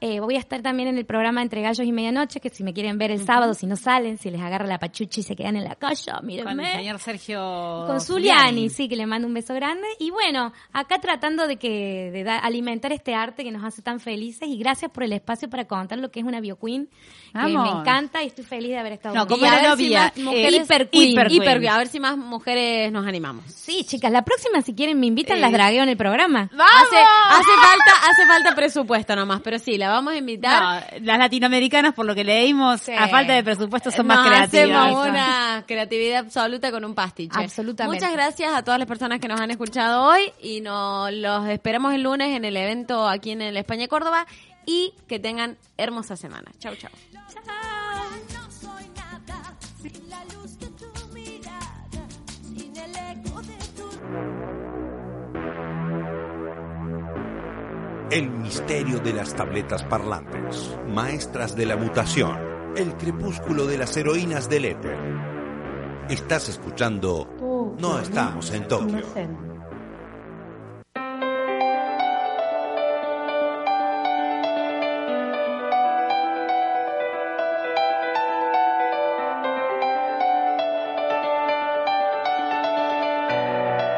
Eh, 0.00 0.20
voy 0.20 0.36
a 0.36 0.38
estar 0.38 0.60
también 0.62 0.88
en 0.88 0.98
el 0.98 1.06
programa 1.06 1.42
Entre 1.42 1.62
Gallos 1.62 1.86
y 1.86 1.92
Medianoche, 1.92 2.40
que 2.40 2.50
si 2.50 2.62
me 2.62 2.72
quieren 2.74 2.98
ver 2.98 3.10
el 3.10 3.24
sábado, 3.24 3.54
si 3.54 3.66
no 3.66 3.76
salen, 3.76 4.18
si 4.18 4.30
les 4.30 4.40
agarra 4.40 4.66
la 4.66 4.78
pachucha 4.78 5.20
y 5.20 5.22
se 5.22 5.34
quedan 5.36 5.56
en 5.56 5.64
la 5.64 5.74
calle, 5.74 6.04
Con 6.12 6.20
el 6.20 6.26
mírenme. 6.26 6.72
señor 6.72 6.98
Sergio 6.98 7.84
Con 7.86 8.00
Zuliani, 8.00 8.68
sí, 8.70 8.88
que 8.88 8.96
le 8.96 9.06
mando 9.06 9.26
un 9.28 9.34
beso 9.34 9.54
grande. 9.54 9.86
Y 9.98 10.10
bueno, 10.10 10.52
acá 10.72 10.98
tratando 11.00 11.46
de 11.46 11.56
que 11.56 12.10
de 12.12 12.24
da- 12.24 12.38
alimentar 12.38 12.92
este 12.92 13.14
arte 13.14 13.44
que 13.44 13.50
nos 13.50 13.64
hace 13.64 13.82
tan 13.82 14.00
felices. 14.00 14.48
Y 14.48 14.58
gracias 14.58 14.90
por 14.90 15.02
el 15.04 15.12
espacio 15.12 15.48
para 15.48 15.66
contar 15.66 15.98
lo 15.98 16.10
que 16.10 16.20
es 16.20 16.26
una 16.26 16.40
bio 16.40 16.58
queen, 16.58 16.88
que 17.32 17.38
me 17.38 17.68
encanta 17.70 18.22
y 18.22 18.26
estoy 18.28 18.44
feliz 18.44 18.70
de 18.70 18.78
haber 18.78 18.92
estado 18.94 19.14
No, 19.14 19.26
como 19.26 19.44
era 19.46 19.60
si 19.60 19.66
novia, 19.84 20.00
más 20.02 20.16
eh, 20.16 20.22
mujeres- 20.22 20.64
hiper 20.64 20.90
queen, 20.90 21.10
hiper 21.12 21.32
hiper 21.32 21.60
queen. 21.60 21.72
A 21.72 21.78
ver 21.78 21.88
si 21.88 22.00
más 22.00 22.16
mujeres 22.16 22.92
nos 22.92 23.06
animamos. 23.06 23.44
Sí, 23.46 23.84
chicas, 23.84 24.10
la 24.12 24.22
próxima 24.22 24.60
si 24.62 24.74
quieren 24.74 24.98
me 25.00 25.06
invitan, 25.06 25.38
Eh, 25.38 25.40
las 25.40 25.52
dragueo 25.52 25.82
en 25.82 25.88
el 25.88 25.96
programa. 25.96 26.50
¡Vamos! 26.52 26.72
hace 26.86 26.97
falta, 27.04 27.92
hace 28.10 28.26
falta 28.26 28.54
presupuesto 28.54 29.16
nomás, 29.16 29.40
pero 29.42 29.58
sí, 29.58 29.76
la 29.78 29.90
vamos 29.90 30.14
a 30.14 30.16
invitar. 30.16 30.62
No, 31.00 31.04
las 31.06 31.18
latinoamericanas, 31.18 31.94
por 31.94 32.06
lo 32.06 32.14
que 32.14 32.24
leímos, 32.24 32.80
Sí. 32.82 32.92
a 32.92 33.08
falta 33.08 33.32
de 33.34 33.42
presupuesto 33.44 33.90
son 33.90 34.06
Nos 34.06 34.16
más 34.16 34.26
creativas. 34.26 34.86
hacemos 34.86 35.06
una 35.08 35.64
creatividad 35.66 36.18
absoluta 36.20 36.70
con 36.70 36.84
un 36.84 36.94
pastiche. 36.94 37.38
Absolutamente. 37.38 37.96
Muchas 37.96 38.12
gracias 38.12 38.54
a 38.54 38.62
todas 38.62 38.78
las 38.78 38.88
personas 38.88 39.20
que 39.20 39.28
nos 39.28 39.40
han 39.40 39.50
escuchado 39.50 40.02
hoy 40.04 40.32
y 40.40 40.60
nos 40.60 41.12
los 41.12 41.48
esperamos 41.48 41.94
el 41.94 42.02
lunes 42.02 42.36
en 42.36 42.44
el 42.44 42.56
evento 42.56 43.08
aquí 43.08 43.30
en 43.32 43.42
el 43.42 43.56
España 43.56 43.88
Córdoba 43.88 44.26
y 44.66 44.92
que 45.08 45.18
tengan 45.18 45.56
hermosa 45.76 46.16
semana. 46.16 46.50
Chau, 46.58 46.74
chau. 46.76 46.90
No 47.12 47.20
El 58.10 58.30
misterio 58.30 59.00
de 59.00 59.12
las 59.12 59.34
tabletas 59.34 59.84
parlantes. 59.84 60.74
Maestras 60.88 61.54
de 61.54 61.66
la 61.66 61.76
mutación. 61.76 62.38
El 62.74 62.94
crepúsculo 62.96 63.66
de 63.66 63.76
las 63.76 63.94
heroínas 63.98 64.48
del 64.48 64.64
éter. 64.64 64.96
Estás 66.08 66.48
escuchando 66.48 67.28
No 67.78 67.98
estamos 67.98 68.50
en 68.52 68.66
Tokio. 68.66 69.47